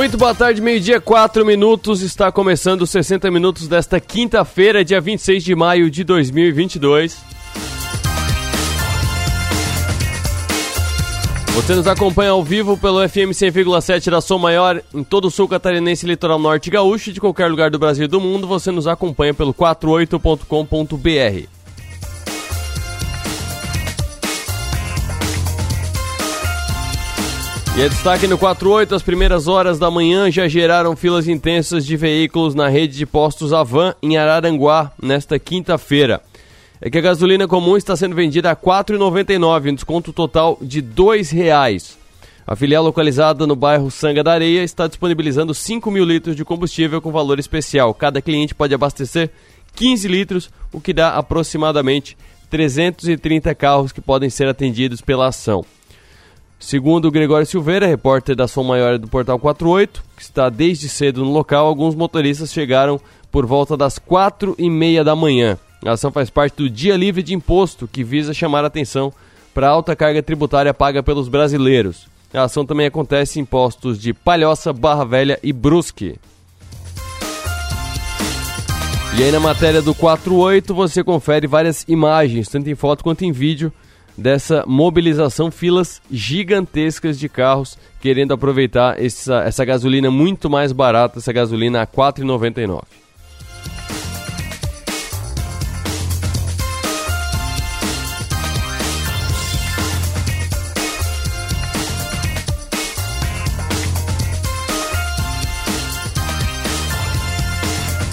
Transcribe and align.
Muito 0.00 0.16
boa 0.16 0.34
tarde, 0.34 0.62
meio-dia, 0.62 0.98
4 0.98 1.44
minutos. 1.44 2.00
Está 2.00 2.32
começando 2.32 2.80
os 2.80 2.88
60 2.88 3.30
minutos 3.30 3.68
desta 3.68 4.00
quinta-feira, 4.00 4.82
dia 4.82 4.98
26 4.98 5.44
de 5.44 5.54
maio 5.54 5.90
de 5.90 6.02
2022. 6.04 7.18
Você 11.54 11.74
nos 11.74 11.86
acompanha 11.86 12.30
ao 12.30 12.42
vivo 12.42 12.78
pelo 12.78 13.06
FM 13.06 13.36
100,7 13.36 14.10
da 14.10 14.22
Som 14.22 14.38
Maior 14.38 14.82
em 14.94 15.04
todo 15.04 15.26
o 15.26 15.30
sul 15.30 15.46
catarinense, 15.46 16.06
litoral 16.06 16.38
norte 16.38 16.68
e 16.68 16.70
gaúcho, 16.70 17.12
de 17.12 17.20
qualquer 17.20 17.48
lugar 17.48 17.70
do 17.70 17.78
Brasil 17.78 18.06
e 18.06 18.08
do 18.08 18.22
mundo. 18.22 18.46
Você 18.46 18.70
nos 18.70 18.86
acompanha 18.86 19.34
pelo 19.34 19.52
48.com.br. 19.52 21.59
E 27.80 27.82
é 27.82 27.88
destaque 27.88 28.26
no 28.26 28.36
48, 28.36 28.94
as 28.94 29.02
primeiras 29.02 29.48
horas 29.48 29.78
da 29.78 29.90
manhã 29.90 30.30
já 30.30 30.46
geraram 30.46 30.94
filas 30.94 31.26
intensas 31.26 31.86
de 31.86 31.96
veículos 31.96 32.54
na 32.54 32.68
rede 32.68 32.94
de 32.94 33.06
postos 33.06 33.54
Avan 33.54 33.94
em 34.02 34.18
Araranguá 34.18 34.92
nesta 35.02 35.38
quinta-feira. 35.38 36.20
É 36.78 36.90
que 36.90 36.98
a 36.98 37.00
gasolina 37.00 37.48
comum 37.48 37.78
está 37.78 37.96
sendo 37.96 38.14
vendida 38.14 38.50
a 38.50 38.52
R$ 38.52 38.58
4,99, 38.62 39.70
um 39.70 39.74
desconto 39.74 40.12
total 40.12 40.58
de 40.60 40.80
R$ 40.80 40.88
2,00. 40.94 41.96
A 42.46 42.54
filial 42.54 42.84
localizada 42.84 43.46
no 43.46 43.56
bairro 43.56 43.90
Sanga 43.90 44.22
da 44.22 44.34
Areia 44.34 44.62
está 44.62 44.86
disponibilizando 44.86 45.54
5 45.54 45.90
mil 45.90 46.04
litros 46.04 46.36
de 46.36 46.44
combustível 46.44 47.00
com 47.00 47.10
valor 47.10 47.38
especial. 47.38 47.94
Cada 47.94 48.20
cliente 48.20 48.54
pode 48.54 48.74
abastecer 48.74 49.30
15 49.74 50.06
litros, 50.06 50.50
o 50.70 50.82
que 50.82 50.92
dá 50.92 51.16
aproximadamente 51.16 52.14
330 52.50 53.54
carros 53.54 53.90
que 53.90 54.02
podem 54.02 54.28
ser 54.28 54.48
atendidos 54.48 55.00
pela 55.00 55.28
ação. 55.28 55.64
Segundo 56.60 57.10
Gregório 57.10 57.46
Silveira, 57.46 57.86
repórter 57.86 58.36
da 58.36 58.46
Som 58.46 58.64
Maior 58.64 58.98
do 58.98 59.08
Portal 59.08 59.38
48, 59.38 60.04
que 60.14 60.22
está 60.22 60.50
desde 60.50 60.90
cedo 60.90 61.24
no 61.24 61.32
local, 61.32 61.66
alguns 61.66 61.94
motoristas 61.94 62.52
chegaram 62.52 63.00
por 63.32 63.46
volta 63.46 63.78
das 63.78 63.98
quatro 63.98 64.54
e 64.58 64.68
meia 64.68 65.02
da 65.02 65.16
manhã. 65.16 65.58
A 65.84 65.92
ação 65.92 66.12
faz 66.12 66.28
parte 66.28 66.56
do 66.56 66.68
Dia 66.68 66.98
Livre 66.98 67.22
de 67.22 67.34
Imposto, 67.34 67.88
que 67.88 68.04
visa 68.04 68.34
chamar 68.34 68.62
a 68.62 68.66
atenção 68.66 69.10
para 69.54 69.68
a 69.68 69.70
alta 69.70 69.96
carga 69.96 70.22
tributária 70.22 70.74
paga 70.74 71.02
pelos 71.02 71.28
brasileiros. 71.28 72.06
A 72.32 72.42
ação 72.42 72.66
também 72.66 72.86
acontece 72.86 73.40
em 73.40 73.44
postos 73.44 73.98
de 73.98 74.12
Palhoça, 74.12 74.70
Barra 74.70 75.04
Velha 75.04 75.40
e 75.42 75.54
Brusque. 75.54 76.18
E 79.18 79.22
aí 79.22 79.32
na 79.32 79.40
matéria 79.40 79.80
do 79.80 79.94
48 79.94 80.74
você 80.74 81.02
confere 81.02 81.46
várias 81.46 81.84
imagens, 81.88 82.48
tanto 82.48 82.68
em 82.68 82.74
foto 82.74 83.02
quanto 83.02 83.24
em 83.24 83.32
vídeo, 83.32 83.72
dessa 84.16 84.64
mobilização, 84.66 85.50
filas 85.50 86.00
gigantescas 86.10 87.18
de 87.18 87.28
carros 87.28 87.78
querendo 88.00 88.32
aproveitar 88.32 89.02
essa, 89.02 89.42
essa 89.42 89.64
gasolina 89.64 90.10
muito 90.10 90.48
mais 90.48 90.72
barata, 90.72 91.18
essa 91.18 91.32
gasolina 91.32 91.80
a 91.80 91.82
R$ 91.82 91.88
4,99. 91.88 92.82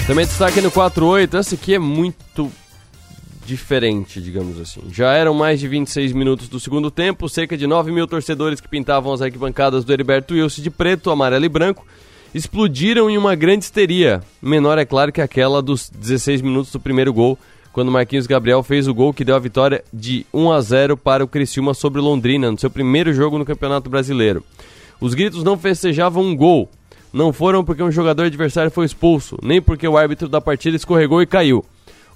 Também 0.08 0.26
destaque 0.26 0.62
no 0.62 0.72
48, 0.72 1.36
essa 1.36 1.56
aqui 1.56 1.74
é 1.74 1.80
muito 1.80 2.50
diferente, 3.48 4.22
digamos 4.22 4.60
assim. 4.60 4.82
Já 4.92 5.14
eram 5.14 5.34
mais 5.34 5.58
de 5.58 5.70
26 5.70 6.12
minutos 6.12 6.50
do 6.50 6.60
segundo 6.60 6.92
tempo, 6.92 7.30
cerca 7.30 7.58
de 7.58 7.66
9 7.66 7.94
mil 7.94 8.06
torcedores 8.06 8.60
que 8.60 8.68
pintavam 8.68 9.14
as 9.14 9.22
arquibancadas 9.22 9.86
do 9.86 9.94
Heriberto 9.94 10.34
Wilson 10.34 10.62
de 10.62 10.70
preto, 10.70 11.10
amarelo 11.10 11.46
e 11.46 11.50
branco 11.50 11.86
explodiram 12.34 13.10
em 13.10 13.18
uma 13.18 13.36
grande 13.36 13.64
histeria. 13.64 14.22
Menor, 14.42 14.78
é 14.78 14.86
claro, 14.86 15.12
que 15.12 15.22
aquela 15.22 15.62
dos 15.62 15.90
16 15.90 16.42
minutos 16.42 16.72
do 16.72 16.80
primeiro 16.80 17.14
gol, 17.14 17.38
quando 17.72 17.90
Marquinhos 17.90 18.28
Gabriel 18.28 18.62
fez 18.62 18.88
o 18.88 18.94
gol 18.94 19.14
que 19.14 19.24
deu 19.24 19.36
a 19.36 19.40
vitória 19.40 19.84
de 19.94 20.26
1 20.34 20.52
a 20.52 20.62
0 20.62 20.98
para 20.98 21.24
o 21.24 21.28
Criciúma 21.28 21.74
sobre 21.74 22.02
Londrina, 22.02 22.52
no 22.52 22.60
seu 22.60 22.70
primeiro 22.70 23.14
jogo 23.14 23.38
no 23.38 23.46
Campeonato 23.46 23.90
Brasileiro. 23.90 24.44
Os 25.00 25.14
gritos 25.14 25.44
não 25.44 25.58
festejavam 25.58 26.24
um 26.24 26.36
gol. 26.36 26.70
Não 27.14 27.32
foram 27.32 27.64
porque 27.64 27.82
um 27.82 27.92
jogador 27.92 28.24
adversário 28.24 28.70
foi 28.70 28.86
expulso, 28.86 29.38
nem 29.42 29.62
porque 29.62 29.88
o 29.88 29.98
árbitro 29.98 30.28
da 30.28 30.42
partida 30.42 30.76
escorregou 30.76 31.22
e 31.22 31.26
caiu. 31.26 31.64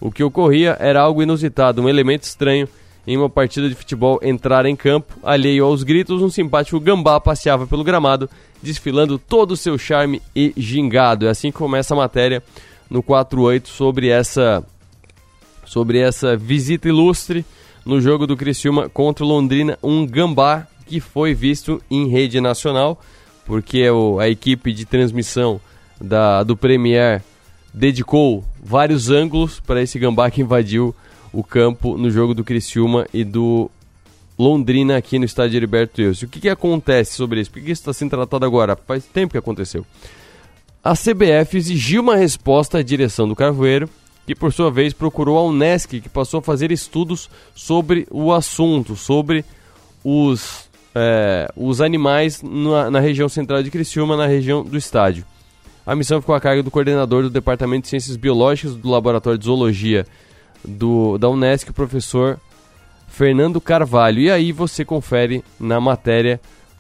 O 0.02 0.12
que 0.12 0.24
ocorria 0.24 0.76
era 0.80 1.00
algo 1.00 1.22
inusitado, 1.22 1.82
um 1.82 1.88
elemento 1.88 2.24
estranho 2.24 2.68
em 3.06 3.16
uma 3.16 3.30
partida 3.30 3.70
de 3.70 3.76
futebol 3.76 4.20
entrar 4.22 4.66
em 4.66 4.76
campo, 4.76 5.14
alheio 5.24 5.64
aos 5.64 5.84
gritos, 5.84 6.22
um 6.22 6.30
simpático 6.30 6.80
gambá 6.80 7.20
passeava 7.20 7.68
pelo 7.68 7.84
gramado, 7.84 8.30
desfilando 8.62 9.20
todo 9.20 9.52
o 9.52 9.58
seu 9.58 9.78
charme 9.78 10.22
e 10.36 10.54
gingado. 10.58 11.28
É 11.28 11.30
assim 11.30 11.52
que 11.52 11.58
começa 11.58 11.94
a 11.94 11.98
matéria 11.98 12.44
no 12.90 13.02
48 13.04 13.70
sobre 13.70 14.10
essa 14.10 14.64
sobre 15.66 16.00
essa 16.00 16.36
visita 16.36 16.90
ilustre 16.90 17.46
no 17.86 18.02
jogo 18.02 18.28
do 18.28 18.36
Criciúma 18.36 18.90
contra 18.90 19.24
o 19.24 19.28
Londrina, 19.28 19.80
um 19.82 20.06
gambá 20.06 20.68
que 20.86 21.00
foi 21.00 21.34
visto 21.34 21.82
em 21.90 22.10
rede 22.10 22.42
nacional, 22.42 23.00
porque 23.46 23.86
a 24.20 24.28
equipe 24.28 24.74
de 24.74 24.86
transmissão 24.86 25.62
da, 26.00 26.44
do 26.44 26.58
Premier 26.58 27.24
dedicou 27.74 28.44
vários 28.62 29.10
ângulos 29.10 29.60
para 29.60 29.82
esse 29.82 29.98
gambá 29.98 30.30
que 30.30 30.42
invadiu 30.42 30.96
o 31.32 31.44
campo 31.44 31.98
no 31.98 32.12
jogo 32.12 32.34
do 32.34 32.44
Criciúma 32.44 33.08
e 33.14 33.24
do 33.24 33.70
Londrina 34.38 34.98
aqui 34.98 35.18
no 35.20 35.26
estádio 35.26 35.58
Heriberto 35.58 36.02
Wilson. 36.02 36.26
O 36.26 36.30
que, 36.30 36.42
que 36.42 36.50
acontece 36.50 37.16
sobre 37.16 37.40
isso? 37.40 37.52
Por 37.52 37.62
que 37.62 37.72
isso 37.72 37.82
está 37.82 37.94
sendo 37.94 38.10
tratado 38.10 38.46
agora? 38.46 38.76
Faz 38.76 39.06
tempo 39.06 39.32
que 39.32 39.38
aconteceu. 39.38 39.86
A 40.84 40.94
CBF 40.94 41.58
exigiu 41.58 42.02
uma 42.02 42.16
resposta 42.16 42.80
à 42.80 42.84
direção 42.84 43.28
do 43.28 43.36
Carvoeiro, 43.36 43.88
que 44.26 44.34
por 44.34 44.52
sua 44.52 44.72
vez 44.72 44.94
procurou 44.94 45.38
a 45.38 45.44
Unesc, 45.44 46.00
que 46.00 46.10
passou 46.10 46.40
a 46.40 46.44
fazer 46.44 46.72
estudos 46.72 47.30
sobre 47.54 48.08
o 48.10 48.34
assunto, 48.34 48.96
sobre 48.96 49.46
os, 50.04 50.70
é, 50.96 51.48
os 51.56 51.82
animais 51.82 52.42
na, 52.42 52.90
na 52.90 53.00
região 53.00 53.30
central 53.30 53.62
de 53.62 53.70
Criciúma, 53.70 54.18
na 54.18 54.26
região 54.26 54.64
do 54.64 54.78
estádio. 54.78 55.24
A 55.86 55.96
missão 55.96 56.22
ficou 56.22 56.36
a 56.36 56.40
cargo 56.40 56.62
do 56.62 56.70
coordenador 56.70 57.24
do 57.24 57.30
Departamento 57.30 57.84
de 57.84 57.90
Ciências 57.90 58.16
Biológicas 58.16 58.76
do 58.76 58.90
Laboratório 58.90 59.38
de 59.40 59.46
Zoologia 59.46 60.06
do, 60.64 61.18
da 61.18 61.28
Unesc, 61.28 61.70
o 61.70 61.74
professor 61.74 62.40
Fernando 63.08 63.60
Carvalho. 63.60 64.20
E 64.20 64.30
aí 64.30 64.52
você 64.52 64.86
confere 64.86 65.44
na 65.60 65.82
matéria 65.82 66.40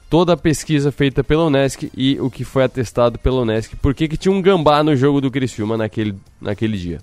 toda 0.09 0.34
a 0.34 0.38
pesquisa 0.38 0.91
feita 0.91 1.23
pela 1.23 1.45
Unesc 1.45 1.90
e 1.95 2.19
o 2.19 2.29
que 2.29 2.44
foi 2.44 2.63
atestado 2.63 3.17
pela 3.17 3.41
Unesc. 3.41 3.75
Por 3.78 3.94
que, 3.95 4.07
que 4.07 4.17
tinha 4.17 4.31
um 4.31 4.41
gambá 4.41 4.84
no 4.84 4.95
jogo 4.95 5.19
do 5.19 5.31
Criciúma 5.31 5.78
naquele, 5.78 6.16
naquele 6.40 6.78
dia. 6.78 7.00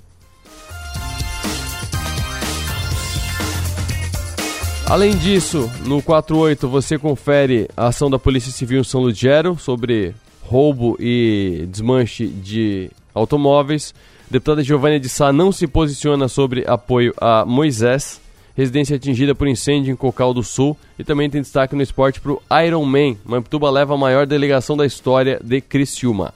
Além 4.87 5.17
disso, 5.19 5.71
no 5.85 6.01
48 6.01 6.67
você 6.67 6.97
confere 6.97 7.69
a 7.77 7.89
ação 7.89 8.09
da 8.09 8.19
Polícia 8.19 8.51
Civil 8.51 8.81
em 8.81 8.85
São 8.85 9.03
Lugero 9.03 9.59
sobre 9.59 10.15
roubo 10.49 10.97
e 10.99 11.67
desmanche 11.71 12.27
de 12.27 12.91
automóveis. 13.15 13.95
Deputada 14.31 14.63
Giovanna 14.63 14.99
de 14.99 15.09
Sá 15.09 15.33
não 15.33 15.53
se 15.53 15.67
posiciona 15.67 16.27
sobre 16.27 16.65
apoio 16.67 17.15
a 17.19 17.45
Moisés, 17.45 18.21
residência 18.57 18.97
atingida 18.97 19.35
por 19.35 19.47
incêndio 19.47 19.93
em 19.93 19.97
Cocal 19.97 20.33
do 20.33 20.43
Sul. 20.43 20.77
E 20.99 21.05
também 21.05 21.29
tem 21.29 21.43
destaque 21.43 21.77
no 21.77 21.83
esporte 21.83 22.21
para 22.21 22.33
o 22.33 22.43
Iron 22.67 22.85
Man. 22.85 23.17
Mamptuba 23.25 23.71
leva 23.71 23.95
a 23.95 23.99
maior 23.99 24.27
delegação 24.27 24.77
da 24.77 24.87
história 24.87 25.39
de 25.45 25.61
Criciúma. 25.61 26.33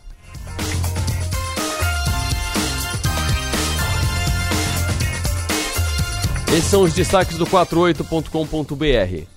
Esses 6.49 6.65
são 6.65 6.83
os 6.83 6.93
destaques 6.93 7.39
do 7.39 7.47
48.com.br. 7.47 9.32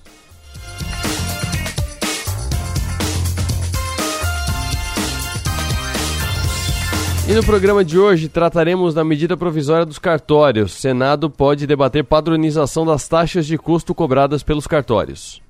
E 7.28 7.34
no 7.34 7.42
programa 7.42 7.84
de 7.84 7.98
hoje 7.98 8.28
trataremos 8.28 8.94
da 8.94 9.02
medida 9.02 9.36
provisória 9.36 9.84
dos 9.84 9.98
cartórios. 9.98 10.72
Senado 10.74 11.28
pode 11.28 11.66
debater 11.66 12.04
padronização 12.04 12.86
das 12.86 13.08
taxas 13.08 13.44
de 13.46 13.58
custo 13.58 13.92
cobradas 13.92 14.44
pelos 14.44 14.64
cartórios. 14.64 15.42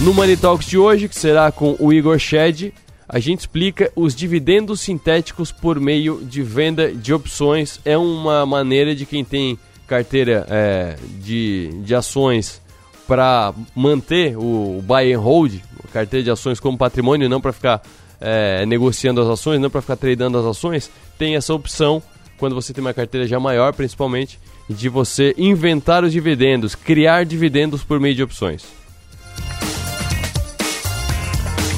No 0.00 0.12
Money 0.12 0.36
Talks 0.36 0.66
de 0.66 0.76
hoje, 0.76 1.08
que 1.08 1.14
será 1.14 1.52
com 1.52 1.76
o 1.78 1.92
Igor 1.92 2.18
Shed, 2.18 2.74
a 3.08 3.20
gente 3.20 3.40
explica 3.40 3.92
os 3.94 4.12
dividendos 4.12 4.80
sintéticos 4.80 5.52
por 5.52 5.78
meio 5.78 6.20
de 6.24 6.42
venda 6.42 6.92
de 6.92 7.14
opções. 7.14 7.78
É 7.84 7.96
uma 7.96 8.44
maneira 8.44 8.92
de 8.92 9.06
quem 9.06 9.24
tem 9.24 9.56
carteira 9.86 10.44
é, 10.50 10.96
de, 11.20 11.70
de 11.84 11.94
ações 11.94 12.60
para 13.06 13.54
manter 13.72 14.36
o 14.36 14.82
buy 14.82 15.12
and 15.12 15.20
hold, 15.20 15.60
carteira 15.92 16.24
de 16.24 16.30
ações 16.32 16.58
como 16.58 16.76
patrimônio, 16.76 17.28
não 17.28 17.40
para 17.40 17.52
ficar 17.52 17.80
é, 18.20 18.64
negociando 18.66 19.20
as 19.20 19.28
ações, 19.28 19.60
não 19.60 19.70
para 19.70 19.80
ficar 19.80 19.96
tradando 19.96 20.38
as 20.38 20.44
ações, 20.44 20.90
tem 21.18 21.36
essa 21.36 21.52
opção, 21.54 22.02
quando 22.38 22.54
você 22.54 22.72
tem 22.72 22.82
uma 22.82 22.94
carteira 22.94 23.26
já 23.26 23.38
maior, 23.38 23.72
principalmente, 23.72 24.38
de 24.68 24.88
você 24.88 25.34
inventar 25.36 26.04
os 26.04 26.12
dividendos, 26.12 26.74
criar 26.74 27.24
dividendos 27.24 27.82
por 27.82 28.00
meio 28.00 28.14
de 28.14 28.22
opções. 28.22 28.64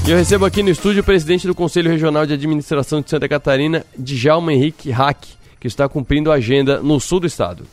E 0.07 0.11
eu 0.11 0.17
recebo 0.17 0.45
aqui 0.45 0.63
no 0.63 0.71
estúdio 0.71 1.01
o 1.01 1.05
presidente 1.05 1.49
do 1.49 1.55
Conselho 1.55 1.91
Regional 1.91 2.25
de 2.25 2.33
Administração 2.33 3.01
de 3.01 3.11
Santa 3.11 3.29
Catarina, 3.29 3.85
Djalma 3.99 4.53
Henrique 4.53 4.89
Hack, 4.91 5.27
que 5.59 5.67
está 5.67 5.89
cumprindo 5.89 6.31
a 6.31 6.37
agenda 6.37 6.81
no 6.81 7.01
sul 7.01 7.19
do 7.19 7.27
estado. 7.27 7.67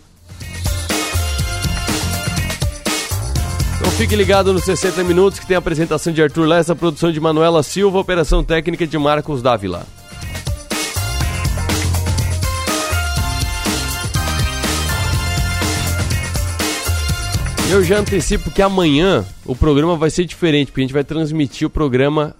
Então 3.84 3.92
fique 3.92 4.16
ligado 4.16 4.54
nos 4.54 4.64
60 4.64 5.04
minutos 5.04 5.40
que 5.40 5.46
tem 5.46 5.56
a 5.56 5.60
apresentação 5.60 6.14
de 6.14 6.24
Arthur 6.24 6.46
Lessa, 6.48 6.74
produção 6.74 7.12
de 7.12 7.20
Manuela 7.20 7.62
Silva, 7.62 8.00
operação 8.00 8.42
técnica 8.42 8.88
de 8.88 8.98
Marcos 8.98 9.42
Dávila. 9.42 9.86
Eu 17.70 17.84
já 17.84 18.00
antecipo 18.00 18.50
que 18.52 18.62
amanhã 18.62 19.26
o 19.46 19.54
programa 19.54 19.98
vai 19.98 20.10
ser 20.10 20.24
diferente, 20.24 20.68
porque 20.72 20.80
a 20.80 20.86
gente 20.86 20.94
vai 20.94 21.04
transmitir 21.04 21.68
o 21.68 21.70
programa 21.70 22.34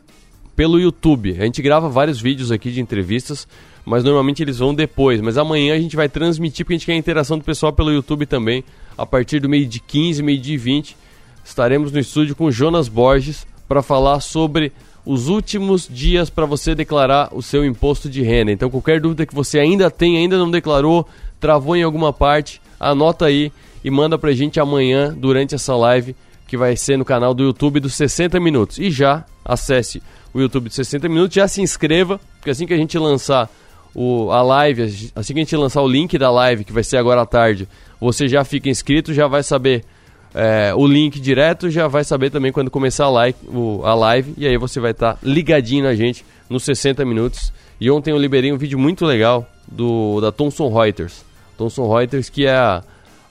pelo 0.56 0.80
YouTube. 0.80 1.36
A 1.38 1.44
gente 1.44 1.62
grava 1.62 1.90
vários 1.90 2.22
vídeos 2.22 2.54
aqui 2.54 2.72
de 2.72 2.80
entrevistas, 2.80 3.46
mas 3.84 4.02
normalmente 4.02 4.42
eles 4.42 4.60
vão 4.60 4.74
depois. 4.74 5.20
Mas 5.20 5.38
amanhã 5.38 5.76
a 5.76 5.80
gente 5.80 5.98
vai 5.98 6.08
transmitir, 6.08 6.64
porque 6.64 6.76
a 6.76 6.78
gente 6.78 6.86
quer 6.86 6.94
a 6.94 6.98
interação 6.98 7.38
do 7.38 7.44
pessoal 7.44 7.74
pelo 7.74 7.92
YouTube 7.92 8.26
também, 8.26 8.64
a 8.98 9.06
partir 9.06 9.42
do 9.42 9.50
meio 9.50 9.66
de 9.66 9.82
15, 9.82 10.24
meio 10.24 10.40
de 10.40 10.56
20. 10.56 11.03
Estaremos 11.44 11.92
no 11.92 12.00
estúdio 12.00 12.36
com 12.36 12.50
Jonas 12.52 12.88
Borges 12.88 13.46
para 13.68 13.82
falar 13.82 14.20
sobre 14.20 14.72
os 15.06 15.28
últimos 15.28 15.88
dias 15.90 16.30
para 16.30 16.46
você 16.46 16.74
declarar 16.74 17.30
o 17.34 17.42
seu 17.42 17.66
imposto 17.66 18.10
de 18.10 18.22
renda. 18.22 18.52
Então, 18.52 18.70
qualquer 18.70 19.02
dúvida 19.02 19.26
que 19.26 19.36
você 19.36 19.60
ainda 19.60 19.92
tem, 19.92 20.18
ainda 20.18 20.38
não 20.38 20.50
declarou, 20.50 21.08
travou 21.40 21.76
em 21.76 21.84
alguma 21.84 22.14
parte, 22.14 22.62
anota 22.80 23.26
aí 23.26 23.52
e 23.84 23.92
manda 23.92 24.18
pra 24.18 24.32
gente 24.32 24.60
amanhã 24.60 25.14
durante 25.14 25.56
essa 25.56 25.76
live 25.76 26.16
que 26.48 26.56
vai 26.56 26.76
ser 26.78 26.98
no 26.98 27.04
canal 27.04 27.34
do 27.34 27.44
YouTube 27.44 27.80
dos 27.80 27.96
60 27.96 28.40
minutos. 28.40 28.78
E 28.78 28.90
já 28.90 29.26
acesse 29.44 30.02
o 30.34 30.40
YouTube 30.40 30.70
de 30.70 30.76
60 30.76 31.10
minutos, 31.10 31.36
já 31.36 31.48
se 31.48 31.62
inscreva, 31.62 32.20
porque 32.38 32.50
assim 32.50 32.66
que 32.66 32.74
a 32.74 32.78
gente 32.78 32.98
lançar 32.98 33.50
o, 33.94 34.32
a 34.32 34.42
live, 34.42 35.12
assim 35.16 35.34
que 35.34 35.40
a 35.40 35.44
gente 35.44 35.56
lançar 35.56 35.82
o 35.82 35.88
link 35.88 36.18
da 36.18 36.32
live, 36.32 36.64
que 36.64 36.72
vai 36.72 36.84
ser 36.84 36.98
agora 36.98 37.22
à 37.22 37.26
tarde, 37.26 37.68
você 38.00 38.28
já 38.28 38.44
fica 38.44 38.70
inscrito, 38.70 39.14
já 39.14 39.28
vai 39.28 39.44
saber 39.44 39.84
é, 40.34 40.74
o 40.76 40.88
link 40.88 41.20
direto, 41.20 41.70
já 41.70 41.88
vai 41.88 42.04
saber 42.04 42.30
também 42.30 42.52
quando 42.52 42.72
começar 42.72 43.06
a 43.06 43.10
live, 43.10 43.38
o, 43.48 43.82
a 43.84 43.94
live 43.94 44.34
e 44.38 44.48
aí 44.48 44.58
você 44.58 44.80
vai 44.80 44.92
estar 44.92 45.14
tá 45.14 45.20
ligadinho 45.24 45.84
na 45.84 45.94
gente 45.94 46.26
nos 46.50 46.64
60 46.64 47.06
minutos. 47.06 47.54
E 47.80 47.90
ontem 47.92 48.12
eu 48.12 48.18
liberei 48.18 48.52
um 48.52 48.58
vídeo 48.58 48.80
muito 48.80 49.06
legal 49.06 49.48
do 49.68 50.20
da 50.22 50.32
Thomson 50.32 50.74
Reuters. 50.74 51.24
Thomson 51.58 51.94
Reuters 51.94 52.30
que 52.30 52.46
é 52.46 52.56
a 52.56 52.84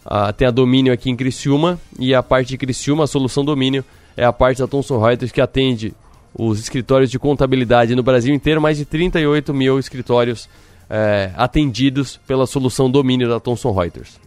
a, 0.05 0.33
tem 0.33 0.47
a 0.47 0.51
Domínio 0.51 0.93
aqui 0.93 1.11
em 1.11 1.17
Criciúma 1.17 1.79
e 1.99 2.15
a 2.15 2.23
parte 2.23 2.49
de 2.49 2.59
Criciúma, 2.59 3.05
a 3.05 3.07
solução 3.07 3.45
Domínio, 3.45 3.85
é 4.17 4.25
a 4.25 4.33
parte 4.33 4.59
da 4.59 4.67
Thomson 4.67 4.99
Reuters 4.99 5.33
que 5.33 5.41
atende 5.41 5.95
os 6.35 6.59
escritórios 6.59 7.11
de 7.11 7.19
contabilidade 7.19 7.95
no 7.95 8.03
Brasil 8.03 8.35
inteiro, 8.35 8.61
mais 8.61 8.79
de 8.79 8.85
38 8.85 9.53
mil 9.53 9.79
escritórios 9.79 10.49
é, 10.89 11.31
atendidos 11.37 12.19
pela 12.27 12.47
solução 12.47 12.91
Domínio 12.91 13.29
da 13.29 13.39
Thomson 13.39 13.73
Reuters. 13.73 14.19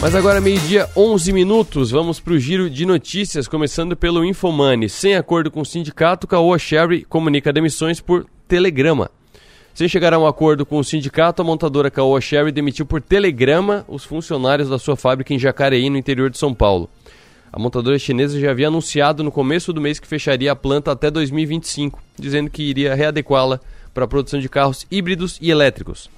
Mas 0.00 0.14
agora, 0.14 0.40
meio-dia, 0.40 0.88
11 0.96 1.30
minutos, 1.30 1.90
vamos 1.90 2.18
para 2.18 2.32
o 2.32 2.38
giro 2.38 2.70
de 2.70 2.86
notícias, 2.86 3.46
começando 3.46 3.94
pelo 3.94 4.24
Infomani. 4.24 4.88
Sem 4.88 5.14
acordo 5.14 5.50
com 5.50 5.60
o 5.60 5.66
sindicato, 5.66 6.26
Caoa 6.26 6.58
Sherry 6.58 7.04
comunica 7.04 7.52
demissões 7.52 8.00
por 8.00 8.24
telegrama. 8.48 9.10
Sem 9.74 9.88
chegar 9.88 10.14
a 10.14 10.18
um 10.18 10.26
acordo 10.26 10.64
com 10.64 10.78
o 10.78 10.84
sindicato, 10.84 11.42
a 11.42 11.44
montadora 11.44 11.90
Caoa 11.90 12.18
Sherry 12.18 12.50
demitiu 12.50 12.86
por 12.86 13.02
telegrama 13.02 13.84
os 13.86 14.02
funcionários 14.02 14.70
da 14.70 14.78
sua 14.78 14.96
fábrica 14.96 15.34
em 15.34 15.38
Jacareí, 15.38 15.90
no 15.90 15.98
interior 15.98 16.30
de 16.30 16.38
São 16.38 16.54
Paulo. 16.54 16.88
A 17.52 17.58
montadora 17.58 17.98
chinesa 17.98 18.40
já 18.40 18.52
havia 18.52 18.68
anunciado 18.68 19.22
no 19.22 19.30
começo 19.30 19.70
do 19.70 19.82
mês 19.82 20.00
que 20.00 20.06
fecharia 20.06 20.50
a 20.50 20.56
planta 20.56 20.90
até 20.92 21.10
2025, 21.10 22.02
dizendo 22.18 22.48
que 22.48 22.62
iria 22.62 22.94
readequá-la 22.94 23.60
para 23.92 24.06
a 24.06 24.08
produção 24.08 24.40
de 24.40 24.48
carros 24.48 24.86
híbridos 24.90 25.36
e 25.42 25.50
elétricos. 25.50 26.08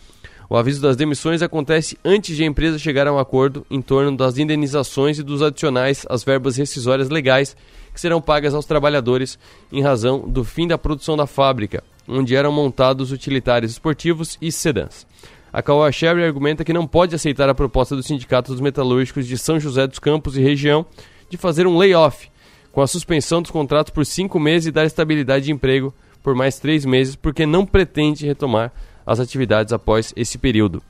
O 0.52 0.56
aviso 0.58 0.82
das 0.82 0.96
demissões 0.96 1.40
acontece 1.40 1.96
antes 2.04 2.36
de 2.36 2.42
a 2.42 2.46
empresa 2.46 2.78
chegar 2.78 3.06
a 3.06 3.12
um 3.14 3.18
acordo 3.18 3.64
em 3.70 3.80
torno 3.80 4.14
das 4.14 4.36
indenizações 4.36 5.18
e 5.18 5.22
dos 5.22 5.40
adicionais 5.40 6.04
às 6.10 6.22
verbas 6.22 6.58
rescisórias 6.58 7.08
legais 7.08 7.56
que 7.90 7.98
serão 7.98 8.20
pagas 8.20 8.52
aos 8.54 8.66
trabalhadores 8.66 9.38
em 9.72 9.80
razão 9.80 10.28
do 10.28 10.44
fim 10.44 10.68
da 10.68 10.76
produção 10.76 11.16
da 11.16 11.26
fábrica, 11.26 11.82
onde 12.06 12.36
eram 12.36 12.52
montados 12.52 13.12
utilitários 13.12 13.72
esportivos 13.72 14.36
e 14.42 14.52
sedãs. 14.52 15.06
A 15.50 15.62
Caoa 15.62 15.88
argumenta 16.22 16.64
que 16.64 16.72
não 16.74 16.86
pode 16.86 17.14
aceitar 17.14 17.48
a 17.48 17.54
proposta 17.54 17.96
do 17.96 18.02
Sindicato 18.02 18.52
dos 18.52 18.60
Metalúrgicos 18.60 19.26
de 19.26 19.38
São 19.38 19.58
José 19.58 19.86
dos 19.86 19.98
Campos 19.98 20.36
e 20.36 20.42
região 20.42 20.84
de 21.30 21.38
fazer 21.38 21.66
um 21.66 21.78
layoff, 21.78 22.30
com 22.70 22.82
a 22.82 22.86
suspensão 22.86 23.40
dos 23.40 23.50
contratos 23.50 23.90
por 23.90 24.04
cinco 24.04 24.38
meses 24.38 24.66
e 24.66 24.70
dar 24.70 24.84
estabilidade 24.84 25.46
de 25.46 25.52
emprego 25.52 25.94
por 26.22 26.34
mais 26.34 26.58
três 26.58 26.84
meses, 26.84 27.16
porque 27.16 27.46
não 27.46 27.64
pretende 27.64 28.26
retomar 28.26 28.70
as 29.06 29.20
atividades 29.20 29.72
após 29.72 30.12
esse 30.16 30.38
período. 30.38 30.82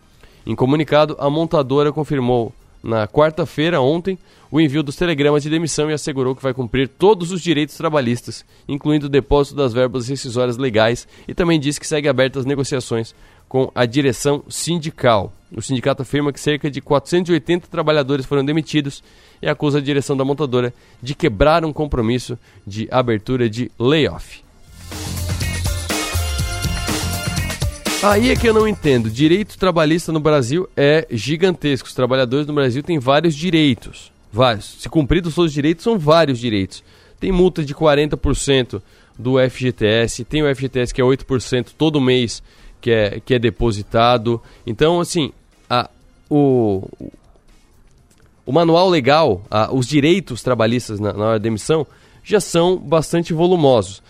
Em 0.47 0.55
comunicado, 0.55 1.17
a 1.19 1.31
montadora 1.31 1.93
confirmou 1.93 2.53
na 2.83 3.07
quarta-feira, 3.07 3.81
ontem, 3.81 4.19
o 4.51 4.61
envio 4.61 4.83
dos 4.83 4.97
telegramas 4.97 5.43
de 5.43 5.49
demissão 5.49 5.89
e 5.89 5.95
assegurou 5.95 6.35
que 6.35 6.43
vai 6.43 6.53
cumprir 6.53 6.89
todos 6.89 7.31
os 7.31 7.41
direitos 7.41 7.77
trabalhistas, 7.77 8.45
incluindo 8.69 9.07
o 9.07 9.09
depósito 9.09 9.57
das 9.57 9.73
verbas 9.73 10.09
rescisórias 10.09 10.57
legais, 10.57 11.07
e 11.29 11.35
também 11.35 11.61
disse 11.61 11.79
que 11.79 11.87
segue 11.87 12.09
abertas 12.09 12.45
negociações 12.45 13.15
com 13.49 13.71
a 13.75 13.87
direção 13.87 14.43
sindical. 14.49 15.33
O 15.55 15.63
sindicato 15.63 16.03
afirma 16.03 16.33
que 16.33 16.41
cerca 16.41 16.71
de 16.71 16.81
480 16.81 17.69
trabalhadores 17.69 18.27
foram 18.27 18.45
demitidos 18.45 19.03
e 19.41 19.49
acusa 19.49 19.79
a 19.79 19.83
direção 19.83 20.17
da 20.17 20.25
montadora 20.25 20.73
de 21.01 21.15
quebrar 21.15 21.65
um 21.65 21.73
compromisso 21.73 22.39
de 22.67 22.89
abertura 22.91 23.49
de 23.49 23.71
layoff. 23.79 24.43
Aí 28.03 28.31
é 28.31 28.37
que 28.37 28.49
eu 28.49 28.53
não 28.53 28.67
entendo. 28.67 29.09
Direito 29.09 29.57
trabalhista 29.57 30.11
no 30.11 30.19
Brasil 30.19 30.69
é 30.77 31.07
gigantesco. 31.09 31.87
Os 31.87 31.95
trabalhadores 31.95 32.49
no 32.49 32.53
Brasil 32.53 32.83
têm 32.83 32.99
vários 32.99 33.33
direitos. 33.33 34.11
Vários. 34.33 34.77
Se 34.81 34.89
cumpridos 34.89 35.39
os 35.39 35.53
direitos, 35.53 35.85
são 35.85 35.97
vários 35.97 36.41
direitos. 36.41 36.83
Tem 37.21 37.31
multa 37.31 37.65
de 37.65 37.73
40% 37.73 38.83
do 39.17 39.35
FGTS, 39.39 40.25
tem 40.25 40.43
o 40.43 40.53
FGTS 40.53 40.93
que 40.93 41.01
é 41.01 41.05
8% 41.05 41.69
todo 41.79 42.01
mês 42.01 42.43
que 42.81 42.91
é, 42.91 43.21
que 43.25 43.35
é 43.35 43.39
depositado. 43.39 44.43
Então, 44.67 44.99
assim, 44.99 45.31
a, 45.71 45.89
o, 46.29 46.89
o 48.45 48.51
manual 48.51 48.89
legal, 48.89 49.45
a, 49.49 49.73
os 49.73 49.87
direitos 49.87 50.43
trabalhistas 50.43 50.99
na, 50.99 51.13
na 51.13 51.25
hora 51.25 51.39
da 51.39 51.43
demissão 51.45 51.87
já 52.25 52.41
são 52.41 52.77
bastante 52.77 53.33
volumosos. 53.33 54.03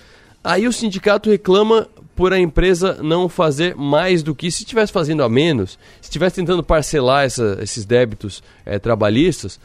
Aí 0.42 0.66
o 0.66 0.72
sindicato 0.72 1.28
reclama 1.28 1.86
por 2.14 2.32
a 2.32 2.38
empresa 2.38 2.98
não 3.02 3.28
fazer 3.28 3.74
mais 3.74 4.22
do 4.22 4.34
que 4.34 4.50
se 4.50 4.62
estivesse 4.62 4.92
fazendo 4.92 5.22
a 5.22 5.28
menos, 5.28 5.78
se 6.00 6.08
estivesse 6.08 6.36
tentando 6.36 6.62
parcelar 6.62 7.24
essa, 7.24 7.58
esses 7.62 7.84
débitos 7.84 8.42
é, 8.64 8.78
trabalhistas, 8.78 9.58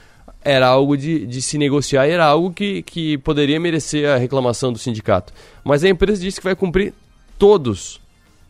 era 0.44 0.68
algo 0.68 0.96
de, 0.96 1.26
de 1.26 1.42
se 1.42 1.58
negociar 1.58 2.08
era 2.08 2.26
algo 2.26 2.54
que, 2.54 2.82
que 2.84 3.18
poderia 3.18 3.60
merecer 3.60 4.10
a 4.10 4.18
reclamação 4.18 4.72
do 4.72 4.80
sindicato. 4.80 5.34
Mas 5.64 5.84
a 5.84 5.90
empresa 5.90 6.22
disse 6.22 6.40
que 6.40 6.44
vai 6.46 6.56
cumprir 6.56 6.94
todos, 7.38 8.00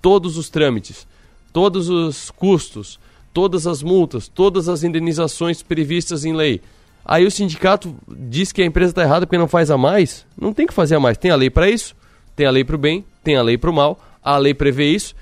todos 0.01 0.38
os 0.38 0.50
trâmites, 0.50 1.08
todos 1.51 1.89
os 1.89 2.30
custos, 2.30 3.00
todas 3.34 3.66
as 3.66 3.82
multas, 3.82 4.27
todas 4.27 4.70
as 4.70 4.84
indenizações 4.84 5.63
previstas 5.63 6.24
em 6.24 6.34
lei. 6.34 6.62
Aí 7.04 7.25
o 7.25 7.32
sindicato 7.32 7.96
diz 8.08 8.51
que 8.51 8.62
a 8.62 8.66
empresa 8.66 8.92
está 8.92 9.01
errada 9.01 9.25
porque 9.25 9.38
não 9.38 9.48
faz 9.48 9.72
a 9.72 9.77
mais. 9.77 10.25
Não 10.39 10.54
tem 10.54 10.68
que 10.68 10.74
fazer 10.74 10.96
a 10.96 11.00
mais. 11.00 11.18
Tem 11.18 11.32
a 11.32 11.36
lei 11.36 11.50
para 11.50 11.70
isso, 11.70 11.96
tem 12.36 12.46
a 12.46 12.51
lei 12.51 12.63
para 12.63 12.75
o 12.75 12.80
bem, 12.80 13.04
tem 13.27 13.36
a 13.36 13.41
lei 13.41 13.57
para 13.57 13.69
o 13.69 13.74
mal, 13.74 14.00
a 14.24 14.38
lei 14.38 14.53
prevê 14.53 14.86
isso, 14.86 15.13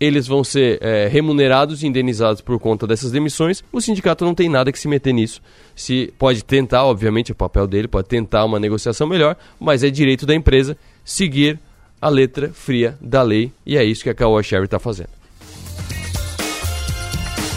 eles 0.00 0.26
vão 0.26 0.42
ser 0.42 0.78
é, 0.80 1.06
remunerados 1.06 1.82
e 1.82 1.86
indenizados 1.86 2.40
por 2.40 2.58
conta 2.58 2.86
dessas 2.86 3.12
demissões. 3.12 3.62
O 3.70 3.78
sindicato 3.78 4.24
não 4.24 4.34
tem 4.34 4.48
nada 4.48 4.72
que 4.72 4.78
se 4.78 4.88
meter 4.88 5.12
nisso. 5.12 5.42
Se 5.76 6.10
pode 6.18 6.42
tentar, 6.42 6.84
obviamente, 6.84 7.30
o 7.30 7.34
papel 7.34 7.66
dele 7.66 7.86
pode 7.86 8.08
tentar 8.08 8.46
uma 8.46 8.58
negociação 8.58 9.06
melhor, 9.06 9.36
mas 9.60 9.84
é 9.84 9.90
direito 9.90 10.24
da 10.24 10.34
empresa 10.34 10.78
seguir 11.04 11.60
a 12.00 12.08
letra 12.08 12.50
fria 12.54 12.96
da 13.02 13.20
lei 13.20 13.52
e 13.66 13.76
é 13.76 13.84
isso 13.84 14.02
que 14.02 14.08
a 14.08 14.14
Caoa 14.14 14.42
Sherry 14.42 14.64
está 14.64 14.78
fazendo. 14.78 15.10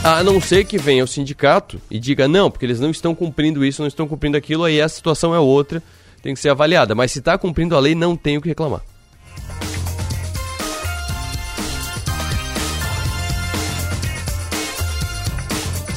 A 0.03 0.21
não 0.25 0.41
ser 0.41 0.65
que 0.65 0.77
venha 0.77 1.05
o 1.05 1.07
sindicato 1.07 1.79
e 1.89 1.97
diga 1.97 2.27
não, 2.27 2.51
porque 2.51 2.65
eles 2.65 2.81
não 2.81 2.91
estão 2.91 3.15
cumprindo 3.15 3.63
isso, 3.63 3.81
não 3.81 3.87
estão 3.87 4.09
cumprindo 4.09 4.35
aquilo, 4.35 4.65
aí 4.65 4.81
a 4.81 4.89
situação 4.89 5.33
é 5.33 5.39
outra, 5.39 5.81
tem 6.21 6.33
que 6.33 6.39
ser 6.41 6.49
avaliada. 6.49 6.93
Mas 6.93 7.13
se 7.13 7.19
está 7.19 7.37
cumprindo 7.37 7.77
a 7.77 7.79
lei, 7.79 7.95
não 7.95 8.17
tem 8.17 8.37
o 8.37 8.41
que 8.41 8.49
reclamar. 8.49 8.81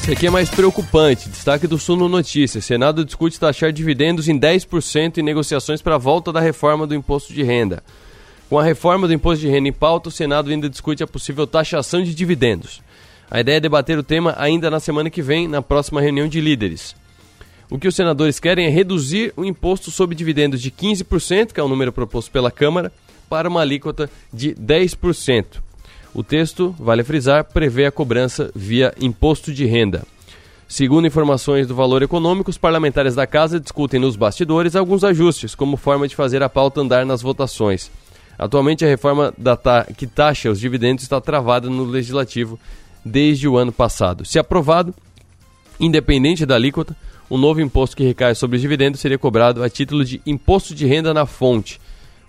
Esse 0.09 0.17
aqui 0.17 0.25
é 0.25 0.31
mais 0.31 0.49
preocupante. 0.49 1.29
Destaque 1.29 1.67
do 1.67 1.77
Suno 1.77 2.09
Notícias. 2.09 2.65
Senado 2.65 3.05
discute 3.05 3.39
taxar 3.39 3.71
dividendos 3.71 4.27
em 4.27 4.39
10% 4.39 5.19
em 5.19 5.21
negociações 5.21 5.83
para 5.83 5.93
a 5.93 5.99
volta 5.99 6.33
da 6.33 6.39
reforma 6.39 6.87
do 6.87 6.95
imposto 6.95 7.31
de 7.31 7.43
renda. 7.43 7.83
Com 8.49 8.57
a 8.57 8.63
reforma 8.63 9.07
do 9.07 9.13
imposto 9.13 9.41
de 9.41 9.51
renda 9.51 9.69
em 9.69 9.71
pauta, 9.71 10.09
o 10.09 10.11
Senado 10.11 10.49
ainda 10.49 10.67
discute 10.67 11.03
a 11.03 11.07
possível 11.07 11.45
taxação 11.45 12.01
de 12.01 12.15
dividendos. 12.15 12.81
A 13.29 13.39
ideia 13.39 13.57
é 13.57 13.59
debater 13.59 13.99
o 13.99 14.03
tema 14.03 14.33
ainda 14.39 14.71
na 14.71 14.79
semana 14.79 15.11
que 15.11 15.21
vem, 15.21 15.47
na 15.47 15.61
próxima 15.61 16.01
reunião 16.01 16.27
de 16.27 16.41
líderes. 16.41 16.95
O 17.69 17.77
que 17.77 17.87
os 17.87 17.95
senadores 17.95 18.39
querem 18.39 18.65
é 18.65 18.69
reduzir 18.69 19.31
o 19.37 19.45
imposto 19.45 19.91
sobre 19.91 20.15
dividendos 20.15 20.59
de 20.59 20.71
15%, 20.71 21.53
que 21.53 21.59
é 21.59 21.63
o 21.63 21.69
número 21.69 21.93
proposto 21.93 22.31
pela 22.31 22.49
Câmara, 22.49 22.91
para 23.29 23.47
uma 23.47 23.61
alíquota 23.61 24.09
de 24.33 24.55
10%. 24.55 25.68
O 26.19 26.23
texto, 26.23 26.75
vale 26.77 27.01
frisar, 27.01 27.45
prevê 27.45 27.85
a 27.85 27.91
cobrança 27.93 28.51
via 28.53 28.93
imposto 28.99 29.53
de 29.53 29.65
renda. 29.65 30.03
Segundo 30.67 31.07
informações 31.07 31.65
do 31.65 31.73
Valor 31.73 32.03
Econômico, 32.03 32.49
os 32.49 32.57
parlamentares 32.57 33.15
da 33.15 33.25
Casa 33.25 33.57
discutem 33.57 34.01
nos 34.01 34.17
bastidores 34.17 34.75
alguns 34.75 35.05
ajustes, 35.05 35.55
como 35.55 35.77
forma 35.77 36.09
de 36.09 36.17
fazer 36.17 36.43
a 36.43 36.49
pauta 36.49 36.81
andar 36.81 37.05
nas 37.05 37.21
votações. 37.21 37.89
Atualmente, 38.37 38.83
a 38.83 38.87
reforma 38.89 39.33
ta 39.63 39.87
que 39.95 40.05
taxa 40.05 40.51
os 40.51 40.59
dividendos 40.59 41.05
está 41.05 41.21
travada 41.21 41.69
no 41.69 41.85
Legislativo 41.85 42.59
desde 43.05 43.47
o 43.47 43.55
ano 43.55 43.71
passado. 43.71 44.25
Se 44.25 44.37
aprovado, 44.37 44.93
independente 45.79 46.45
da 46.45 46.55
alíquota, 46.55 46.97
o 47.29 47.37
novo 47.37 47.61
imposto 47.61 47.95
que 47.95 48.03
recai 48.03 48.35
sobre 48.35 48.57
os 48.57 48.61
dividendos 48.61 48.99
seria 48.99 49.17
cobrado 49.17 49.63
a 49.63 49.69
título 49.69 50.03
de 50.03 50.21
imposto 50.25 50.75
de 50.75 50.85
renda 50.85 51.13
na 51.13 51.25
fonte, 51.25 51.79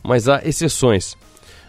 mas 0.05 0.29
há 0.29 0.41
exceções. 0.45 1.17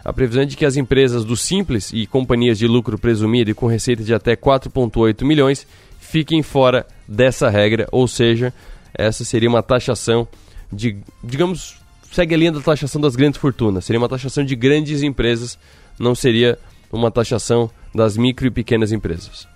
A 0.04 0.12
previsão 0.12 0.42
é 0.42 0.46
de 0.46 0.56
que 0.56 0.64
as 0.64 0.76
empresas 0.76 1.24
do 1.24 1.36
Simples 1.36 1.92
e 1.92 2.06
companhias 2.06 2.58
de 2.58 2.66
lucro 2.66 2.98
presumido 2.98 3.50
e 3.50 3.54
com 3.54 3.66
receita 3.66 4.02
de 4.02 4.12
até 4.12 4.34
4,8 4.34 5.24
milhões 5.24 5.66
fiquem 6.00 6.42
fora 6.42 6.86
dessa 7.06 7.48
regra, 7.48 7.88
ou 7.92 8.08
seja, 8.08 8.52
essa 8.92 9.24
seria 9.24 9.48
uma 9.48 9.62
taxação 9.62 10.26
de, 10.72 10.96
digamos, 11.22 11.76
segue 12.10 12.34
a 12.34 12.38
linha 12.38 12.52
da 12.52 12.60
taxação 12.60 13.00
das 13.00 13.14
grandes 13.14 13.40
fortunas, 13.40 13.84
seria 13.84 14.00
uma 14.00 14.08
taxação 14.08 14.44
de 14.44 14.56
grandes 14.56 15.02
empresas, 15.02 15.58
não 15.98 16.14
seria 16.14 16.58
uma 16.90 17.10
taxação 17.10 17.70
das 17.94 18.16
micro 18.16 18.46
e 18.46 18.50
pequenas 18.50 18.92
empresas. 18.92 19.51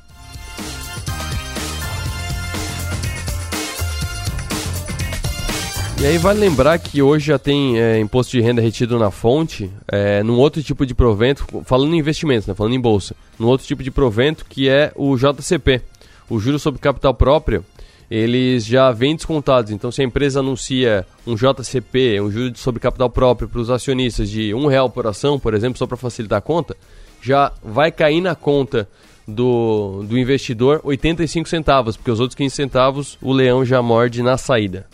E 5.99 6.07
aí 6.07 6.19
vale 6.19 6.39
lembrar 6.39 6.79
que 6.79 7.01
hoje 7.01 7.27
já 7.27 7.39
tem 7.39 7.81
é, 7.81 7.99
imposto 7.99 8.33
de 8.33 8.41
renda 8.41 8.61
retido 8.61 8.99
na 8.99 9.11
fonte, 9.11 9.71
é, 9.89 10.23
num 10.23 10.39
outro 10.39 10.63
tipo 10.63 10.85
de 10.85 10.95
provento, 10.95 11.47
falando 11.65 11.95
em 11.95 11.99
investimentos, 11.99 12.47
né, 12.47 12.55
falando 12.55 12.75
em 12.75 12.81
bolsa, 12.81 13.17
num 13.39 13.47
outro 13.47 13.67
tipo 13.67 13.83
de 13.83 13.91
provento 13.91 14.45
que 14.45 14.69
é 14.69 14.93
o 14.95 15.17
JCP, 15.17 15.81
o 16.29 16.39
juro 16.39 16.59
sobre 16.59 16.81
capital 16.81 17.15
próprio, 17.15 17.65
eles 18.11 18.65
já 18.65 18.93
vêm 18.93 19.17
descontados. 19.17 19.73
Então, 19.73 19.91
se 19.91 20.03
a 20.03 20.05
empresa 20.05 20.41
anuncia 20.41 21.07
um 21.27 21.35
JCP, 21.35 22.21
um 22.21 22.31
juro 22.31 22.57
sobre 22.57 22.79
capital 22.79 23.11
próprio 23.11 23.49
para 23.49 23.61
os 23.61 23.71
acionistas 23.71 24.29
de 24.29 24.55
um 24.55 24.67
real 24.67 24.91
por 24.91 25.07
ação, 25.07 25.39
por 25.39 25.55
exemplo, 25.55 25.79
só 25.79 25.87
para 25.87 25.97
facilitar 25.97 26.39
a 26.39 26.43
conta, 26.43 26.77
já 27.23 27.53
vai 27.65 27.91
cair 27.91 28.21
na 28.21 28.35
conta 28.35 28.89
do, 29.27 30.05
do 30.05 30.17
investidor 30.17 30.81
85 30.85 31.49
centavos, 31.49 31.97
porque 31.97 32.11
os 32.11 32.21
outros 32.21 32.37
15 32.37 32.55
centavos 32.55 33.19
o 33.21 33.33
leão 33.33 33.65
já 33.65 33.83
morde 33.83 34.23
na 34.23 34.37
saída. 34.37 34.87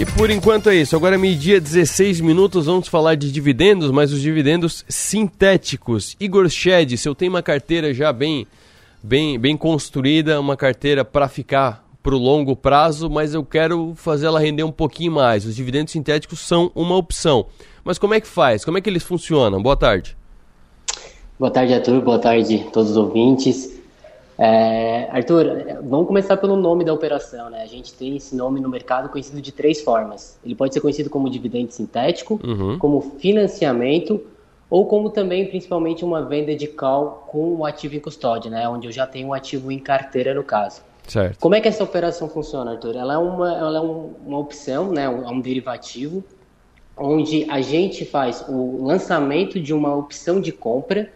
E 0.00 0.06
por 0.16 0.30
enquanto 0.30 0.70
é 0.70 0.76
isso. 0.76 0.96
Agora, 0.96 1.18
meio-dia, 1.18 1.60
16 1.60 2.22
minutos, 2.22 2.64
vamos 2.64 2.88
falar 2.88 3.16
de 3.16 3.30
dividendos, 3.30 3.90
mas 3.90 4.10
os 4.10 4.22
dividendos 4.22 4.82
sintéticos. 4.88 6.16
Igor 6.18 6.48
Shed, 6.48 6.96
se 6.96 7.06
eu 7.06 7.14
tenho 7.14 7.30
uma 7.30 7.42
carteira 7.42 7.92
já 7.92 8.10
bem, 8.10 8.46
bem, 9.02 9.38
bem 9.38 9.58
construída, 9.58 10.40
uma 10.40 10.56
carteira 10.56 11.04
para 11.04 11.28
ficar 11.28 11.86
para 12.02 12.14
o 12.14 12.18
longo 12.18 12.56
prazo, 12.56 13.10
mas 13.10 13.34
eu 13.34 13.44
quero 13.44 13.92
fazer 13.94 14.24
ela 14.24 14.40
render 14.40 14.62
um 14.62 14.72
pouquinho 14.72 15.12
mais. 15.12 15.44
Os 15.44 15.54
dividendos 15.54 15.92
sintéticos 15.92 16.38
são 16.38 16.72
uma 16.74 16.96
opção. 16.96 17.44
Mas 17.84 17.98
como 17.98 18.14
é 18.14 18.22
que 18.22 18.26
faz? 18.26 18.64
Como 18.64 18.78
é 18.78 18.80
que 18.80 18.88
eles 18.88 19.02
funcionam? 19.02 19.62
Boa 19.62 19.76
tarde. 19.76 20.16
Boa 21.38 21.50
tarde, 21.50 21.74
Arthur. 21.74 22.00
Boa 22.00 22.18
tarde 22.18 22.64
a 22.66 22.70
todos 22.70 22.92
os 22.92 22.96
ouvintes. 22.96 23.78
É, 24.42 25.06
Arthur, 25.12 25.44
vamos 25.82 26.06
começar 26.06 26.34
pelo 26.38 26.56
nome 26.56 26.82
da 26.82 26.94
operação. 26.94 27.50
Né? 27.50 27.62
A 27.62 27.66
gente 27.66 27.92
tem 27.92 28.16
esse 28.16 28.34
nome 28.34 28.58
no 28.58 28.70
mercado 28.70 29.10
conhecido 29.10 29.38
de 29.38 29.52
três 29.52 29.82
formas. 29.82 30.38
Ele 30.42 30.54
pode 30.54 30.72
ser 30.72 30.80
conhecido 30.80 31.10
como 31.10 31.28
dividendo 31.28 31.70
sintético, 31.70 32.40
uhum. 32.42 32.78
como 32.78 33.02
financiamento 33.18 34.18
ou 34.70 34.86
como 34.86 35.10
também, 35.10 35.46
principalmente, 35.46 36.06
uma 36.06 36.22
venda 36.22 36.56
de 36.56 36.66
call 36.66 37.26
com 37.28 37.56
o 37.56 37.66
ativo 37.66 37.96
em 37.96 38.00
custódia, 38.00 38.50
né? 38.50 38.66
onde 38.66 38.86
eu 38.86 38.92
já 38.92 39.06
tenho 39.06 39.28
um 39.28 39.34
ativo 39.34 39.70
em 39.70 39.78
carteira 39.78 40.32
no 40.32 40.42
caso. 40.42 40.80
Certo. 41.06 41.38
Como 41.38 41.54
é 41.54 41.60
que 41.60 41.68
essa 41.68 41.84
operação 41.84 42.26
funciona, 42.26 42.70
Arthur? 42.70 42.96
Ela 42.96 43.14
é 43.14 43.18
uma, 43.18 43.58
ela 43.58 43.76
é 43.76 43.80
um, 43.82 44.14
uma 44.24 44.38
opção, 44.38 44.90
né? 44.90 45.06
um, 45.06 45.28
um 45.28 45.40
derivativo, 45.40 46.24
onde 46.96 47.44
a 47.50 47.60
gente 47.60 48.06
faz 48.06 48.42
o 48.48 48.86
lançamento 48.86 49.60
de 49.60 49.74
uma 49.74 49.94
opção 49.94 50.40
de 50.40 50.50
compra 50.50 51.12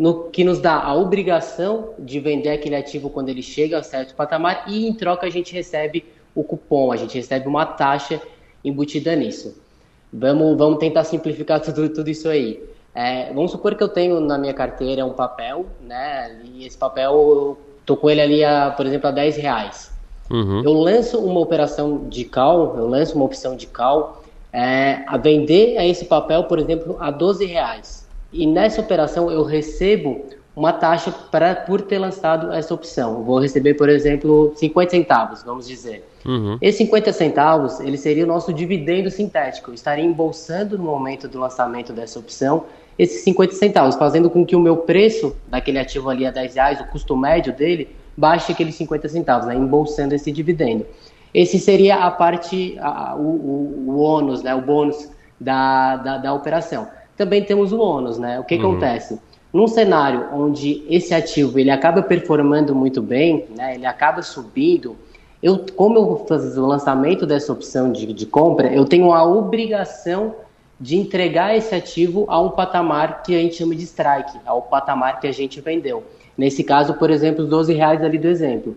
no, 0.00 0.30
que 0.30 0.42
nos 0.42 0.58
dá 0.58 0.82
a 0.82 0.94
obrigação 0.94 1.90
de 1.98 2.18
vender 2.18 2.48
aquele 2.48 2.74
ativo 2.74 3.10
quando 3.10 3.28
ele 3.28 3.42
chega 3.42 3.76
a 3.76 3.82
certo 3.82 4.14
patamar 4.14 4.64
e 4.66 4.88
em 4.88 4.94
troca 4.94 5.26
a 5.26 5.30
gente 5.30 5.52
recebe 5.52 6.06
o 6.34 6.42
cupom, 6.42 6.90
a 6.90 6.96
gente 6.96 7.14
recebe 7.18 7.46
uma 7.46 7.66
taxa 7.66 8.18
embutida 8.64 9.14
nisso. 9.14 9.62
Vamos, 10.10 10.56
vamos 10.56 10.78
tentar 10.78 11.04
simplificar 11.04 11.60
tudo, 11.62 11.86
tudo 11.90 12.08
isso 12.08 12.30
aí. 12.30 12.64
É, 12.94 13.30
vamos 13.34 13.50
supor 13.50 13.74
que 13.74 13.82
eu 13.82 13.90
tenho 13.90 14.20
na 14.20 14.38
minha 14.38 14.54
carteira 14.54 15.04
um 15.04 15.12
papel, 15.12 15.66
né? 15.82 16.40
E 16.44 16.64
esse 16.64 16.78
papel 16.78 17.12
eu 17.12 17.58
tô 17.84 17.94
com 17.94 18.08
ele 18.08 18.22
ali, 18.22 18.42
a, 18.42 18.70
por 18.70 18.86
exemplo, 18.86 19.06
a 19.06 19.10
10 19.10 19.36
reais. 19.36 19.92
Uhum. 20.30 20.62
Eu 20.64 20.72
lanço 20.72 21.18
uma 21.18 21.40
operação 21.40 22.08
de 22.08 22.24
call, 22.24 22.74
eu 22.78 22.88
lanço 22.88 23.14
uma 23.16 23.26
opção 23.26 23.54
de 23.54 23.66
call 23.66 24.22
é, 24.50 25.04
a 25.06 25.18
vender 25.18 25.76
esse 25.84 26.06
papel, 26.06 26.44
por 26.44 26.58
exemplo, 26.58 26.96
a 26.98 27.10
12 27.10 27.44
reais. 27.44 27.99
E 28.32 28.46
nessa 28.46 28.80
operação 28.80 29.30
eu 29.30 29.42
recebo 29.42 30.24
uma 30.54 30.72
taxa 30.72 31.10
para 31.10 31.54
por 31.54 31.80
ter 31.80 31.98
lançado 31.98 32.52
essa 32.52 32.74
opção. 32.74 33.14
Eu 33.14 33.24
vou 33.24 33.40
receber, 33.40 33.74
por 33.74 33.88
exemplo, 33.88 34.52
50 34.56 34.90
centavos, 34.90 35.42
vamos 35.42 35.66
dizer. 35.66 36.06
Uhum. 36.24 36.58
Esses 36.60 36.78
50 36.78 37.12
centavos, 37.12 37.80
ele 37.80 37.96
seria 37.96 38.24
o 38.24 38.26
nosso 38.26 38.52
dividendo 38.52 39.10
sintético. 39.10 39.70
Eu 39.70 39.74
estaria 39.74 40.04
embolsando 40.04 40.76
no 40.76 40.84
momento 40.84 41.28
do 41.28 41.38
lançamento 41.38 41.92
dessa 41.92 42.18
opção 42.18 42.64
esses 42.98 43.22
50 43.22 43.54
centavos, 43.54 43.94
fazendo 43.94 44.28
com 44.28 44.44
que 44.44 44.54
o 44.54 44.60
meu 44.60 44.78
preço 44.78 45.34
daquele 45.48 45.78
ativo 45.78 46.10
ali 46.10 46.26
a 46.26 46.30
10 46.30 46.54
reais, 46.54 46.80
o 46.80 46.86
custo 46.88 47.16
médio 47.16 47.54
dele, 47.54 47.88
baixe 48.14 48.52
aqueles 48.52 48.74
50 48.74 49.08
centavos, 49.08 49.46
né, 49.46 49.54
embolsando 49.54 50.14
esse 50.14 50.30
dividendo. 50.30 50.84
Esse 51.32 51.58
seria 51.58 52.04
a 52.04 52.10
parte, 52.10 52.76
a, 52.78 53.14
o, 53.16 53.22
o, 53.22 53.84
o 53.86 53.98
ônus, 54.00 54.42
né, 54.42 54.54
o 54.54 54.60
bônus 54.60 55.08
da, 55.40 55.96
da, 55.96 56.18
da 56.18 56.34
operação 56.34 56.86
também 57.20 57.44
temos 57.44 57.70
o 57.70 57.78
ônus, 57.78 58.18
né? 58.18 58.40
O 58.40 58.44
que 58.44 58.54
uhum. 58.54 58.70
acontece? 58.70 59.20
Num 59.52 59.66
cenário 59.66 60.28
onde 60.32 60.82
esse 60.88 61.12
ativo 61.12 61.58
ele 61.58 61.70
acaba 61.70 62.00
performando 62.02 62.74
muito 62.74 63.02
bem, 63.02 63.44
né? 63.54 63.74
Ele 63.74 63.84
acaba 63.84 64.22
subindo. 64.22 64.96
Eu, 65.42 65.66
como 65.76 65.98
eu 65.98 66.24
fazer 66.26 66.58
o 66.58 66.64
lançamento 66.64 67.26
dessa 67.26 67.52
opção 67.52 67.92
de, 67.92 68.10
de 68.14 68.24
compra, 68.24 68.72
eu 68.72 68.86
tenho 68.86 69.12
a 69.12 69.22
obrigação 69.22 70.34
de 70.80 70.96
entregar 70.96 71.54
esse 71.54 71.74
ativo 71.74 72.24
a 72.26 72.40
um 72.40 72.48
patamar 72.48 73.22
que 73.22 73.34
a 73.34 73.38
gente 73.38 73.56
chama 73.56 73.76
de 73.76 73.82
strike, 73.82 74.38
ao 74.46 74.62
patamar 74.62 75.20
que 75.20 75.26
a 75.26 75.32
gente 75.32 75.60
vendeu. 75.60 76.02
Nesse 76.38 76.64
caso, 76.64 76.94
por 76.94 77.10
exemplo, 77.10 77.44
os 77.44 77.50
12 77.50 77.74
reais 77.74 78.02
ali 78.02 78.16
do 78.16 78.28
exemplo. 78.28 78.74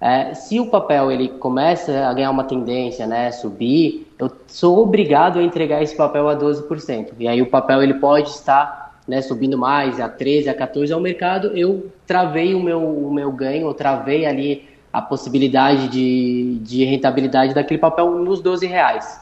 É, 0.00 0.34
se 0.34 0.60
o 0.60 0.66
papel 0.66 1.10
ele 1.10 1.30
começa 1.30 2.06
a 2.06 2.14
ganhar 2.14 2.30
uma 2.30 2.44
tendência, 2.44 3.08
né, 3.08 3.32
subir, 3.32 4.05
eu 4.18 4.30
sou 4.46 4.78
obrigado 4.78 5.38
a 5.38 5.42
entregar 5.42 5.82
esse 5.82 5.96
papel 5.96 6.28
a 6.28 6.36
12%. 6.36 7.12
E 7.18 7.28
aí 7.28 7.42
o 7.42 7.46
papel 7.46 7.82
ele 7.82 7.94
pode 7.94 8.30
estar 8.30 8.86
né, 9.06 9.22
subindo 9.22 9.56
mais, 9.56 10.00
a 10.00 10.08
13, 10.08 10.48
a 10.48 10.54
14 10.54 10.92
ao 10.92 11.00
mercado, 11.00 11.56
eu 11.56 11.90
travei 12.06 12.54
o 12.54 12.62
meu, 12.62 12.82
o 12.82 13.12
meu 13.12 13.30
ganho, 13.30 13.68
eu 13.68 13.74
travei 13.74 14.26
ali 14.26 14.68
a 14.92 15.00
possibilidade 15.00 15.88
de, 15.88 16.58
de 16.62 16.84
rentabilidade 16.84 17.54
daquele 17.54 17.78
papel 17.78 18.10
nos 18.18 18.40
12 18.40 18.66
reais. 18.66 19.20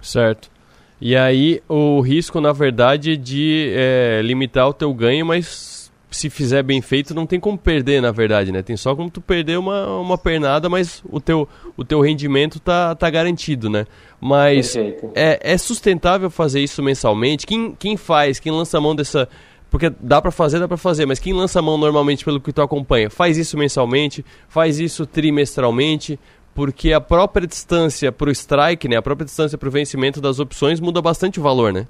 Certo. 0.00 0.50
E 1.00 1.16
aí 1.16 1.62
o 1.68 2.00
risco, 2.00 2.40
na 2.40 2.52
verdade, 2.52 3.16
de 3.16 3.72
é, 3.74 4.20
limitar 4.22 4.68
o 4.68 4.72
teu 4.72 4.92
ganho, 4.92 5.24
mas 5.24 5.87
se 6.10 6.30
fizer 6.30 6.62
bem 6.62 6.80
feito, 6.80 7.14
não 7.14 7.26
tem 7.26 7.38
como 7.38 7.58
perder, 7.58 8.00
na 8.00 8.10
verdade, 8.10 8.50
né? 8.50 8.62
Tem 8.62 8.76
só 8.76 8.94
como 8.94 9.10
tu 9.10 9.20
perder 9.20 9.58
uma, 9.58 9.98
uma 10.00 10.16
pernada, 10.16 10.68
mas 10.68 11.02
o 11.10 11.20
teu, 11.20 11.48
o 11.76 11.84
teu 11.84 12.00
rendimento 12.00 12.58
tá, 12.58 12.94
tá 12.94 13.10
garantido, 13.10 13.68
né? 13.68 13.86
Mas 14.20 14.74
é, 15.14 15.38
é 15.42 15.58
sustentável 15.58 16.30
fazer 16.30 16.60
isso 16.60 16.82
mensalmente? 16.82 17.46
Quem, 17.46 17.74
quem 17.78 17.96
faz, 17.96 18.40
quem 18.40 18.52
lança 18.52 18.78
a 18.78 18.80
mão 18.80 18.94
dessa... 18.94 19.28
Porque 19.70 19.92
dá 20.00 20.22
para 20.22 20.30
fazer, 20.30 20.58
dá 20.58 20.66
para 20.66 20.78
fazer, 20.78 21.04
mas 21.04 21.18
quem 21.18 21.34
lança 21.34 21.58
a 21.58 21.62
mão 21.62 21.76
normalmente 21.76 22.24
pelo 22.24 22.40
que 22.40 22.54
tu 22.54 22.62
acompanha, 22.62 23.10
faz 23.10 23.36
isso 23.36 23.58
mensalmente, 23.58 24.24
faz 24.48 24.78
isso 24.78 25.04
trimestralmente, 25.04 26.18
porque 26.54 26.90
a 26.90 27.02
própria 27.02 27.46
distância 27.46 28.10
para 28.10 28.30
o 28.30 28.32
strike, 28.32 28.88
né, 28.88 28.96
a 28.96 29.02
própria 29.02 29.26
distância 29.26 29.58
para 29.58 29.68
o 29.68 29.70
vencimento 29.70 30.22
das 30.22 30.38
opções 30.40 30.80
muda 30.80 31.02
bastante 31.02 31.38
o 31.38 31.42
valor, 31.42 31.70
né? 31.70 31.86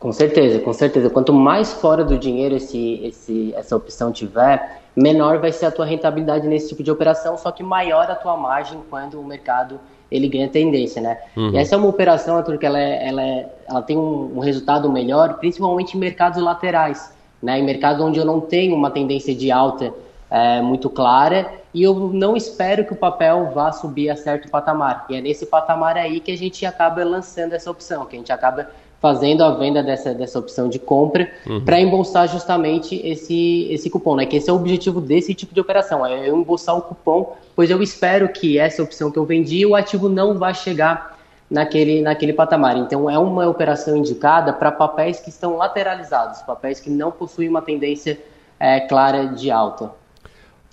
Com 0.00 0.12
certeza, 0.12 0.58
com 0.60 0.72
certeza. 0.72 1.10
Quanto 1.10 1.30
mais 1.30 1.74
fora 1.74 2.02
do 2.02 2.18
dinheiro 2.18 2.56
esse, 2.56 3.00
esse, 3.04 3.54
essa 3.54 3.76
opção 3.76 4.10
tiver, 4.10 4.80
menor 4.96 5.38
vai 5.38 5.52
ser 5.52 5.66
a 5.66 5.70
tua 5.70 5.84
rentabilidade 5.84 6.48
nesse 6.48 6.70
tipo 6.70 6.82
de 6.82 6.90
operação, 6.90 7.36
só 7.36 7.52
que 7.52 7.62
maior 7.62 8.10
a 8.10 8.14
tua 8.14 8.34
margem 8.34 8.80
quando 8.88 9.20
o 9.20 9.24
mercado 9.24 9.78
ele 10.10 10.26
ganha 10.26 10.48
tendência, 10.48 11.02
né? 11.02 11.18
Uhum. 11.36 11.50
E 11.50 11.58
essa 11.58 11.74
é 11.74 11.78
uma 11.78 11.86
operação, 11.86 12.38
Arthur, 12.38 12.56
que 12.56 12.64
ela, 12.64 12.80
é, 12.80 13.08
ela, 13.08 13.22
é, 13.22 13.48
ela 13.68 13.82
tem 13.82 13.96
um, 13.96 14.38
um, 14.38 14.40
resultado 14.40 14.90
melhor, 14.90 15.34
principalmente 15.34 15.96
em 15.96 16.00
mercados 16.00 16.42
laterais, 16.42 17.12
né? 17.40 17.58
Em 17.58 17.64
mercados 17.64 18.02
onde 18.02 18.18
eu 18.18 18.24
não 18.24 18.40
tenho 18.40 18.74
uma 18.74 18.90
tendência 18.90 19.34
de 19.34 19.52
alta 19.52 19.92
é, 20.30 20.62
muito 20.62 20.88
clara 20.88 21.52
e 21.74 21.82
eu 21.82 21.94
não 21.94 22.36
espero 22.36 22.84
que 22.86 22.92
o 22.92 22.96
papel 22.96 23.50
vá 23.54 23.70
subir 23.70 24.08
a 24.08 24.16
certo 24.16 24.48
patamar. 24.48 25.04
E 25.10 25.14
é 25.14 25.20
nesse 25.20 25.44
patamar 25.44 25.96
aí 25.98 26.20
que 26.20 26.32
a 26.32 26.36
gente 26.36 26.64
acaba 26.64 27.04
lançando 27.04 27.52
essa 27.52 27.70
opção, 27.70 28.06
que 28.06 28.16
a 28.16 28.18
gente 28.18 28.32
acaba 28.32 28.68
fazendo 29.00 29.42
a 29.42 29.52
venda 29.52 29.82
dessa, 29.82 30.12
dessa 30.12 30.38
opção 30.38 30.68
de 30.68 30.78
compra 30.78 31.30
uhum. 31.46 31.64
para 31.64 31.80
embolsar 31.80 32.28
justamente 32.28 33.00
esse, 33.02 33.66
esse 33.70 33.88
cupom, 33.88 34.14
né? 34.14 34.26
Que 34.26 34.36
esse 34.36 34.50
é 34.50 34.52
o 34.52 34.56
objetivo 34.56 35.00
desse 35.00 35.34
tipo 35.34 35.54
de 35.54 35.60
operação, 35.60 36.04
é 36.04 36.28
eu 36.28 36.36
embolsar 36.36 36.76
o 36.76 36.82
cupom, 36.82 37.34
pois 37.56 37.70
eu 37.70 37.82
espero 37.82 38.28
que 38.28 38.58
essa 38.58 38.82
opção 38.82 39.10
que 39.10 39.18
eu 39.18 39.24
vendi, 39.24 39.64
o 39.64 39.74
ativo 39.74 40.08
não 40.08 40.38
vá 40.38 40.52
chegar 40.52 41.18
naquele, 41.50 42.02
naquele 42.02 42.34
patamar. 42.34 42.76
Então 42.76 43.08
é 43.10 43.18
uma 43.18 43.48
operação 43.48 43.96
indicada 43.96 44.52
para 44.52 44.70
papéis 44.70 45.18
que 45.18 45.30
estão 45.30 45.56
lateralizados, 45.56 46.42
papéis 46.42 46.78
que 46.78 46.90
não 46.90 47.10
possuem 47.10 47.48
uma 47.48 47.62
tendência 47.62 48.18
é, 48.58 48.80
clara 48.80 49.26
de 49.26 49.50
alta. 49.50 49.90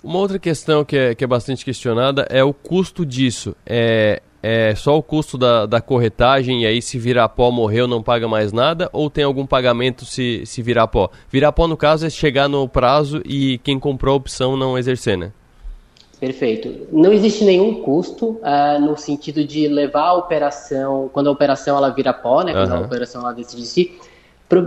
Uma 0.04 0.18
outra 0.20 0.38
questão 0.38 0.84
que 0.84 0.96
é, 0.96 1.14
que 1.14 1.24
é 1.24 1.26
bastante 1.26 1.64
questionada 1.64 2.26
é 2.30 2.44
o 2.44 2.52
custo 2.52 3.04
disso. 3.04 3.56
É, 3.66 4.22
é 4.42 4.74
só 4.74 4.96
o 4.96 5.02
custo 5.02 5.36
da, 5.36 5.66
da 5.66 5.80
corretagem 5.80 6.62
e 6.62 6.66
aí 6.66 6.80
se 6.80 6.98
virar 6.98 7.28
pó 7.28 7.50
morreu 7.50 7.88
não 7.88 8.02
paga 8.02 8.28
mais 8.28 8.52
nada 8.52 8.88
ou 8.92 9.10
tem 9.10 9.24
algum 9.24 9.46
pagamento 9.46 10.04
se, 10.04 10.44
se 10.46 10.62
virar 10.62 10.86
pó? 10.86 11.10
Virar 11.30 11.52
pó 11.52 11.66
no 11.66 11.76
caso 11.76 12.06
é 12.06 12.10
chegar 12.10 12.48
no 12.48 12.68
prazo 12.68 13.20
e 13.24 13.58
quem 13.58 13.78
comprou 13.78 14.14
a 14.14 14.16
opção 14.16 14.56
não 14.56 14.78
exercer, 14.78 15.18
né? 15.18 15.32
Perfeito. 16.20 16.88
Não 16.92 17.12
existe 17.12 17.44
nenhum 17.44 17.82
custo 17.82 18.40
uh, 18.42 18.80
no 18.80 18.96
sentido 18.96 19.44
de 19.44 19.68
levar 19.68 20.08
a 20.08 20.14
operação, 20.14 21.08
quando 21.12 21.28
a 21.28 21.30
operação 21.30 21.76
ela 21.76 21.90
vira 21.90 22.12
pó, 22.12 22.42
né? 22.42 22.52
Quando 22.52 22.72
uhum. 22.72 22.78
a 22.78 22.80
operação 22.80 23.22
ela 23.22 23.32
decide 23.32 23.64
si, 23.64 23.98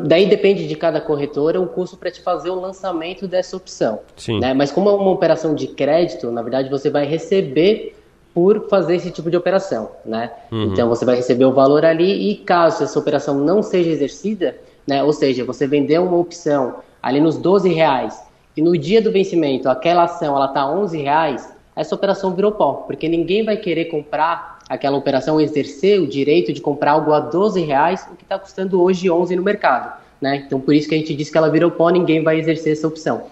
Daí 0.05 0.27
depende 0.27 0.67
de 0.67 0.75
cada 0.75 1.01
corretora 1.01 1.59
o 1.59 1.65
custo 1.65 1.97
para 1.97 2.11
te 2.11 2.21
fazer 2.21 2.51
o 2.51 2.59
lançamento 2.59 3.27
dessa 3.27 3.57
opção. 3.57 3.99
Sim. 4.15 4.39
Né? 4.39 4.53
Mas 4.53 4.71
como 4.71 4.89
é 4.89 4.93
uma 4.93 5.09
operação 5.09 5.55
de 5.55 5.67
crédito, 5.67 6.31
na 6.31 6.43
verdade 6.43 6.69
você 6.69 6.87
vai 6.87 7.03
receber 7.05 7.95
por 8.33 8.67
fazer 8.69 8.95
esse 8.95 9.11
tipo 9.11 9.29
de 9.29 9.37
operação, 9.37 9.91
né? 10.05 10.31
Uhum. 10.51 10.71
Então 10.71 10.87
você 10.87 11.03
vai 11.03 11.15
receber 11.15 11.45
o 11.45 11.51
valor 11.51 11.83
ali 11.83 12.31
e 12.31 12.35
caso 12.35 12.83
essa 12.83 12.97
operação 12.97 13.35
não 13.35 13.61
seja 13.61 13.89
exercida, 13.89 14.55
né? 14.87 15.03
Ou 15.03 15.11
seja, 15.11 15.43
você 15.43 15.67
vendeu 15.67 16.03
uma 16.03 16.17
opção 16.17 16.75
ali 17.01 17.19
nos 17.19 17.37
12 17.37 17.69
reais 17.73 18.21
e 18.55 18.61
no 18.61 18.77
dia 18.77 19.01
do 19.01 19.11
vencimento 19.11 19.67
aquela 19.69 20.03
ação 20.03 20.35
ela 20.35 20.47
tá 20.47 20.69
11 20.69 21.01
reais, 21.01 21.53
essa 21.75 21.95
operação 21.95 22.33
virou 22.33 22.51
pó, 22.51 22.73
porque 22.87 23.07
ninguém 23.07 23.43
vai 23.43 23.57
querer 23.57 23.85
comprar 23.85 24.59
aquela 24.69 24.97
operação, 24.97 25.39
exercer 25.39 25.99
o 25.99 26.07
direito 26.07 26.53
de 26.53 26.61
comprar 26.61 26.93
algo 26.93 27.11
a 27.11 27.19
12 27.19 27.61
reais, 27.61 28.07
o 28.11 28.15
que 28.15 28.23
está 28.23 28.39
custando 28.39 28.81
hoje 28.81 29.09
11 29.09 29.35
no 29.35 29.43
mercado, 29.43 29.99
né? 30.21 30.43
Então 30.45 30.59
por 30.59 30.73
isso 30.73 30.87
que 30.87 30.95
a 30.95 30.97
gente 30.97 31.13
disse 31.13 31.31
que 31.31 31.37
ela 31.37 31.49
virou 31.49 31.71
pó, 31.71 31.89
ninguém 31.89 32.23
vai 32.23 32.39
exercer 32.39 32.73
essa 32.73 32.87
opção. 32.87 33.23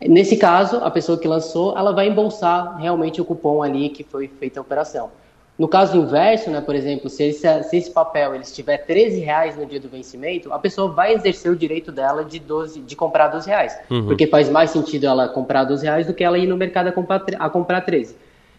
Nesse 0.00 0.36
caso, 0.36 0.76
a 0.78 0.90
pessoa 0.90 1.18
que 1.18 1.26
lançou, 1.26 1.76
ela 1.76 1.92
vai 1.92 2.08
embolsar 2.08 2.76
realmente 2.78 3.20
o 3.20 3.24
cupom 3.24 3.62
ali 3.62 3.88
que 3.88 4.04
foi 4.04 4.28
feita 4.28 4.60
a 4.60 4.62
operação. 4.62 5.10
No 5.58 5.66
caso 5.66 5.96
inverso, 5.96 6.50
né, 6.50 6.60
por 6.60 6.74
exemplo, 6.74 7.08
se 7.08 7.24
esse, 7.24 7.62
se 7.64 7.76
esse 7.78 7.90
papel 7.90 8.34
ele 8.34 8.42
estiver 8.42 8.76
13 8.76 9.20
reais 9.20 9.56
no 9.56 9.64
dia 9.64 9.80
do 9.80 9.88
vencimento, 9.88 10.52
a 10.52 10.58
pessoa 10.58 10.92
vai 10.92 11.14
exercer 11.14 11.50
o 11.50 11.56
direito 11.56 11.90
dela 11.90 12.22
de, 12.22 12.38
12, 12.38 12.80
de 12.80 12.94
comprar 12.94 13.28
12 13.28 13.48
reais. 13.48 13.78
Uhum. 13.90 14.04
Porque 14.06 14.26
faz 14.26 14.50
mais 14.50 14.70
sentido 14.70 15.06
ela 15.06 15.28
comprar 15.28 15.64
12 15.64 15.82
reais 15.82 16.06
do 16.06 16.12
que 16.12 16.22
ela 16.22 16.36
ir 16.36 16.46
no 16.46 16.58
mercado 16.58 16.88
a 16.88 16.92
comprar, 16.92 17.24
a 17.38 17.48
comprar 17.48 17.80
13. 17.80 18.16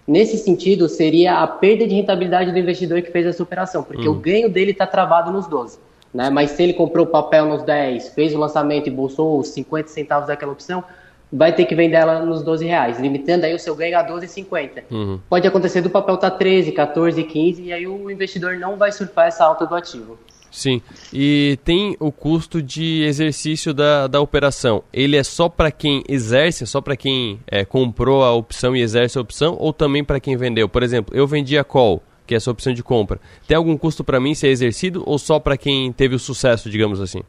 Nesse 0.08 0.38
sentido, 0.38 0.90
seria 0.90 1.44
a 1.44 1.48
perda 1.48 1.86
de 1.86 1.94
rentabilidade 1.94 2.52
do 2.52 2.58
investidor 2.58 3.02
que 3.04 3.12
fez 3.12 3.28
essa 3.28 3.44
operação, 3.44 3.84
porque 3.84 4.08
uhum. 4.08 4.16
o 4.16 4.20
ganho 4.20 4.50
dele 4.50 4.72
está 4.72 4.88
travado 4.88 5.32
nos 5.32 5.46
12. 5.46 5.78
Né? 6.12 6.32
Mas 6.32 6.52
se 6.52 6.64
ele 6.64 6.74
comprou 6.74 7.06
o 7.06 7.10
papel 7.10 7.46
nos 7.46 7.62
10, 7.62 8.10
fez 8.10 8.34
o 8.34 8.40
lançamento 8.40 8.88
e 8.88 8.92
bolsou 8.92 9.38
os 9.38 9.50
50 9.50 9.90
centavos 9.90 10.28
daquela 10.28 10.52
opção, 10.52 10.84
vai 11.32 11.54
ter 11.54 11.66
que 11.66 11.76
vender 11.76 11.98
ela 11.98 12.24
nos 12.24 12.44
12 12.44 12.66
reais, 12.66 13.00
limitando 13.00 13.46
aí 13.46 13.54
o 13.54 13.60
seu 13.60 13.76
ganho 13.76 13.98
a 13.98 14.06
12,50. 14.06 14.84
Uhum. 14.90 15.20
Pode 15.30 15.48
acontecer 15.48 15.82
do 15.82 15.90
papel 15.90 16.16
estar 16.16 16.32
tá 16.32 16.38
13, 16.38 16.72
14, 16.72 17.24
15 17.24 17.64
e 17.64 17.74
aí 17.74 17.88
o 17.88 18.10
investidor 18.10 18.58
não 18.58 18.78
vai 18.78 18.92
surfar 18.92 19.28
essa 19.28 19.44
alta 19.44 19.66
do 19.66 19.76
ativo. 19.76 20.18
Sim, 20.50 20.82
e 21.14 21.60
tem 21.64 21.96
o 22.00 22.12
custo 22.12 22.64
de 22.64 23.04
exercício 23.04 23.74
da, 23.74 24.08
da 24.08 24.20
operação. 24.22 24.84
Ele 24.92 25.16
é 25.16 25.24
só 25.24 25.50
para 25.50 25.70
quem 25.70 26.04
exerce, 26.08 26.66
só 26.66 26.82
para 26.82 26.96
quem 26.96 27.40
é, 27.46 27.66
comprou 27.66 28.24
a 28.24 28.34
opção 28.34 28.76
e 28.76 28.82
exerce 28.82 29.18
a 29.18 29.22
opção, 29.22 29.56
ou 29.60 29.72
também 29.72 30.04
para 30.04 30.20
quem 30.20 30.38
vendeu? 30.38 30.68
Por 30.68 30.82
exemplo, 30.82 31.16
eu 31.16 31.28
vendi 31.28 31.58
a 31.58 31.64
call, 31.64 32.02
que 32.26 32.34
é 32.34 32.38
essa 32.38 32.50
opção 32.50 32.74
de 32.74 32.82
compra. 32.82 33.20
Tem 33.48 33.56
algum 33.56 33.78
custo 33.78 34.04
para 34.04 34.20
mim 34.20 34.34
ser 34.34 34.48
exercido 34.48 35.04
ou 35.06 35.20
só 35.20 35.40
para 35.40 35.58
quem 35.58 35.92
teve 35.92 36.16
o 36.16 36.20
sucesso, 36.20 36.70
digamos 36.70 37.00
assim? 37.00 37.22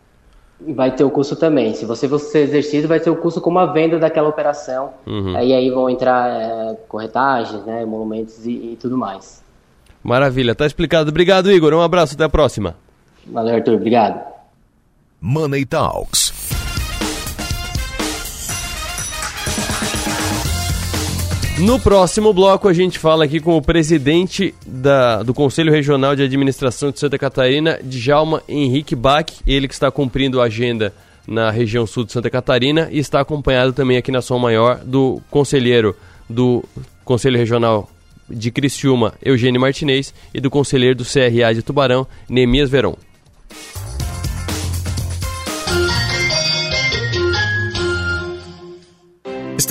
Vai 0.60 0.94
ter 0.94 1.04
o 1.04 1.10
custo 1.10 1.36
também. 1.36 1.74
Se 1.74 1.84
você 1.84 2.08
for 2.08 2.18
ser 2.18 2.40
exercido, 2.40 2.88
vai 2.88 2.98
ter 2.98 3.10
o 3.10 3.16
custo 3.16 3.40
como 3.40 3.58
a 3.58 3.66
venda 3.66 3.98
daquela 3.98 4.28
operação. 4.28 4.90
Uhum. 5.06 5.36
Aí 5.36 5.52
aí 5.52 5.70
vão 5.70 5.88
entrar 5.88 6.28
é, 6.28 6.76
corretagens, 6.88 7.64
né, 7.64 7.84
monumentos 7.84 8.44
e, 8.44 8.72
e 8.72 8.78
tudo 8.80 8.98
mais. 8.98 9.42
Maravilha, 10.02 10.54
tá 10.54 10.66
explicado. 10.66 11.10
Obrigado, 11.10 11.50
Igor. 11.50 11.72
Um 11.74 11.80
abraço, 11.80 12.14
até 12.14 12.24
a 12.24 12.28
próxima. 12.28 12.74
Valeu, 13.26 13.54
Arthur. 13.54 13.74
Obrigado. 13.74 14.20
Money 15.20 15.64
Talks. 15.64 16.27
No 21.60 21.80
próximo 21.80 22.32
bloco, 22.32 22.68
a 22.68 22.72
gente 22.72 23.00
fala 23.00 23.24
aqui 23.24 23.40
com 23.40 23.56
o 23.56 23.62
presidente 23.62 24.54
da, 24.64 25.24
do 25.24 25.34
Conselho 25.34 25.72
Regional 25.72 26.14
de 26.14 26.22
Administração 26.22 26.92
de 26.92 27.00
Santa 27.00 27.18
Catarina, 27.18 27.80
Djalma 27.82 28.42
Henrique 28.48 28.94
Bach, 28.94 29.26
ele 29.44 29.66
que 29.66 29.74
está 29.74 29.90
cumprindo 29.90 30.40
a 30.40 30.44
agenda 30.44 30.94
na 31.26 31.50
região 31.50 31.84
sul 31.84 32.04
de 32.04 32.12
Santa 32.12 32.30
Catarina 32.30 32.88
e 32.92 33.00
está 33.00 33.20
acompanhado 33.20 33.72
também 33.72 33.96
aqui 33.96 34.12
na 34.12 34.22
Som 34.22 34.38
Maior 34.38 34.78
do 34.84 35.20
conselheiro 35.30 35.96
do 36.30 36.64
Conselho 37.04 37.36
Regional 37.36 37.90
de 38.30 38.52
Criciúma, 38.52 39.14
Eugênio 39.20 39.60
Martinez, 39.60 40.14
e 40.32 40.40
do 40.40 40.50
conselheiro 40.50 40.94
do 40.94 41.04
CRA 41.04 41.52
de 41.52 41.62
Tubarão, 41.62 42.06
Neemias 42.28 42.70
Veron. 42.70 42.94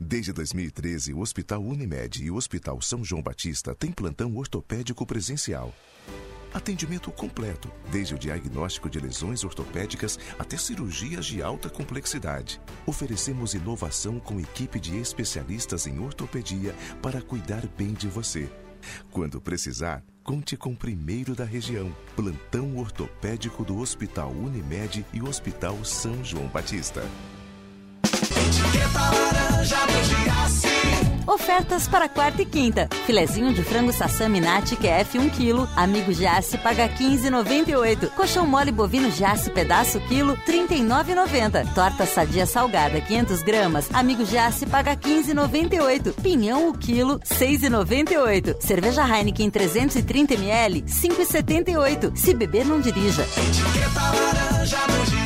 Desde 0.00 0.32
2013, 0.32 1.12
o 1.12 1.20
Hospital 1.20 1.60
Unimed 1.60 2.22
e 2.22 2.30
o 2.30 2.36
Hospital 2.36 2.80
São 2.80 3.02
João 3.04 3.20
Batista 3.20 3.74
têm 3.74 3.90
plantão 3.90 4.36
ortopédico 4.36 5.04
presencial. 5.04 5.74
Atendimento 6.54 7.10
completo, 7.10 7.70
desde 7.90 8.14
o 8.14 8.18
diagnóstico 8.18 8.88
de 8.88 9.00
lesões 9.00 9.42
ortopédicas 9.42 10.18
até 10.38 10.56
cirurgias 10.56 11.26
de 11.26 11.42
alta 11.42 11.68
complexidade. 11.68 12.60
Oferecemos 12.86 13.54
inovação 13.54 14.20
com 14.20 14.38
equipe 14.40 14.78
de 14.78 14.96
especialistas 14.96 15.86
em 15.86 15.98
ortopedia 15.98 16.74
para 17.02 17.20
cuidar 17.20 17.66
bem 17.76 17.92
de 17.92 18.06
você. 18.06 18.48
Quando 19.10 19.40
precisar, 19.40 20.02
Conte 20.28 20.58
com 20.58 20.72
o 20.72 20.76
primeiro 20.76 21.34
da 21.34 21.46
região. 21.46 21.90
Plantão 22.14 22.76
ortopédico 22.76 23.64
do 23.64 23.78
Hospital 23.78 24.30
Unimed 24.30 25.06
e 25.10 25.22
Hospital 25.22 25.82
São 25.86 26.22
João 26.22 26.46
Batista. 26.48 27.02
Etiqueta 28.48 28.98
laranja 28.98 29.76
do 29.86 30.04
Giasse. 30.04 30.68
Ofertas 31.26 31.86
para 31.86 32.08
quarta 32.08 32.40
e 32.40 32.46
quinta. 32.46 32.88
Filezinho 33.04 33.52
de 33.52 33.62
frango 33.62 33.92
sassami 33.92 34.40
nati 34.40 34.74
QF 34.74 35.18
1 35.18 35.28
kg, 35.28 35.68
amigo 35.76 36.14
Jace 36.14 36.56
paga 36.56 36.88
15,98. 36.88 38.08
Colchão 38.12 38.46
mole 38.46 38.72
bovino 38.72 39.10
Jace 39.10 39.50
pedaço 39.50 40.00
quilo 40.00 40.34
39,90. 40.46 41.74
Torta 41.74 42.06
sadia 42.06 42.46
salgada 42.46 42.98
500 43.02 43.42
gramas, 43.42 43.86
amigo 43.92 44.24
Jace 44.24 44.64
paga 44.64 44.96
15,98. 44.96 46.14
Pinhão 46.22 46.70
o 46.70 46.72
quilo 46.72 47.20
6,98. 47.20 48.62
Cerveja 48.62 49.06
Heineken 49.06 49.50
330 49.50 50.34
ml 50.34 50.82
5,78. 50.84 52.16
Se 52.16 52.32
beber 52.32 52.64
não 52.64 52.80
dirija. 52.80 53.22
Etiqueta 53.22 54.00
laranja 54.00 54.78
do 54.86 55.17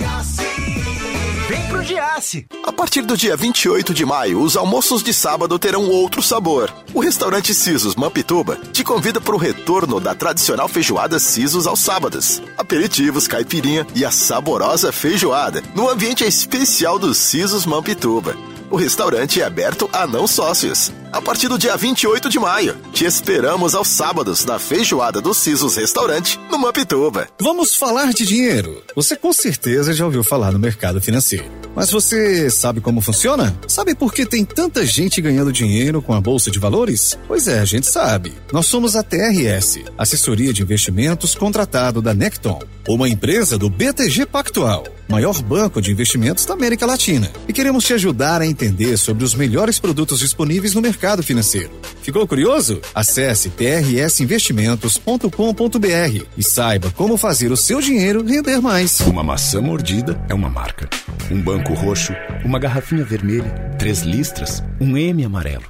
pro 1.72 1.82
Giasse! 1.82 2.46
A 2.64 2.72
partir 2.72 3.02
do 3.02 3.16
dia 3.16 3.34
28 3.34 3.94
de 3.94 4.04
maio, 4.04 4.40
os 4.40 4.56
almoços 4.56 5.02
de 5.02 5.12
sábado 5.14 5.58
terão 5.58 5.88
outro 5.88 6.22
sabor. 6.22 6.72
O 6.92 7.00
restaurante 7.00 7.54
Sisos 7.54 7.96
Mampituba 7.96 8.58
te 8.72 8.84
convida 8.84 9.20
para 9.20 9.34
o 9.34 9.38
retorno 9.38 9.98
da 9.98 10.14
tradicional 10.14 10.68
feijoada 10.68 11.18
Sisos 11.18 11.66
aos 11.66 11.80
sábados. 11.80 12.42
Aperitivos, 12.58 13.26
caipirinha 13.26 13.86
e 13.94 14.04
a 14.04 14.10
saborosa 14.10 14.92
feijoada 14.92 15.62
no 15.74 15.88
ambiente 15.88 16.24
especial 16.24 16.98
do 16.98 17.14
Sisos 17.14 17.64
Mampituba. 17.64 18.36
O 18.72 18.76
restaurante 18.76 19.38
é 19.38 19.44
aberto 19.44 19.86
a 19.92 20.06
não 20.06 20.26
sócios. 20.26 20.90
A 21.12 21.20
partir 21.20 21.46
do 21.46 21.58
dia 21.58 21.76
28 21.76 22.30
de 22.30 22.38
maio, 22.38 22.74
te 22.90 23.04
esperamos 23.04 23.74
aos 23.74 23.88
sábados 23.88 24.46
na 24.46 24.58
feijoada 24.58 25.20
do 25.20 25.34
Sisos 25.34 25.76
Restaurante, 25.76 26.40
no 26.50 26.58
Mampituba. 26.58 27.28
Vamos 27.38 27.76
falar 27.76 28.14
de 28.14 28.24
dinheiro. 28.24 28.82
Você 28.96 29.14
com 29.14 29.30
certeza 29.30 29.92
já 29.92 30.06
ouviu 30.06 30.24
falar 30.24 30.52
no 30.52 30.58
mercado 30.58 31.02
financeiro. 31.02 31.44
Mas 31.76 31.90
você 31.90 32.48
sabe 32.48 32.80
como 32.80 33.02
funciona? 33.02 33.54
Sabe 33.68 33.94
por 33.94 34.12
que 34.12 34.24
tem 34.24 34.42
tanta 34.42 34.86
gente 34.86 35.20
ganhando 35.20 35.52
dinheiro 35.52 36.00
com 36.00 36.14
a 36.14 36.20
Bolsa 36.20 36.50
de 36.50 36.58
Valores? 36.58 37.18
Pois 37.28 37.48
é, 37.48 37.58
a 37.58 37.66
gente 37.66 37.86
sabe. 37.86 38.32
Nós 38.50 38.64
somos 38.64 38.96
a 38.96 39.02
TRS, 39.02 39.80
assessoria 39.98 40.52
de 40.52 40.62
investimentos 40.62 41.34
contratado 41.34 42.00
da 42.00 42.14
Necton, 42.14 42.58
uma 42.88 43.08
empresa 43.08 43.58
do 43.58 43.68
BTG 43.68 44.26
Pactual, 44.26 44.84
maior 45.12 45.40
banco 45.42 45.82
de 45.82 45.92
investimentos 45.92 46.46
da 46.46 46.54
América 46.54 46.86
Latina. 46.86 47.30
E 47.46 47.52
queremos 47.52 47.84
te 47.84 47.92
ajudar 47.92 48.40
a 48.40 48.46
entender 48.46 48.96
sobre 48.96 49.24
os 49.24 49.34
melhores 49.34 49.78
produtos 49.78 50.20
disponíveis 50.20 50.74
no 50.74 50.80
mercado 50.80 51.22
financeiro. 51.22 51.70
Ficou 52.00 52.26
curioso? 52.26 52.80
Acesse 52.94 53.50
trsinvestimentos.com.br 53.50 56.24
e 56.34 56.42
saiba 56.42 56.90
como 56.96 57.18
fazer 57.18 57.52
o 57.52 57.58
seu 57.58 57.82
dinheiro 57.82 58.24
render 58.24 58.62
mais. 58.62 59.00
Uma 59.00 59.22
maçã 59.22 59.60
mordida 59.60 60.18
é 60.30 60.34
uma 60.34 60.48
marca. 60.48 60.88
Um 61.30 61.42
banco 61.42 61.74
roxo, 61.74 62.14
uma 62.42 62.58
garrafinha 62.58 63.04
vermelha, 63.04 63.50
três 63.78 64.00
listras, 64.00 64.64
um 64.80 64.96
M 64.96 65.26
amarelo. 65.26 65.64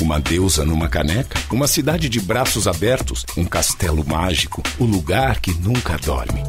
Uma 0.00 0.18
deusa 0.18 0.64
numa 0.64 0.88
caneca, 0.88 1.38
uma 1.50 1.68
cidade 1.68 2.08
de 2.08 2.18
braços 2.18 2.66
abertos, 2.66 3.26
um 3.36 3.44
castelo 3.44 4.02
mágico, 4.06 4.62
o 4.78 4.84
lugar 4.84 5.38
que 5.40 5.52
nunca 5.52 5.98
dorme. 5.98 6.42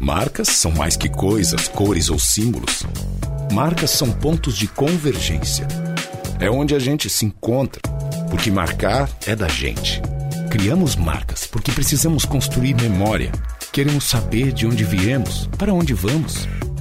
Marcas 0.00 0.48
são 0.48 0.72
mais 0.72 0.96
que 0.96 1.10
coisas, 1.10 1.68
cores 1.68 2.08
ou 2.08 2.18
símbolos. 2.18 2.84
Marcas 3.52 3.90
são 3.90 4.10
pontos 4.10 4.56
de 4.56 4.66
convergência. 4.66 5.68
É 6.40 6.50
onde 6.50 6.74
a 6.74 6.78
gente 6.78 7.10
se 7.10 7.26
encontra, 7.26 7.82
porque 8.30 8.50
marcar 8.50 9.10
é 9.26 9.36
da 9.36 9.46
gente. 9.46 10.00
Criamos 10.50 10.96
marcas 10.96 11.46
porque 11.46 11.70
precisamos 11.70 12.24
construir 12.24 12.74
memória. 12.76 13.30
Queremos 13.72 14.04
saber 14.04 14.52
de 14.52 14.66
onde 14.66 14.84
viemos, 14.84 15.50
para 15.58 15.74
onde 15.74 15.92
vamos. 15.92 16.48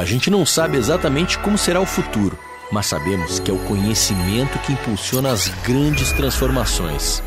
A 0.00 0.04
gente 0.06 0.30
não 0.30 0.46
sabe 0.46 0.78
exatamente 0.78 1.38
como 1.40 1.58
será 1.58 1.78
o 1.78 1.84
futuro, 1.84 2.38
mas 2.72 2.86
sabemos 2.86 3.38
que 3.38 3.50
é 3.50 3.54
o 3.54 3.58
conhecimento 3.66 4.58
que 4.60 4.72
impulsiona 4.72 5.30
as 5.30 5.48
grandes 5.62 6.10
transformações. 6.12 7.22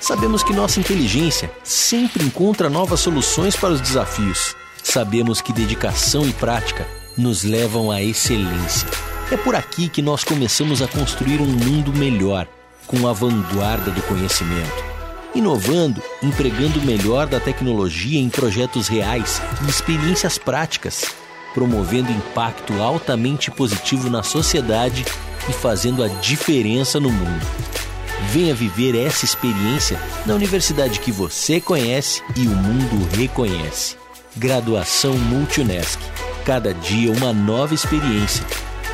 Sabemos 0.00 0.42
que 0.42 0.54
nossa 0.54 0.80
inteligência 0.80 1.52
sempre 1.62 2.24
encontra 2.24 2.70
novas 2.70 3.00
soluções 3.00 3.54
para 3.54 3.74
os 3.74 3.82
desafios. 3.82 4.56
Sabemos 4.82 5.42
que 5.42 5.52
dedicação 5.52 6.26
e 6.26 6.32
prática 6.32 6.88
nos 7.18 7.44
levam 7.44 7.90
à 7.90 8.00
excelência. 8.00 8.88
É 9.30 9.36
por 9.36 9.54
aqui 9.54 9.90
que 9.90 10.00
nós 10.00 10.24
começamos 10.24 10.80
a 10.80 10.88
construir 10.88 11.38
um 11.38 11.46
mundo 11.46 11.92
melhor, 11.92 12.48
com 12.86 13.06
a 13.06 13.12
vanguarda 13.12 13.90
do 13.90 14.00
conhecimento. 14.04 14.82
Inovando, 15.34 16.02
empregando 16.22 16.78
o 16.78 16.86
melhor 16.86 17.26
da 17.26 17.38
tecnologia 17.38 18.18
em 18.18 18.30
projetos 18.30 18.88
reais 18.88 19.42
e 19.66 19.68
experiências 19.68 20.38
práticas, 20.38 21.04
promovendo 21.54 22.10
impacto 22.10 22.80
altamente 22.80 23.50
positivo 23.50 24.10
na 24.10 24.22
sociedade 24.22 25.04
e 25.48 25.52
fazendo 25.52 26.02
a 26.02 26.08
diferença 26.08 26.98
no 26.98 27.10
mundo. 27.10 27.46
Venha 28.30 28.54
viver 28.54 28.94
essa 28.94 29.24
experiência 29.24 30.00
na 30.24 30.34
universidade 30.34 31.00
que 31.00 31.10
você 31.10 31.60
conhece 31.60 32.22
e 32.36 32.46
o 32.46 32.50
mundo 32.50 33.08
reconhece. 33.16 33.96
Graduação 34.36 35.14
Multunesc. 35.14 35.98
Cada 36.44 36.72
dia 36.72 37.12
uma 37.12 37.32
nova 37.32 37.74
experiência. 37.74 38.44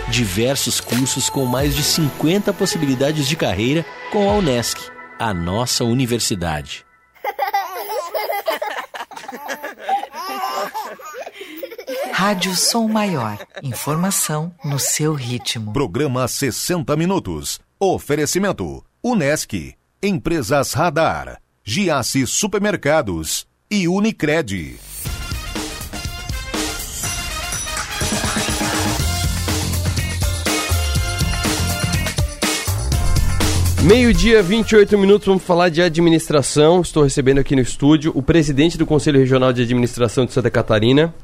Diversos 0.08 0.80
cursos 0.80 1.30
com 1.30 1.44
mais 1.44 1.76
de 1.76 1.82
50 1.82 2.52
possibilidades 2.52 3.28
de 3.28 3.36
carreira 3.36 3.84
com 4.10 4.28
a 4.28 4.34
Unesc, 4.34 4.80
a 5.18 5.34
nossa 5.34 5.84
universidade. 5.84 6.84
Rádio 12.20 12.52
Som 12.56 12.88
Maior. 12.88 13.38
Informação 13.62 14.52
no 14.64 14.76
seu 14.76 15.14
ritmo. 15.14 15.72
Programa 15.72 16.26
60 16.26 16.96
Minutos. 16.96 17.60
Oferecimento. 17.78 18.84
Unesc. 19.00 19.76
Empresas 20.02 20.72
Radar. 20.72 21.40
Giasse 21.62 22.26
Supermercados. 22.26 23.46
E 23.70 23.86
Unicred. 23.86 24.80
Meio-dia, 33.84 34.42
28 34.42 34.98
minutos, 34.98 35.28
vamos 35.28 35.44
falar 35.44 35.68
de 35.68 35.80
administração. 35.80 36.80
Estou 36.80 37.04
recebendo 37.04 37.38
aqui 37.38 37.54
no 37.54 37.62
estúdio 37.62 38.10
o 38.12 38.20
presidente 38.24 38.76
do 38.76 38.84
Conselho 38.84 39.20
Regional 39.20 39.52
de 39.52 39.62
Administração 39.62 40.26
de 40.26 40.32
Santa 40.32 40.50
Catarina, 40.50 41.14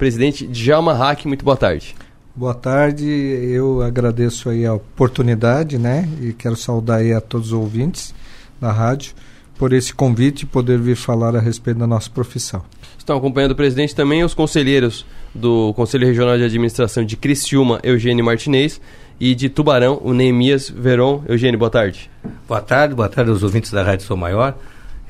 presidente 0.00 0.46
Djalma 0.46 0.94
Hack. 0.94 1.26
Muito 1.26 1.44
boa 1.44 1.58
tarde. 1.58 1.94
Boa 2.34 2.54
tarde, 2.54 3.04
eu 3.06 3.82
agradeço 3.82 4.48
aí 4.48 4.64
a 4.64 4.72
oportunidade, 4.72 5.76
né? 5.76 6.08
E 6.22 6.32
quero 6.32 6.56
saudar 6.56 7.00
aí 7.00 7.12
a 7.12 7.20
todos 7.20 7.48
os 7.48 7.52
ouvintes 7.52 8.14
da 8.58 8.72
rádio 8.72 9.12
por 9.58 9.74
esse 9.74 9.92
convite 9.92 10.44
e 10.44 10.46
poder 10.46 10.78
vir 10.78 10.96
falar 10.96 11.36
a 11.36 11.38
respeito 11.38 11.76
da 11.76 11.86
nossa 11.86 12.08
profissão. 12.08 12.62
Estão 12.96 13.18
acompanhando 13.18 13.50
o 13.50 13.54
presidente 13.54 13.94
também 13.94 14.24
os 14.24 14.32
conselheiros 14.32 15.04
do 15.34 15.74
Conselho 15.74 16.06
Regional 16.06 16.38
de 16.38 16.44
Administração 16.44 17.04
de 17.04 17.14
Criciúma, 17.14 17.78
Eugênio 17.82 18.24
Martinez, 18.24 18.80
e 19.20 19.34
de 19.34 19.50
Tubarão, 19.50 20.00
o 20.02 20.14
Neemias 20.14 20.70
Veron. 20.70 21.22
Eugênio, 21.28 21.58
boa 21.58 21.70
tarde. 21.70 22.10
Boa 22.48 22.62
tarde, 22.62 22.94
boa 22.94 23.08
tarde 23.10 23.30
aos 23.30 23.42
ouvintes 23.42 23.70
da 23.70 23.82
Rádio 23.82 24.06
Sou 24.06 24.16
Maior. 24.16 24.56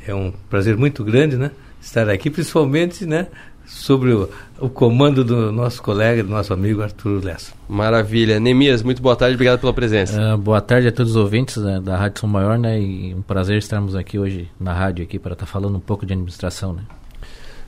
É 0.05 0.13
um 0.13 0.33
prazer 0.49 0.77
muito 0.77 1.05
grande, 1.05 1.37
né? 1.37 1.53
Estar 1.81 2.11
aqui, 2.11 2.29
principalmente, 2.29 3.07
né? 3.07 3.29
Sobre 3.71 4.13
o, 4.13 4.29
o 4.59 4.69
comando 4.69 5.25
do 5.25 5.53
nosso 5.53 5.81
colega, 5.81 6.25
do 6.25 6.29
nosso 6.29 6.53
amigo 6.53 6.83
Arthur 6.83 7.25
Lessa. 7.25 7.53
Maravilha. 7.69 8.41
Neemias, 8.41 8.83
muito 8.83 9.01
boa 9.01 9.15
tarde, 9.15 9.35
obrigado 9.35 9.61
pela 9.61 9.73
presença. 9.73 10.35
Uh, 10.35 10.37
boa 10.37 10.61
tarde 10.61 10.89
a 10.89 10.93
todos 10.93 11.13
os 11.13 11.17
ouvintes 11.17 11.57
né, 11.57 11.81
da 11.81 11.97
Rádio 11.97 12.21
São 12.21 12.29
Maior, 12.29 12.59
né? 12.59 12.81
E 12.81 13.15
um 13.15 13.23
prazer 13.23 13.59
estarmos 13.59 13.95
aqui 13.95 14.19
hoje 14.19 14.51
na 14.59 14.73
rádio 14.75 15.05
aqui 15.05 15.21
para 15.21 15.35
estar 15.35 15.47
tá 15.47 15.51
falando 15.51 15.77
um 15.77 15.81
pouco 15.81 16.05
de 16.05 16.13
administração, 16.13 16.73
né? 16.73 16.83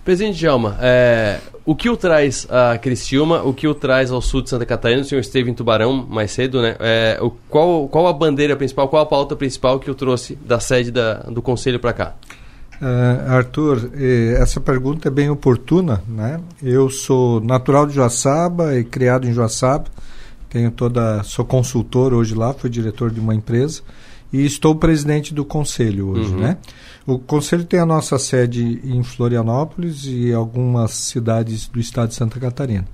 Presidente 0.05 0.39
Djalma, 0.39 0.77
é, 0.81 1.39
o 1.65 1.77
que 1.77 1.89
o 1.89 1.97
traz 1.97 2.49
a 2.51 2.77
Criciúma, 2.77 3.41
o 3.45 3.55
que 3.55 3.69
o 3.69 3.75
traz 3.75 4.11
ao 4.11 4.21
sul 4.21 4.43
de 4.43 4.51
Santa 4.51 4.67
Catarina? 4.67 5.03
O 5.03 5.05
senhor 5.05 5.21
esteve 5.21 5.49
em 5.49 5.55
Tubarão 5.55 5.93
mais 5.95 6.33
cedo, 6.33 6.61
né? 6.61 6.75
É, 6.81 7.19
o, 7.23 7.31
qual, 7.49 7.87
qual 7.87 8.09
a 8.09 8.13
bandeira 8.13 8.57
principal, 8.57 8.89
qual 8.89 9.03
a 9.03 9.07
pauta 9.07 9.37
principal 9.37 9.79
que 9.79 9.89
o 9.89 9.95
trouxe 9.95 10.35
da 10.35 10.59
sede 10.59 10.91
da, 10.91 11.15
do 11.15 11.41
Conselho 11.41 11.79
para 11.79 11.93
cá? 11.93 12.15
Uh, 12.83 13.31
Arthur, 13.31 13.91
eh, 13.95 14.35
essa 14.41 14.61
pergunta 14.61 15.07
é 15.07 15.11
bem 15.11 15.31
oportuna, 15.31 16.03
né? 16.09 16.41
Eu 16.61 16.91
sou 16.91 17.41
natural 17.41 17.87
de 17.87 17.95
Joaçaba 17.95 18.77
e 18.77 18.83
criado 18.83 19.25
em 19.25 19.33
Joaçaba. 19.33 19.85
Tenho 20.51 20.69
toda, 20.73 21.23
sou 21.23 21.45
consultor 21.45 22.13
hoje 22.13 22.35
lá, 22.35 22.53
fui 22.53 22.69
diretor 22.69 23.13
de 23.13 23.21
uma 23.21 23.37
empresa 23.37 23.83
e 24.33 24.45
estou 24.45 24.75
presidente 24.75 25.33
do 25.33 25.45
conselho 25.45 26.09
hoje, 26.09 26.33
Uhum. 26.33 26.41
né? 26.41 26.57
O 27.07 27.21
conselho 27.21 27.65
tem 27.65 27.79
a 27.79 27.87
nossa 27.87 28.19
sede 28.19 28.81
em 28.83 29.01
Florianópolis 29.05 30.05
e 30.05 30.33
algumas 30.33 30.91
cidades 30.91 31.69
do 31.69 31.79
estado 31.79 32.09
de 32.09 32.17
Santa 32.17 32.41
Catarina. 32.41 32.87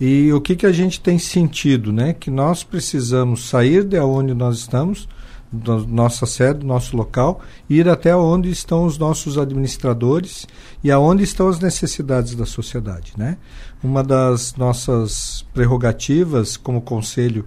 E 0.00 0.32
o 0.32 0.40
que 0.40 0.54
que 0.54 0.66
a 0.66 0.72
gente 0.72 1.00
tem 1.00 1.18
sentido, 1.18 1.92
né? 1.92 2.12
Que 2.12 2.30
nós 2.30 2.62
precisamos 2.62 3.48
sair 3.48 3.82
de 3.82 3.98
onde 3.98 4.32
nós 4.32 4.58
estamos, 4.58 5.08
da 5.54 5.76
nossa 5.78 6.26
sede, 6.26 6.60
do 6.60 6.66
nosso 6.66 6.96
local, 6.96 7.40
ir 7.68 7.88
até 7.88 8.14
onde 8.16 8.50
estão 8.50 8.84
os 8.84 8.98
nossos 8.98 9.36
administradores 9.38 10.46
e 10.82 10.90
aonde 10.90 11.22
estão 11.22 11.48
as 11.48 11.58
necessidades 11.60 12.34
da 12.34 12.46
sociedade, 12.46 13.12
né? 13.16 13.36
Uma 13.82 14.02
das 14.02 14.54
nossas 14.56 15.44
prerrogativas 15.54 16.56
como 16.56 16.80
conselho 16.80 17.44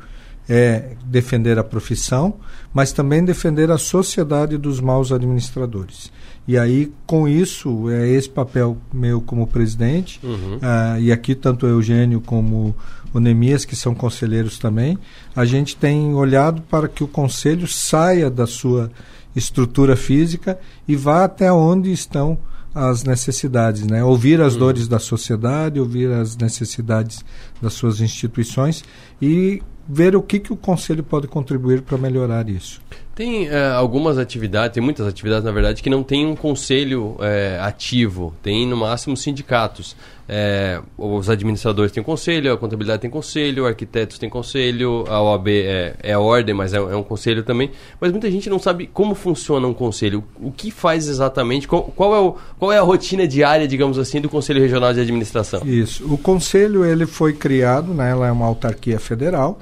é 0.50 0.96
defender 1.06 1.60
a 1.60 1.64
profissão, 1.64 2.36
mas 2.74 2.94
também 2.94 3.24
defender 3.26 3.70
a 3.70 3.78
sociedade 3.78 4.58
dos 4.58 4.80
maus 4.80 5.12
administradores. 5.12 6.10
E 6.48 6.58
aí, 6.58 6.94
com 7.06 7.28
isso, 7.28 7.90
é 7.90 8.08
esse 8.08 8.30
papel 8.30 8.78
meu 8.94 9.20
como 9.20 9.46
presidente, 9.46 10.20
Uhum. 10.24 10.58
ah, 10.62 10.98
e 11.00 11.12
aqui 11.12 11.36
tanto 11.36 11.66
o 11.66 11.70
Eugênio 11.70 12.22
como 12.22 12.74
o 13.18 13.20
Nemias, 13.20 13.66
que 13.66 13.76
são 13.76 13.96
conselheiros 13.96 14.60
também, 14.60 14.98
a 15.36 15.44
gente 15.44 15.76
tem 15.76 16.14
olhado 16.14 16.62
para 16.64 16.88
que 16.88 17.04
o 17.04 17.08
conselho 17.08 17.68
saia 17.68 18.30
da 18.30 18.46
sua 18.46 18.92
estrutura 19.36 19.96
física 19.96 20.60
e 20.88 20.96
vá 20.96 21.24
até 21.24 21.52
onde 21.52 21.92
estão 21.92 22.38
as 22.74 23.04
necessidades, 23.04 23.88
né? 23.88 24.04
Ouvir 24.04 24.40
as 24.40 24.56
dores 24.56 24.88
da 24.88 25.00
sociedade, 25.00 25.80
ouvir 25.80 26.12
as 26.12 26.38
necessidades 26.38 27.26
das 27.60 27.74
suas 27.74 28.02
instituições 28.02 28.84
e 29.20 29.64
ver 29.90 30.16
o 30.16 30.22
que, 30.22 30.40
que 30.40 30.54
o 30.54 30.58
conselho 30.58 31.04
pode 31.04 31.28
contribuir 31.28 31.82
para 31.82 31.98
melhorar 31.98 32.48
isso. 32.48 32.80
Tem 33.18 33.48
é, 33.48 33.72
algumas 33.72 34.20
atividades, 34.20 34.76
tem 34.76 34.84
muitas 34.84 35.08
atividades 35.08 35.44
na 35.44 35.52
verdade, 35.52 35.82
que 35.82 35.90
não 35.90 36.04
tem 36.04 36.24
um 36.24 36.36
conselho 36.36 37.18
é, 37.20 37.58
ativo, 37.60 38.32
tem 38.44 38.68
no 38.68 38.78
máximo 38.78 39.18
sindicatos. 39.18 39.96
É, 40.30 40.80
os 40.96 41.28
administradores 41.28 41.92
têm 41.92 42.04
conselho, 42.04 42.54
a 42.54 42.58
contabilidade 42.58 43.02
tem 43.02 43.10
conselho, 43.10 43.66
arquitetos 43.66 44.20
têm 44.20 44.30
conselho, 44.30 45.04
a 45.08 45.20
OAB 45.20 45.48
é, 45.48 45.96
é 46.04 46.14
a 46.14 46.20
ordem, 46.20 46.54
mas 46.54 46.76
é, 46.76 46.78
é 46.78 46.96
um 46.96 47.02
conselho 47.02 47.42
também. 47.42 47.72
Mas 48.00 48.12
muita 48.12 48.30
gente 48.30 48.52
não 48.52 48.60
sabe 48.60 48.86
como 48.86 49.16
funciona 49.16 49.66
um 49.66 49.74
conselho, 49.74 50.24
o 50.40 50.52
que 50.52 50.70
faz 50.70 51.08
exatamente, 51.08 51.68
qual, 51.68 51.86
qual 51.86 52.14
é, 52.14 52.20
o, 52.20 52.36
qual 52.60 52.72
é 52.72 52.78
a 52.78 52.84
rotina 52.84 53.28
diária, 53.28 53.68
digamos 53.68 53.98
assim, 53.98 54.22
do 54.22 54.30
Conselho 54.30 54.62
Regional 54.62 54.94
de 54.94 55.00
Administração. 55.00 55.64
Isso. 55.66 56.06
O 56.06 56.20
conselho 56.20 56.86
ele 56.86 57.08
foi 57.08 57.34
criado, 57.34 57.96
né, 57.96 58.12
ela 58.12 58.28
é 58.28 58.32
uma 58.32 58.46
autarquia 58.46 59.00
federal 59.00 59.58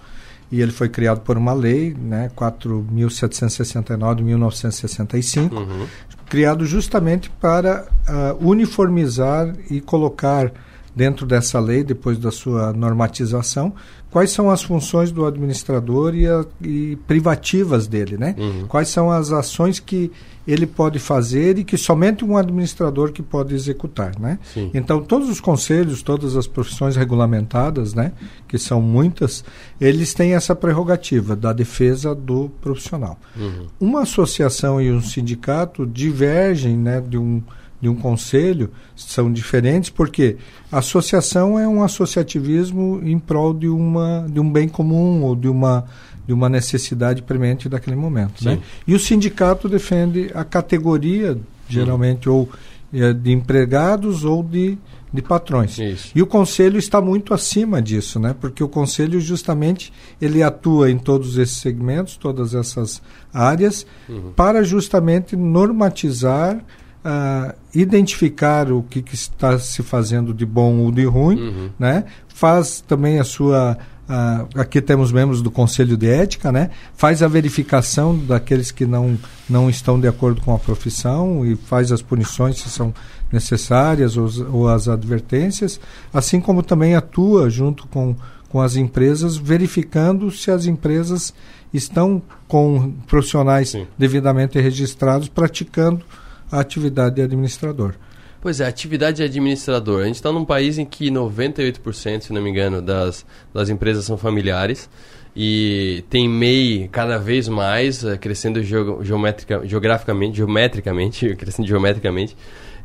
e 0.51 0.61
ele 0.61 0.71
foi 0.71 0.89
criado 0.89 1.21
por 1.21 1.37
uma 1.37 1.53
lei, 1.53 1.95
né, 1.99 2.29
4.769 2.35 4.15
de 4.15 4.23
1965, 4.23 5.55
Uhum. 5.55 5.87
criado 6.29 6.65
justamente 6.65 7.29
para 7.29 7.87
ah, 8.07 8.35
uniformizar 8.39 9.53
e 9.69 9.81
colocar 9.81 10.51
dentro 10.95 11.25
dessa 11.25 11.59
lei, 11.59 11.83
depois 11.83 12.17
da 12.17 12.31
sua 12.31 12.71
normatização, 12.71 13.73
quais 14.15 14.31
são 14.31 14.49
as 14.49 14.63
funções 14.63 15.11
do 15.11 15.25
administrador 15.25 16.15
e, 16.15 16.25
a- 16.25 16.45
e 16.61 16.97
privativas 17.05 17.85
dele, 17.85 18.17
né? 18.17 18.33
Uhum. 18.37 18.65
Quais 18.65 18.87
são 18.87 19.11
as 19.11 19.29
ações 19.33 19.77
que 19.77 20.09
ele 20.47 20.65
pode 20.65 20.99
fazer 20.99 21.57
e 21.57 21.65
que 21.65 21.77
somente 21.77 22.23
um 22.23 22.37
administrador 22.37 23.11
que 23.11 23.21
pode 23.21 23.53
executar, 23.53 24.17
né? 24.17 24.39
Sim. 24.53 24.71
Então, 24.73 25.01
todos 25.03 25.27
os 25.29 25.41
conselhos, 25.41 26.01
todas 26.01 26.37
as 26.37 26.47
profissões 26.47 26.95
regulamentadas, 26.95 27.93
né, 27.93 28.13
que 28.47 28.57
são 28.57 28.81
muitas, 28.81 29.43
eles 29.81 30.13
têm 30.13 30.33
essa 30.33 30.55
prerrogativa 30.55 31.35
da 31.35 31.51
defesa 31.51 32.15
do 32.15 32.49
profissional. 32.61 33.19
Uhum. 33.35 33.67
Uma 33.81 34.03
associação 34.03 34.79
e 34.79 34.89
um 34.93 35.01
sindicato 35.01 35.85
divergem 35.85 36.77
né, 36.77 37.01
de, 37.01 37.17
um, 37.17 37.43
de 37.81 37.89
um 37.89 37.95
conselho, 37.95 38.71
são 38.95 39.31
diferentes, 39.31 39.89
porque 39.89 40.37
a 40.71 40.79
associação 40.79 41.59
é 41.59 41.67
um 41.67 41.83
associativismo 41.83 43.01
em 43.03 43.19
prol 43.19 43.53
de, 43.53 43.67
uma, 43.67 44.25
de 44.29 44.39
um 44.39 44.51
bem 44.51 44.67
comum 44.67 45.21
ou 45.23 45.35
de 45.35 45.47
uma, 45.47 45.85
de 46.25 46.33
uma 46.33 46.49
necessidade 46.49 47.21
premente 47.21 47.67
daquele 47.69 47.95
momento. 47.95 48.43
Né? 48.43 48.59
E 48.87 48.93
o 48.95 48.99
sindicato 48.99 49.67
defende 49.69 50.31
a 50.33 50.43
categoria, 50.43 51.37
geralmente, 51.67 52.29
ou 52.29 52.49
eh, 52.93 53.13
de 53.13 53.31
empregados 53.31 54.23
ou 54.23 54.41
de, 54.41 54.77
de 55.13 55.21
patrões. 55.21 55.77
Isso. 55.77 56.11
E 56.15 56.21
o 56.21 56.27
conselho 56.27 56.77
está 56.77 57.01
muito 57.01 57.33
acima 57.33 57.81
disso, 57.81 58.19
né? 58.19 58.33
Porque 58.39 58.63
o 58.63 58.69
conselho 58.69 59.19
justamente 59.19 59.91
ele 60.21 60.41
atua 60.41 60.89
em 60.89 60.97
todos 60.97 61.37
esses 61.37 61.57
segmentos, 61.57 62.15
todas 62.17 62.55
essas 62.55 63.01
áreas, 63.33 63.85
Uhum. 64.07 64.31
para 64.35 64.63
justamente 64.63 65.35
normatizar, 65.35 66.63
ah, 67.05 67.53
identificar 67.73 68.71
o 68.71 68.81
que, 68.81 69.01
que 69.01 69.13
está 69.13 69.59
se 69.59 69.83
fazendo 69.83 70.33
de 70.33 70.45
bom 70.45 70.79
ou 70.79 70.91
de 70.91 71.05
ruim, 71.05 71.39
Uhum. 71.39 71.69
né? 71.79 72.03
Faz 72.27 72.81
também 72.85 73.19
a 73.19 73.23
sua 73.23 73.77
ah, 74.09 74.45
aqui 74.55 74.81
temos 74.81 75.11
membros 75.11 75.41
do 75.41 75.49
Conselho 75.51 75.95
de 75.95 76.07
Ética, 76.07 76.51
né? 76.51 76.71
Faz 76.95 77.21
a 77.23 77.27
verificação 77.27 78.17
daqueles 78.17 78.71
que 78.71 78.85
não, 78.85 79.17
não 79.49 79.69
estão 79.69 79.99
de 79.99 80.07
acordo 80.07 80.41
com 80.41 80.53
a 80.53 80.59
profissão 80.59 81.45
e 81.45 81.55
faz 81.55 81.91
as 81.91 82.01
punições 82.01 82.57
se 82.59 82.69
são 82.69 82.93
necessárias 83.31 84.17
ou, 84.17 84.25
as- 84.25 84.37
ou 84.39 84.67
as 84.67 84.87
advertências, 84.87 85.79
assim 86.13 86.39
como 86.39 86.61
também 86.63 86.95
atua 86.95 87.49
junto 87.49 87.87
com, 87.87 88.15
com 88.49 88.61
as 88.61 88.75
empresas, 88.75 89.37
verificando 89.37 90.29
se 90.31 90.49
as 90.51 90.65
empresas 90.65 91.33
estão 91.73 92.21
com 92.47 92.93
profissionais 93.07 93.75
devidamente 93.97 94.59
registrados 94.59 95.27
praticando 95.29 96.01
a 96.51 96.59
atividade 96.59 97.15
de 97.15 97.21
administrador. 97.21 97.93
Pois 98.41 98.59
é, 98.59 98.67
atividade 98.67 99.17
de 99.17 99.23
administrador. 99.23 100.03
A 100.03 100.05
gente 100.05 100.15
está 100.15 100.31
num 100.31 100.45
país 100.45 100.77
em 100.77 100.85
que 100.85 101.09
98%, 101.09 102.21
se 102.21 102.31
não 102.33 102.41
me 102.41 102.49
engano, 102.49 102.81
das, 102.81 103.25
das 103.53 103.69
empresas 103.69 104.05
são 104.05 104.17
familiares 104.17 104.87
e 105.35 106.03
tem 106.09 106.29
MEI 106.29 106.87
cada 106.91 107.17
vez 107.17 107.49
mais, 107.49 108.05
eh, 108.05 108.17
crescendo 108.17 108.63
geo- 108.63 109.03
geometrica, 109.03 109.61
geograficamente, 109.65 110.37
geometricamente, 110.37 111.33
crescendo 111.35 111.67
geometricamente. 111.67 112.37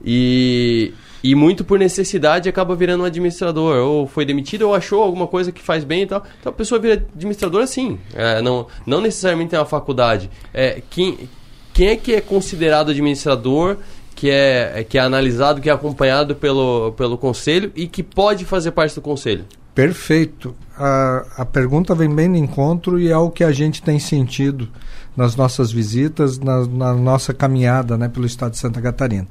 E, 0.04 0.92
e 1.22 1.34
muito 1.34 1.62
por 1.62 1.78
necessidade 1.78 2.48
acaba 2.48 2.74
virando 2.74 3.02
um 3.02 3.06
administrador. 3.06 3.76
Ou 3.86 4.06
foi 4.06 4.24
demitido 4.24 4.62
ou 4.62 4.74
achou 4.74 5.02
alguma 5.02 5.26
coisa 5.26 5.52
que 5.52 5.60
faz 5.60 5.84
bem 5.84 6.02
e 6.02 6.06
tal. 6.06 6.24
Então 6.40 6.50
a 6.50 6.54
pessoa 6.54 6.80
vira 6.80 6.94
administrador 6.94 7.62
assim. 7.62 7.98
É, 8.14 8.40
não, 8.40 8.66
não 8.86 9.00
necessariamente 9.00 9.50
tem 9.50 9.58
uma 9.58 9.66
faculdade. 9.66 10.30
É, 10.52 10.82
quem, 10.90 11.28
quem 11.80 11.88
é 11.88 11.96
que 11.96 12.12
é 12.12 12.20
considerado 12.20 12.90
administrador, 12.90 13.78
que 14.14 14.28
é, 14.28 14.84
que 14.86 14.98
é 14.98 15.00
analisado, 15.00 15.62
que 15.62 15.70
é 15.70 15.72
acompanhado 15.72 16.36
pelo, 16.36 16.92
pelo 16.92 17.16
conselho 17.16 17.72
e 17.74 17.88
que 17.88 18.02
pode 18.02 18.44
fazer 18.44 18.72
parte 18.72 18.96
do 18.96 19.00
conselho? 19.00 19.46
Perfeito. 19.74 20.54
A, 20.76 21.24
a 21.38 21.44
pergunta 21.46 21.94
vem 21.94 22.14
bem 22.14 22.28
no 22.28 22.36
encontro 22.36 23.00
e 23.00 23.08
é 23.08 23.16
o 23.16 23.30
que 23.30 23.42
a 23.42 23.50
gente 23.50 23.82
tem 23.82 23.98
sentido 23.98 24.68
nas 25.16 25.34
nossas 25.36 25.72
visitas, 25.72 26.38
na, 26.38 26.66
na 26.66 26.92
nossa 26.92 27.32
caminhada 27.32 27.96
né, 27.96 28.10
pelo 28.10 28.26
estado 28.26 28.52
de 28.52 28.58
Santa 28.58 28.82
Catarina. 28.82 29.26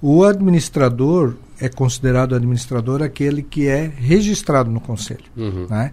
O 0.00 0.24
administrador 0.24 1.36
é 1.60 1.68
considerado 1.68 2.34
administrador 2.34 3.00
aquele 3.00 3.44
que 3.44 3.68
é 3.68 3.88
registrado 3.96 4.68
no 4.68 4.80
conselho. 4.80 5.22
Uhum. 5.36 5.68
né? 5.70 5.92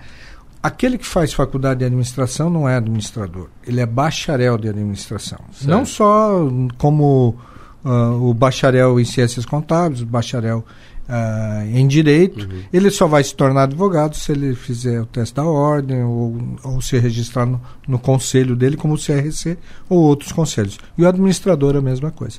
Aquele 0.61 0.97
que 0.97 1.05
faz 1.05 1.33
faculdade 1.33 1.79
de 1.79 1.85
administração 1.85 2.49
não 2.49 2.67
é 2.67 2.75
administrador, 2.75 3.47
ele 3.65 3.79
é 3.79 3.85
bacharel 3.85 4.57
de 4.57 4.67
administração. 4.67 5.39
Certo. 5.53 5.69
Não 5.69 5.85
só 5.85 6.49
como 6.77 7.37
ah, 7.83 8.11
o 8.11 8.33
bacharel 8.33 8.99
em 8.99 9.05
ciências 9.05 9.45
contábeis, 9.45 10.01
o 10.01 10.05
bacharel 10.05 10.65
ah, 11.07 11.63
em 11.65 11.87
direito, 11.87 12.47
ele 12.73 12.91
só 12.91 13.07
vai 13.07 13.23
se 13.23 13.33
tornar 13.33 13.63
advogado 13.63 14.15
se 14.15 14.31
ele 14.33 14.53
fizer 14.53 15.01
o 15.01 15.05
teste 15.05 15.33
da 15.35 15.43
ordem 15.43 16.03
ou, 16.03 16.37
ou 16.63 16.81
se 16.81 16.99
registrar 16.99 17.45
no, 17.45 17.61
no 17.87 17.97
conselho 17.97 18.55
dele, 18.55 18.75
como 18.75 18.95
o 18.95 18.97
CRC 18.97 19.57
ou 19.87 19.99
outros 19.99 20.31
conselhos. 20.33 20.77
E 20.97 21.03
o 21.03 21.07
administrador 21.07 21.75
a 21.77 21.81
mesma 21.81 22.11
coisa. 22.11 22.37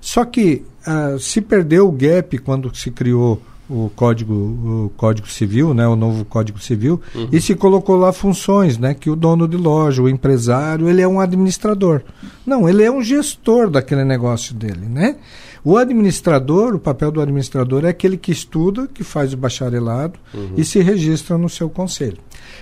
Só 0.00 0.24
que 0.24 0.64
ah, 0.84 1.16
se 1.20 1.40
perdeu 1.40 1.88
o 1.88 1.92
gap 1.92 2.36
quando 2.38 2.74
se 2.74 2.90
criou 2.90 3.40
o 3.70 3.90
código 3.94 4.34
o 4.34 4.92
código 4.96 5.28
civil 5.28 5.72
né 5.72 5.86
o 5.86 5.94
novo 5.94 6.24
código 6.24 6.58
civil 6.58 7.00
Uhum. 7.14 7.28
e 7.30 7.40
se 7.40 7.54
colocou 7.54 7.96
lá 7.96 8.12
funções 8.12 8.76
né 8.76 8.94
que 8.94 9.08
o 9.08 9.14
dono 9.16 9.46
de 9.46 9.56
loja 9.56 10.02
o 10.02 10.08
empresário 10.08 10.88
ele 10.88 11.00
é 11.00 11.06
um 11.08 11.20
administrador 11.20 12.02
não 12.44 12.68
ele 12.68 12.82
é 12.82 12.90
um 12.90 13.02
gestor 13.02 13.70
daquele 13.70 14.04
negócio 14.04 14.54
dele 14.54 14.86
né 14.88 15.16
O 15.64 15.76
administrador, 15.76 16.74
o 16.74 16.78
papel 16.78 17.10
do 17.10 17.20
administrador 17.20 17.84
é 17.84 17.88
aquele 17.88 18.16
que 18.16 18.32
estuda, 18.32 18.86
que 18.86 19.04
faz 19.04 19.32
o 19.32 19.36
bacharelado 19.36 20.18
Uhum. 20.32 20.54
e 20.56 20.64
se 20.64 20.80
registra 20.80 21.36
no 21.36 21.48
seu 21.48 21.68
conselho. 21.68 22.16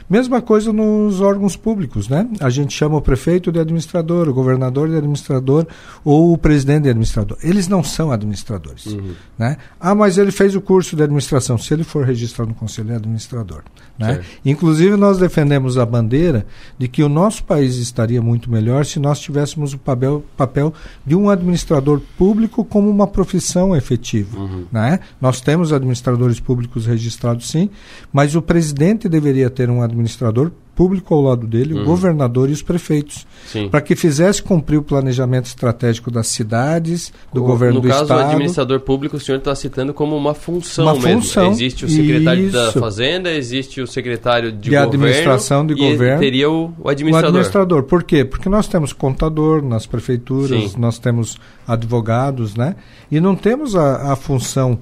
Mesma 0.09 0.41
coisa 0.41 0.73
nos 0.73 1.21
órgãos 1.21 1.55
públicos, 1.57 2.09
né? 2.09 2.29
A 2.41 2.51
gente 2.51 2.75
chama 2.75 2.97
o 2.97 3.01
prefeito 3.03 3.53
de 3.53 3.59
administrador, 3.61 4.29
o 4.29 4.35
governador 4.35 4.89
de 4.89 4.97
administrador 4.97 5.67
ou 6.05 6.33
o 6.33 6.39
presidente 6.39 6.85
de 6.85 6.89
administrador. 6.91 7.37
Eles 7.43 7.69
não 7.69 7.83
são 7.85 8.11
administradores, 8.11 8.87
Uhum. 8.87 9.13
né? 9.39 9.57
Ah, 9.79 9.95
mas 9.95 10.19
ele 10.19 10.31
fez 10.33 10.55
o 10.57 10.61
curso 10.61 10.97
de 10.97 11.03
administração. 11.03 11.57
Se 11.59 11.73
ele 11.75 11.85
for 11.85 12.05
registrado 12.05 12.49
no 12.51 12.55
conselho, 12.55 12.93
é 12.93 12.97
administrador, 12.97 13.63
né? 13.99 14.15
Certo. 14.15 14.27
Inclusive 14.45 14.97
nós 14.97 15.19
defendemos 15.19 15.79
a 15.79 15.87
bandeira 15.87 16.47
de 16.79 16.89
que 16.89 17.03
o 17.03 17.09
nosso 17.09 17.45
país 17.45 17.77
estaria 17.77 18.21
muito 18.23 18.51
melhor 18.51 18.85
se 18.87 18.99
nós 18.99 19.21
tivéssemos 19.21 19.75
o 19.75 19.79
papel, 19.79 20.25
papel 20.37 20.73
de 21.07 21.15
um 21.15 21.29
administrador 21.31 22.01
público 22.17 22.65
como 22.65 22.88
uma 22.91 23.07
profissão 23.07 23.75
efetiva, 23.77 24.39
Uhum. 24.39 24.65
né? 24.73 25.01
Nós 25.21 25.41
temos 25.41 25.73
administradores 25.73 26.41
públicos 26.41 26.87
registrados 26.87 27.49
sim, 27.51 27.71
mas 28.13 28.35
o 28.35 28.43
presidente 28.43 29.09
deveria 29.09 29.51
ter 29.51 29.71
um 29.71 29.83
administrador 29.83 30.51
público 30.79 31.13
ao 31.13 31.21
lado 31.21 31.45
dele, 31.45 31.75
o 31.75 31.79
Uhum. 31.79 31.85
governador 31.87 32.49
e 32.49 32.53
os 32.53 32.63
prefeitos, 32.63 33.27
para 33.69 33.81
que 33.81 33.97
fizesse 33.97 34.41
cumprir 34.41 34.77
o 34.79 34.83
planejamento 34.83 35.47
estratégico 35.47 36.09
das 36.09 36.29
cidades, 36.29 37.13
do 37.33 37.43
O- 37.43 37.47
governo 37.47 37.75
no 37.77 37.81
do 37.81 37.89
caso, 37.89 38.03
estado. 38.05 38.21
o 38.21 38.27
administrador 38.29 38.79
público, 38.81 39.17
o 39.17 39.21
senhor 39.21 39.39
está 39.39 39.53
citando 39.57 39.93
como 39.93 40.17
uma 40.17 40.35
função 40.35 40.85
Uma 40.85 40.95
mesmo. 40.95 41.21
função, 41.23 41.51
Existe 41.51 41.85
o 41.85 41.89
secretário 41.91 42.53
da 42.53 42.69
isso. 42.69 42.79
Fazenda, 42.79 43.33
existe 43.33 43.81
o 43.81 43.89
secretário 43.89 44.53
de, 44.53 44.59
De 44.59 44.71
governo. 44.71 44.87
administração 44.87 45.67
de 45.67 45.73
e 45.75 45.77
governo. 45.91 46.21
teria 46.21 46.49
o, 46.49 46.67
o 46.67 46.75
O 46.85 46.89
administrador. 46.89 47.29
administrador. 47.41 47.83
Por 47.83 48.05
quê? 48.05 48.25
Porque 48.25 48.49
nós 48.49 48.69
temos 48.69 48.93
contador 48.93 49.61
nas 49.61 49.85
prefeituras, 49.85 50.71
Sim. 50.71 50.79
nós 50.79 51.01
temos 51.01 51.37
advogados, 51.67 52.55
né? 52.55 52.77
E 53.11 53.19
não 53.19 53.35
temos 53.35 53.75
a, 53.75 54.13
a 54.13 54.17
função 54.17 54.79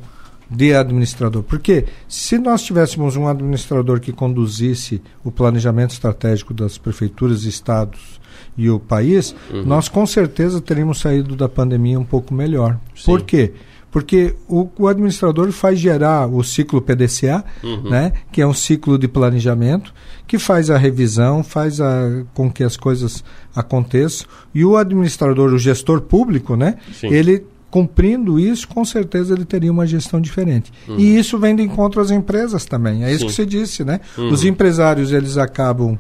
de 0.51 0.75
administrador. 0.75 1.43
Porque 1.43 1.85
se 2.09 2.39
nós 2.39 2.63
tivéssemos 2.63 3.17
um 3.17 3.27
administrador 3.27 4.01
que 4.01 4.13
conduzisse 4.13 5.03
o 5.25 5.31
planejamento 5.31 5.91
estratégico 5.91 6.55
das 6.55 6.79
prefeituras, 6.79 7.45
estados 7.45 8.21
e 8.57 8.71
o 8.71 8.79
país, 8.79 9.35
Uhum. 9.53 9.65
nós 9.65 9.89
com 9.89 10.07
certeza 10.07 10.61
teríamos 10.61 10.99
saído 11.01 11.35
da 11.37 11.49
pandemia 11.49 11.99
um 11.99 12.05
pouco 12.05 12.33
melhor. 12.33 12.79
Por 13.05 13.23
quê? 13.23 13.53
Porque 13.91 14.35
o, 14.47 14.69
o 14.79 14.89
administrador 14.89 15.51
faz 15.53 15.79
gerar 15.79 16.27
o 16.27 16.43
ciclo 16.45 16.83
PDCA, 16.83 17.45
Uhum. 17.63 17.89
né, 17.91 18.13
que 18.31 18.41
é 18.43 18.47
um 18.47 18.53
ciclo 18.53 18.99
de 18.99 19.09
planejamento, 19.09 19.93
que 20.27 20.39
faz 20.39 20.71
a 20.71 20.77
revisão, 20.77 21.43
faz 21.43 21.81
a, 21.81 22.23
com 22.35 22.51
que 22.51 22.63
as 22.63 22.77
coisas 22.77 23.25
aconteçam. 23.55 24.27
E 24.55 24.65
o 24.65 24.77
administrador, 24.77 25.53
o 25.53 25.59
gestor 25.59 26.03
público, 26.03 26.57
né, 26.57 26.77
Sim. 26.93 27.09
ele 27.09 27.45
cumprindo 27.77 28.41
isso, 28.41 28.67
com 28.67 28.83
certeza 28.87 29.35
ele 29.35 29.45
teria 29.45 29.71
uma 29.71 29.87
gestão 29.87 30.19
diferente. 30.19 30.73
Uhum. 30.89 30.99
E 30.99 31.19
isso 31.19 31.39
vem 31.39 31.55
de 31.55 31.63
encontro 31.63 32.01
às 32.01 32.11
empresas 32.11 32.65
também. 32.65 33.05
É 33.05 33.11
isso 33.11 33.21
Sim. 33.21 33.27
que 33.27 33.33
você 33.35 33.45
disse, 33.45 33.85
né? 33.85 34.01
Uhum. 34.17 34.31
Os 34.31 34.47
empresários, 34.47 35.13
eles 35.13 35.37
acabam 35.37 35.99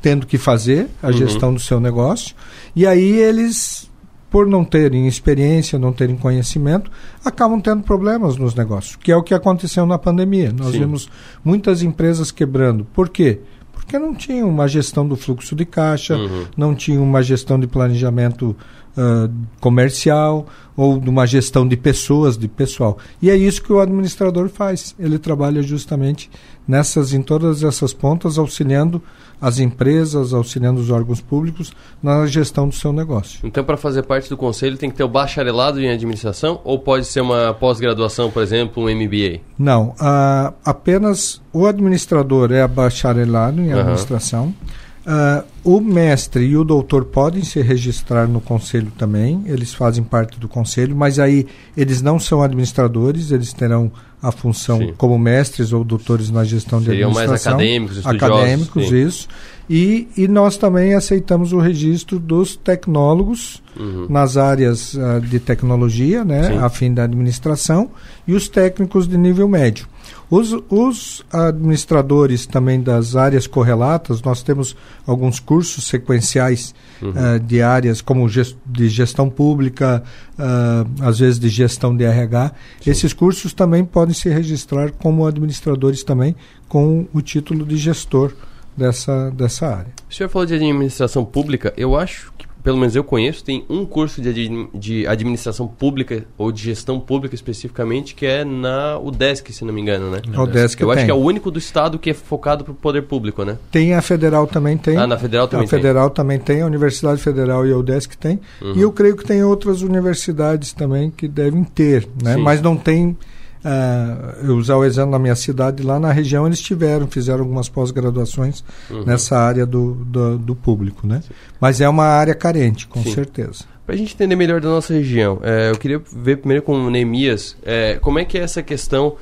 tendo 0.00 0.24
que 0.28 0.38
fazer 0.38 0.86
a 1.02 1.08
Uhum. 1.08 1.12
gestão 1.12 1.52
do 1.52 1.58
seu 1.58 1.80
negócio. 1.80 2.36
E 2.76 2.86
aí 2.86 3.16
eles, 3.18 3.90
por 4.30 4.46
não 4.46 4.64
terem 4.64 5.08
experiência, 5.08 5.76
não 5.76 5.92
terem 5.92 6.14
conhecimento, 6.14 6.88
acabam 7.24 7.60
tendo 7.60 7.82
problemas 7.82 8.36
nos 8.36 8.54
negócios, 8.54 8.94
que 8.94 9.10
é 9.10 9.16
o 9.16 9.24
que 9.24 9.34
aconteceu 9.34 9.84
na 9.84 9.98
pandemia. 9.98 10.52
Nós 10.56 10.70
Sim. 10.70 10.78
vimos 10.78 11.08
muitas 11.44 11.82
empresas 11.82 12.30
quebrando. 12.30 12.84
Por 12.94 13.08
quê? 13.08 13.40
Porque 13.72 13.98
não 13.98 14.14
tinham 14.14 14.48
uma 14.48 14.68
gestão 14.68 15.04
do 15.06 15.16
fluxo 15.16 15.56
de 15.56 15.64
caixa, 15.64 16.16
Uhum. 16.16 16.44
não 16.56 16.76
tinham 16.76 17.02
uma 17.02 17.20
gestão 17.24 17.58
de 17.58 17.66
planejamento 17.66 18.56
ah, 18.96 19.28
comercial 19.60 20.46
ou 20.76 20.98
de 20.98 21.08
uma 21.08 21.26
gestão 21.26 21.66
de 21.66 21.76
pessoas, 21.76 22.36
de 22.36 22.48
pessoal. 22.48 22.98
E 23.20 23.30
é 23.30 23.36
isso 23.36 23.62
que 23.62 23.72
o 23.72 23.80
administrador 23.80 24.48
faz. 24.48 24.94
Ele 24.98 25.18
trabalha 25.18 25.62
justamente 25.62 26.30
nessas, 26.66 27.12
em 27.12 27.22
todas 27.22 27.62
essas 27.62 27.92
pontas, 27.92 28.38
auxiliando 28.38 29.02
as 29.40 29.58
empresas, 29.58 30.32
auxiliando 30.32 30.80
os 30.80 30.88
órgãos 30.88 31.20
públicos 31.20 31.72
na 32.02 32.24
gestão 32.26 32.68
do 32.68 32.74
seu 32.74 32.92
negócio. 32.92 33.40
Então, 33.42 33.64
para 33.64 33.76
fazer 33.76 34.04
parte 34.04 34.28
do 34.28 34.36
conselho, 34.36 34.78
tem 34.78 34.88
que 34.88 34.96
ter 34.96 35.02
o 35.02 35.08
bacharelado 35.08 35.80
em 35.80 35.90
administração 35.90 36.60
ou 36.62 36.78
pode 36.78 37.06
ser 37.06 37.22
uma 37.22 37.52
pós-graduação, 37.52 38.30
por 38.30 38.42
exemplo, 38.42 38.84
um 38.84 38.88
MBA? 38.88 39.40
Não, 39.58 39.94
ah, 39.98 40.52
apenas 40.64 41.42
o 41.52 41.66
administrador 41.66 42.52
é 42.52 42.66
bacharelado 42.68 43.60
em 43.60 43.72
Aham. 43.72 43.80
administração. 43.80 44.54
Ah, 45.04 45.42
o 45.64 45.80
mestre 45.80 46.44
e 46.44 46.56
o 46.56 46.62
doutor 46.62 47.04
podem 47.06 47.42
se 47.42 47.60
registrar 47.60 48.28
no 48.28 48.40
conselho 48.40 48.92
também, 48.96 49.42
eles 49.46 49.74
fazem 49.74 50.04
parte 50.04 50.38
do 50.38 50.48
conselho, 50.48 50.94
mas 50.94 51.18
aí 51.18 51.46
eles 51.76 52.00
não 52.00 52.20
são 52.20 52.40
administradores, 52.42 53.30
eles 53.32 53.52
terão 53.52 53.90
a 54.22 54.30
função 54.30 54.78
Sim. 54.78 54.94
como 54.96 55.18
mestres 55.18 55.72
ou 55.72 55.82
doutores 55.82 56.30
na 56.30 56.44
gestão 56.44 56.78
de 56.78 56.86
Seriam 56.86 57.10
mais 57.10 57.22
administração. 57.28 57.54
acadêmicos, 57.58 57.96
estudiosos, 57.96 58.36
Acadêmicos, 58.38 58.88
sim. 58.88 59.06
isso. 59.06 59.28
E, 59.68 60.08
e 60.16 60.28
nós 60.28 60.56
também 60.56 60.94
aceitamos 60.94 61.52
o 61.52 61.58
registro 61.58 62.20
dos 62.20 62.54
tecnólogos 62.54 63.60
Uhum. 63.74 64.06
nas 64.10 64.36
áreas 64.36 64.96
ah, 64.98 65.18
de 65.18 65.40
tecnologia, 65.40 66.24
né, 66.24 66.44
Sim. 66.48 66.58
a 66.58 66.68
fim 66.68 66.92
da 66.92 67.04
administração, 67.04 67.90
e 68.28 68.34
os 68.34 68.46
técnicos 68.46 69.08
de 69.08 69.16
nível 69.16 69.48
médio. 69.48 69.86
Os, 70.30 70.52
os 70.70 71.22
administradores 71.32 72.46
também 72.46 72.80
das 72.82 73.14
áreas 73.16 73.46
correlatas, 73.46 74.22
nós 74.22 74.42
temos 74.42 74.74
alguns 75.06 75.38
cursos 75.40 75.84
sequenciais 75.86 76.74
Uhum. 77.02 77.12
ah, 77.16 77.36
de 77.38 77.60
áreas 77.60 78.00
como 78.00 78.28
ges- 78.28 78.56
de 78.64 78.88
gestão 78.88 79.28
pública, 79.28 80.04
ah, 80.38 80.84
às 81.00 81.18
vezes 81.18 81.40
de 81.40 81.48
gestão 81.48 81.96
de 81.96 82.04
RH. 82.04 82.52
Esses 82.86 83.12
cursos 83.12 83.52
também 83.52 83.84
podem 83.84 84.14
se 84.14 84.28
registrar 84.28 84.92
como 84.92 85.26
administradores 85.26 86.04
também 86.04 86.36
com 86.68 87.06
o 87.12 87.20
título 87.20 87.66
de 87.66 87.76
gestor 87.76 88.32
dessa, 88.76 89.30
dessa 89.32 89.66
área. 89.66 89.92
O 90.08 90.14
senhor 90.14 90.28
falou 90.28 90.46
de 90.46 90.54
administração 90.54 91.24
pública, 91.24 91.74
eu 91.76 91.96
acho 91.96 92.32
que, 92.38 92.46
pelo 92.62 92.78
menos 92.78 92.94
eu 92.94 93.02
conheço, 93.02 93.44
tem 93.44 93.64
um 93.68 93.84
curso 93.84 94.20
de, 94.20 94.68
de 94.72 95.06
administração 95.06 95.66
pública 95.66 96.24
ou 96.38 96.52
de 96.52 96.62
gestão 96.62 97.00
pública 97.00 97.34
especificamente 97.34 98.14
que 98.14 98.24
é 98.24 98.44
na 98.44 98.98
UDESC, 98.98 99.52
se 99.52 99.64
não 99.64 99.72
me 99.74 99.80
engano, 99.80 100.10
né? 100.10 100.22
A 100.32 100.42
UDESC 100.42 100.80
Eu 100.82 100.90
acho 100.90 100.98
tem. 100.98 101.06
que 101.06 101.10
é 101.10 101.14
o 101.14 101.18
único 101.18 101.50
do 101.50 101.58
estado 101.58 101.98
que 101.98 102.10
é 102.10 102.14
focado 102.14 102.64
para 102.64 102.72
o 102.72 102.74
poder 102.74 103.02
público, 103.02 103.44
né? 103.44 103.58
Tem 103.70 103.94
a 103.94 104.02
federal 104.02 104.46
também 104.46 104.76
tem. 104.76 104.96
Ah, 104.96 105.06
na 105.06 105.18
federal 105.18 105.48
também 105.48 105.66
A 105.66 105.68
tem. 105.68 105.78
federal 105.78 106.10
também 106.10 106.38
tem, 106.38 106.62
a 106.62 106.66
Universidade 106.66 107.20
Federal 107.20 107.66
e 107.66 107.72
a 107.72 107.76
UDESC 107.76 108.16
tem. 108.16 108.40
Uhum. 108.60 108.74
E 108.76 108.80
eu 108.80 108.92
creio 108.92 109.16
que 109.16 109.24
tem 109.24 109.42
outras 109.42 109.82
universidades 109.82 110.72
também 110.72 111.10
que 111.10 111.26
devem 111.26 111.64
ter, 111.64 112.08
né? 112.22 112.34
Sim. 112.34 112.42
Mas 112.42 112.60
não 112.62 112.76
tem. 112.76 113.16
Ah, 113.64 114.34
eu 114.42 114.56
usar 114.56 114.76
o 114.76 114.84
exemplo 114.84 115.10
na 115.12 115.18
minha 115.18 115.34
cidade, 115.36 115.82
lá 115.82 115.98
na 116.00 116.10
região 116.12 116.46
eles 116.46 116.60
tiveram, 116.60 117.06
fizeram 117.06 117.40
algumas 117.40 117.68
pós-graduações 117.68 118.64
Uhum. 118.90 119.04
nessa 119.04 119.38
área 119.38 119.64
do, 119.66 119.94
do, 119.94 120.38
do 120.38 120.54
público, 120.54 121.06
né? 121.06 121.22
Mas 121.60 121.80
é 121.80 121.88
uma 121.88 122.04
área 122.04 122.34
carente, 122.34 122.86
com 122.86 123.02
Sim. 123.02 123.12
certeza. 123.14 123.64
Para 123.86 123.94
a 123.94 123.98
gente 123.98 124.14
entender 124.14 124.36
melhor 124.36 124.60
da 124.60 124.68
nossa 124.68 124.92
região, 124.94 125.40
é, 125.42 125.70
eu 125.70 125.76
queria 125.78 126.00
ver 126.12 126.38
primeiro 126.38 126.62
com 126.62 126.74
o 126.74 126.90
Neemias, 126.90 127.56
é, 127.64 127.98
como 128.00 128.18
é 128.18 128.24
que 128.24 128.38
é 128.38 128.42
essa 128.42 128.62
questão, 128.62 129.16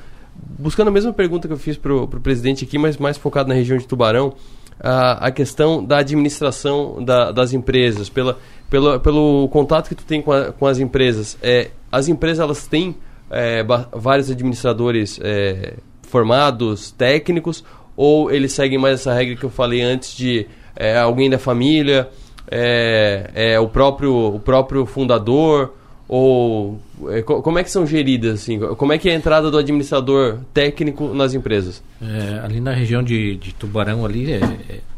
buscando 0.59 0.87
a 0.89 0.91
mesma 0.91 1.11
pergunta 1.13 1.47
que 1.47 1.53
eu 1.53 1.57
fiz 1.57 1.77
para 1.77 1.93
o 1.93 2.07
presidente 2.07 2.63
aqui, 2.63 2.77
mas 2.77 2.97
mais 2.97 3.17
focado 3.17 3.49
na 3.49 3.55
região 3.55 3.77
de 3.77 3.87
Tubarão, 3.87 4.33
a, 4.79 5.27
a 5.27 5.31
questão 5.31 5.83
da 5.83 5.97
administração 5.97 7.03
da- 7.03 7.31
das 7.31 7.53
empresas, 7.53 8.09
pela, 8.09 8.37
pela, 8.69 8.99
pelo 8.99 9.47
contato 9.49 9.89
que 9.89 9.95
tu 9.95 10.03
tem 10.05 10.21
com, 10.21 10.31
a- 10.31 10.51
com 10.51 10.65
as 10.65 10.79
empresas. 10.79 11.37
É, 11.41 11.69
as 11.91 12.07
empresas 12.07 12.39
elas 12.39 12.65
têm 12.67 12.95
é, 13.31 13.63
vários 13.93 14.29
administradores 14.29 15.19
é, 15.23 15.73
formados, 16.03 16.91
técnicos, 16.91 17.63
ou 17.95 18.29
eles 18.31 18.51
seguem 18.53 18.77
mais 18.77 18.95
essa 18.95 19.13
regra 19.13 19.35
que 19.35 19.43
eu 19.43 19.49
falei 19.49 19.81
antes 19.81 20.15
de 20.15 20.45
é, 20.75 20.97
alguém 20.97 21.29
da 21.29 21.39
família, 21.39 22.09
é, 22.49 23.29
é 23.33 23.59
o 23.59 23.67
próprio 23.67 24.13
o 24.35 24.39
próprio 24.39 24.85
fundador 24.85 25.73
ou 26.07 26.79
é, 27.09 27.21
co- 27.21 27.41
como 27.41 27.57
é 27.59 27.63
que 27.63 27.71
são 27.71 27.87
geridas 27.87 28.41
assim 28.41 28.59
como 28.59 28.91
é 28.91 28.97
que 28.97 29.07
é 29.09 29.13
a 29.13 29.15
entrada 29.15 29.49
do 29.49 29.57
administrador 29.57 30.39
técnico 30.53 31.13
nas 31.13 31.33
empresas 31.33 31.81
É, 32.01 32.39
ali 32.43 32.59
na 32.59 32.73
região 32.73 33.01
de, 33.01 33.37
de 33.37 33.53
Tubarão 33.53 34.05
ali 34.05 34.27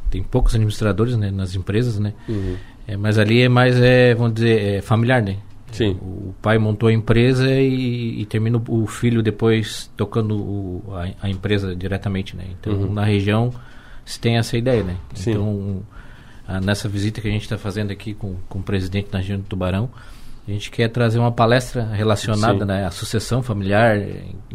tem 0.09 0.23
poucos 0.23 0.55
administradores 0.55 1.15
né, 1.17 1.29
nas 1.31 1.55
empresas, 1.55 1.97
né? 1.99 2.13
Uhum. 2.29 2.55
Mas 2.99 3.17
ali 3.17 3.41
é 3.41 3.49
mais, 3.49 3.79
é, 3.81 4.13
vamos 4.13 4.35
dizer, 4.35 4.81
familiar, 4.83 5.21
né? 5.23 5.37
Sim. 5.73 5.97
O 6.01 6.33
pai 6.41 6.57
montou 6.57 6.87
a 6.89 6.93
empresa 6.93 7.49
e, 7.51 8.21
e 8.21 8.25
termina 8.25 8.61
o 8.67 8.87
filho 8.87 9.21
depois 9.21 9.91
tocando 9.97 10.35
o- 10.37 10.83
a, 10.95 11.25
a 11.27 11.29
empresa 11.29 11.75
diretamente, 11.75 12.35
né? 12.35 12.45
Então, 12.59 12.73
Uhum. 12.73 12.93
na 12.93 13.03
região 13.03 13.51
se 14.05 14.19
tem 14.19 14.37
essa 14.37 14.57
ideia, 14.57 14.83
né? 14.83 14.95
Sim. 15.13 15.31
Então, 15.31 15.81
a- 16.47 16.61
nessa 16.61 16.87
visita 16.87 17.19
que 17.21 17.27
a 17.27 17.31
gente 17.31 17.43
está 17.43 17.57
fazendo 17.57 17.91
aqui 17.91 18.13
com, 18.13 18.35
com 18.47 18.59
o 18.59 18.63
presidente 18.63 19.09
da 19.11 19.17
região 19.19 19.37
de 19.39 19.45
Tubarão, 19.45 19.89
a 20.47 20.51
gente 20.51 20.69
quer 20.69 20.89
trazer 20.89 21.19
uma 21.19 21.31
palestra 21.31 21.85
relacionada 21.85 22.59
Sim. 22.59 22.65
né, 22.65 22.85
à 22.85 22.91
sucessão 22.91 23.41
familiar. 23.41 23.97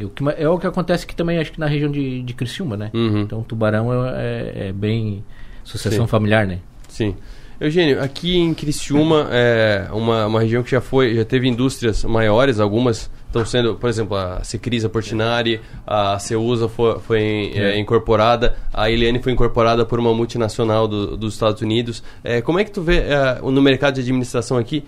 o 0.03 0.09
que 0.11 0.23
é 0.37 0.49
o 0.49 0.59
que 0.59 0.67
acontece 0.67 1.05
aqui 1.05 1.17
também, 1.17 1.39
acho 1.39 1.51
que 1.51 1.59
na 1.59 1.67
região 1.67 1.91
de, 1.91 2.23
de 2.23 2.35
Criciúma, 2.35 2.77
né? 2.77 2.91
Uhum. 2.93 3.23
Então, 3.23 3.43
Tubarão 3.43 3.91
é, 4.07 4.11
é- 4.11 4.69
é 4.69 4.73
bem 4.73 5.25
sucessão 5.65 6.05
Sim. 6.05 6.11
familiar, 6.11 6.47
né? 6.47 6.59
Sim. 6.89 7.15
Eugênio, 7.61 8.01
aqui 8.01 8.39
em 8.39 8.55
Criciúma 8.55 9.29
é 9.33 9.89
uma, 9.93 10.27
uma 10.27 10.41
região 10.41 10.63
que 10.63 10.71
já 10.71 10.81
foi, 10.81 11.17
já 11.17 11.25
teve 11.25 11.49
indústrias 11.49 12.05
maiores, 12.05 12.61
algumas 12.61 13.11
estão 13.27 13.45
sendo, 13.45 13.75
por 13.75 13.91
exemplo, 13.91 14.17
a 14.17 14.43
Secrisa 14.45 14.89
Portinari, 14.89 15.61
a 15.87 16.19
Ceusa 16.21 16.69
foi, 16.69 16.99
foi 17.01 17.53
é, 17.55 17.79
incorporada, 17.79 18.57
a 18.73 18.91
Eliane 18.91 19.21
foi 19.21 19.33
incorporada 19.33 19.85
por 19.85 19.99
uma 19.99 20.15
multinacional 20.15 20.87
do, 20.87 21.17
dos 21.17 21.35
Estados 21.35 21.61
Unidos. 21.61 22.03
É, 22.23 22.41
como 22.41 22.59
é 22.59 22.65
que 22.65 22.71
tu 22.71 22.81
vê 22.81 22.99
é, 22.99 23.41
no 23.43 23.61
mercado 23.61 23.95
de 23.95 24.01
administração 24.03 24.57
aqui? 24.57 24.85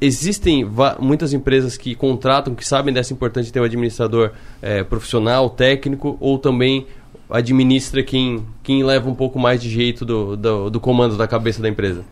Existem 0.00 0.68
muitas 0.98 1.32
empresas 1.32 1.76
que 1.76 1.94
contratam, 1.94 2.54
que 2.54 2.66
sabem 2.66 2.92
dessa 2.92 3.12
importância 3.12 3.46
de 3.46 3.52
ter 3.52 3.60
um 3.60 3.64
administrador 3.64 4.32
é, 4.60 4.82
profissional, 4.82 5.48
técnico, 5.48 6.16
ou 6.20 6.38
também 6.38 6.86
administra 7.30 8.02
quem, 8.02 8.46
quem 8.62 8.84
leva 8.84 9.08
um 9.08 9.14
pouco 9.14 9.38
mais 9.38 9.60
de 9.60 9.68
jeito 9.68 10.04
do, 10.04 10.36
do, 10.36 10.70
do 10.70 10.80
comando 10.80 11.16
da 11.16 11.26
cabeça 11.26 11.60
da 11.60 11.68
empresa? 11.68 12.04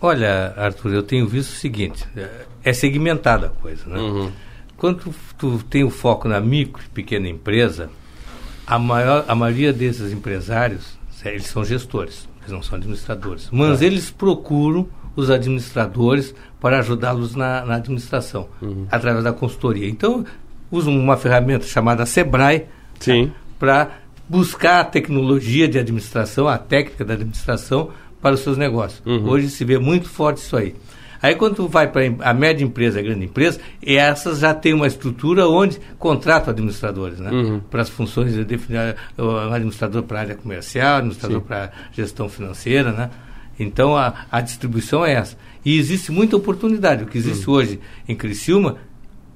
Olha, 0.00 0.54
Arthur, 0.56 0.94
eu 0.94 1.02
tenho 1.02 1.26
visto 1.26 1.50
o 1.50 1.56
seguinte: 1.56 2.06
é 2.64 2.72
segmentada 2.72 3.46
a 3.46 3.50
coisa, 3.50 3.84
né? 3.86 3.98
Uhum. 3.98 4.32
Quando 4.76 4.98
tu, 4.98 5.14
tu, 5.36 5.64
tem 5.64 5.84
o 5.84 5.90
foco 5.90 6.26
na 6.26 6.40
micro 6.40 6.82
e 6.82 6.88
pequena 6.88 7.28
empresa, 7.28 7.90
a, 8.66 8.78
maior, 8.78 9.26
a 9.28 9.34
maioria 9.34 9.74
desses 9.74 10.10
empresários, 10.10 10.98
eles 11.22 11.46
são 11.46 11.62
gestores, 11.62 12.26
eles 12.40 12.50
não 12.50 12.62
são 12.62 12.78
administradores. 12.78 13.48
Mas 13.52 13.82
é. 13.82 13.86
eles 13.86 14.10
procuram 14.10 14.88
os 15.14 15.28
administradores 15.28 16.34
para 16.58 16.78
ajudá-los 16.78 17.34
na, 17.34 17.64
na, 17.66 17.74
administração, 17.74 18.48
uhum. 18.62 18.86
através 18.90 19.24
da 19.24 19.32
consultoria. 19.34 19.86
Então, 19.86 20.24
usam 20.70 20.96
uma 20.96 21.16
ferramenta 21.16 21.66
chamada 21.66 22.06
Sebrae 22.06 22.66
para 23.58 23.90
buscar 24.30 24.78
a 24.78 24.84
tecnologia 24.84 25.66
de 25.66 25.76
administração, 25.76 26.46
a 26.46 26.56
técnica 26.56 27.04
da 27.04 27.14
administração 27.14 27.90
para 28.22 28.36
os 28.36 28.40
seus 28.40 28.56
negócios. 28.56 29.02
Uhum. 29.04 29.28
Hoje 29.28 29.50
se 29.50 29.64
vê 29.64 29.76
muito 29.76 30.08
forte 30.08 30.36
isso 30.36 30.56
aí. 30.56 30.76
Aí 31.20 31.34
quando 31.34 31.56
tu 31.56 31.68
vai 31.68 31.90
para 31.90 32.02
a 32.20 32.32
média 32.32 32.64
empresa, 32.64 33.00
a 33.00 33.02
grande 33.02 33.24
empresa, 33.24 33.60
essas 33.84 34.38
já 34.38 34.54
têm 34.54 34.72
uma 34.72 34.86
estrutura 34.86 35.48
onde 35.48 35.80
contratam 35.98 36.52
administradores, 36.52 37.18
né? 37.18 37.28
Uhum. 37.30 37.60
Para 37.60 37.82
as 37.82 37.88
funções 37.88 38.32
de 38.32 38.44
definir 38.44 38.94
um 39.18 39.52
administrador 39.52 40.04
para 40.04 40.18
a 40.18 40.20
área 40.20 40.36
comercial, 40.36 40.98
administrador 40.98 41.40
para 41.40 41.72
gestão 41.92 42.28
financeira, 42.28 42.92
né? 42.92 43.10
Então 43.58 43.96
a, 43.96 44.26
a 44.30 44.40
distribuição 44.40 45.04
é 45.04 45.14
essa. 45.14 45.36
E 45.64 45.76
existe 45.76 46.12
muita 46.12 46.36
oportunidade. 46.36 47.02
O 47.02 47.06
que 47.06 47.18
existe 47.18 47.48
uhum. 47.48 47.56
hoje 47.56 47.80
em 48.08 48.14
Criciúma 48.14 48.76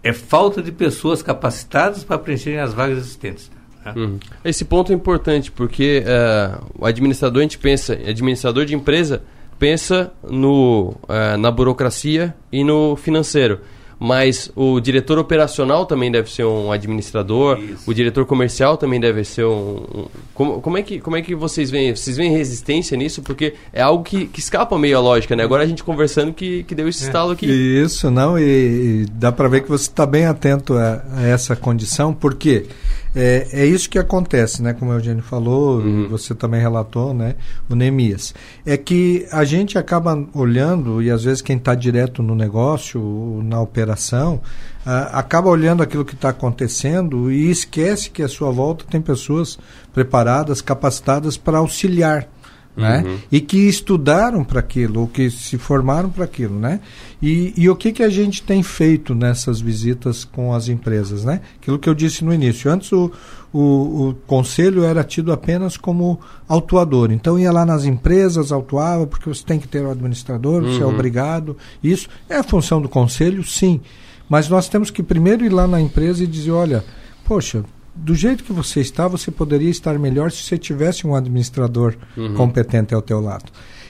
é 0.05 0.13
falta 0.13 0.63
de 0.63 0.71
pessoas 0.71 1.21
capacitadas 1.21 2.05
para 2.05 2.17
preencherem 2.17 2.61
as 2.61 2.73
vagas 2.73 2.99
existentes. 2.99 3.51
Uhum. 3.95 4.19
Esse 4.45 4.65
ponto 4.65 4.93
é 4.93 4.95
importante 4.95 5.51
porque 5.51 6.03
uh, 6.05 6.65
o 6.79 6.87
administrador, 6.87 7.41
a 7.41 7.43
gente 7.43 7.59
pensa, 7.59 7.95
administrador 7.95 8.65
de 8.65 8.75
empresa 8.75 9.23
pensa 9.59 10.13
no, 10.23 10.95
uh, 11.03 11.39
na 11.39 11.51
burocracia 11.51 12.35
e 12.53 12.65
no 12.65 12.97
financeiro. 12.97 13.61
Mas 13.99 14.51
o 14.57 14.81
diretor 14.81 15.19
operacional 15.19 15.87
também 15.87 16.11
deve 16.11 16.31
ser 16.31 16.45
um 16.45 16.73
administrador, 16.73 17.59
Isso. 17.59 17.89
o 17.89 17.95
diretor 17.95 18.27
comercial 18.27 18.77
também 18.77 18.99
deve 18.99 19.25
ser 19.25 19.45
um. 19.45 19.85
um 19.95 20.07
como, 20.35 20.61
como, 20.61 20.77
é 20.77 20.83
que, 20.83 20.99
como 20.99 21.17
é 21.17 21.23
que 21.23 21.35
vocês 21.35 21.71
veem? 21.71 21.95
Vocês 21.95 22.17
veem 22.17 22.31
resistência 22.33 22.97
nisso? 22.97 23.23
Porque 23.23 23.55
é 23.73 23.81
algo 23.81 24.03
que, 24.03 24.27
que 24.27 24.41
escapa 24.41 24.77
meio 24.79 24.99
à 24.99 25.01
lógica, 25.01 25.37
né? 25.37 25.45
Agora 25.45 25.63
a 25.63 25.67
gente 25.67 25.85
conversando 25.85 26.33
que, 26.33 26.65
que 26.65 26.75
deu 26.75 26.89
esse 26.89 27.05
é. 27.05 27.07
estalo 27.07 27.31
aqui. 27.31 27.47
Isso, 27.47 28.11
não, 28.11 28.39
e, 28.39 28.43
e 28.43 29.07
dá 29.13 29.31
para 29.31 29.49
ver 29.49 29.63
que 29.63 29.69
você 29.69 29.85
está 29.85 30.05
bem 30.05 30.27
atento 30.27 30.75
a, 30.75 31.03
a 31.15 31.23
essa 31.23 31.55
condição, 31.55 32.13
porque 32.13 32.45
quê? 32.45 32.67
É, 33.15 33.47
é 33.53 33.67
isso 33.67 33.89
que 33.89 33.99
acontece, 33.99 34.63
né? 34.63 34.73
Como 34.73 34.91
o 34.91 34.95
Eugênio 34.95 35.23
falou, 35.23 35.79
uhum. 35.79 36.09
você 36.09 36.35
também 36.35 36.61
relatou, 36.61 37.15
né? 37.15 37.37
O 37.69 37.75
Neemias. 37.75 38.35
É 38.67 38.77
que 38.77 39.27
a 39.31 39.45
gente 39.45 39.79
acaba 39.79 40.27
olhando, 40.35 41.01
e 41.01 41.11
às 41.11 41.25
vezes 41.25 41.41
quem 41.41 41.57
está 41.57 41.75
direto 41.75 42.23
no 42.23 42.35
negócio, 42.35 43.41
na 43.45 43.61
operação, 43.61 44.41
acaba 44.85 45.49
olhando 45.49 45.83
aquilo 45.83 46.05
que 46.05 46.15
está 46.15 46.29
acontecendo 46.29 47.31
e 47.31 47.51
esquece 47.51 48.11
que 48.11 48.23
à 48.23 48.29
sua 48.29 48.51
volta 48.51 48.85
tem 48.91 49.01
pessoas 49.01 49.59
preparadas, 49.93 50.61
capacitadas 50.61 51.37
para 51.37 51.59
auxiliar 51.59 52.29
né? 52.77 53.05
Uhum. 53.07 53.19
E 53.31 53.41
que 53.41 53.69
estudaram 53.69 54.43
para 54.43 54.61
aquilo, 54.61 55.01
ou 55.01 55.07
que 55.07 55.31
se 55.31 55.57
formaram 55.57 56.11
para 56.11 56.25
aquilo, 56.25 56.59
né? 56.59 56.81
E, 57.23 57.55
e, 57.57 57.71
o 57.71 57.77
que, 57.77 57.93
que 57.93 58.03
a 58.03 58.09
gente 58.09 58.43
tem 58.43 58.63
feito 58.63 59.15
nessas 59.15 59.61
visitas 59.61 60.25
com 60.25 60.53
as 60.53 60.69
empresas, 60.69 61.25
né? 61.25 61.41
Aquilo 61.61 61.79
que 61.79 61.89
eu 61.89 61.95
disse 61.95 62.25
no 62.25 62.35
início. 62.35 62.71
Antes 62.71 62.91
o, 62.93 63.11
o, 63.53 64.09
o 64.09 64.15
conselho 64.27 64.83
era 64.85 65.05
tido 65.05 65.33
apenas 65.33 65.77
como 65.77 66.21
autuador. 66.49 67.13
Então 67.13 67.39
ia 67.39 67.53
lá 67.53 67.65
nas 67.65 67.85
empresas, 67.85 68.51
autuava, 68.51 69.07
porque 69.07 69.29
você 69.29 69.45
tem 69.45 69.59
que 69.61 69.69
ter 69.69 69.85
o 69.85 69.91
administrador, 69.91 70.63
uhum. 70.63 70.73
você 70.73 70.83
é 70.83 70.85
uhum. 70.85 70.93
obrigado. 70.93 71.57
Isso 71.83 72.09
é 72.29 72.37
a 72.37 72.43
função 72.43 72.83
do 72.83 72.89
conselho, 72.89 73.45
sim. 73.45 73.81
Mas 74.29 74.49
nós 74.49 74.69
temos 74.69 74.91
que 74.91 75.03
primeiro 75.03 75.45
ir 75.45 75.53
lá 75.53 75.67
na 75.67 75.81
empresa 75.81 76.25
e 76.25 76.27
dizer, 76.27 76.51
olha, 76.51 76.85
poxa, 77.25 77.65
do 77.95 78.15
jeito 78.15 78.43
que 78.43 78.53
você 78.53 78.81
está, 78.81 79.07
você 79.07 79.31
poderia 79.31 79.71
estar 79.71 79.99
melhor 79.99 80.31
se 80.31 80.43
você 80.43 80.59
tivesse 80.59 81.07
um 81.07 81.15
administrador 81.15 81.95
uhum. 82.17 82.35
competente 82.35 82.95
ao 82.95 83.01
teu 83.01 83.21
lado. 83.21 83.45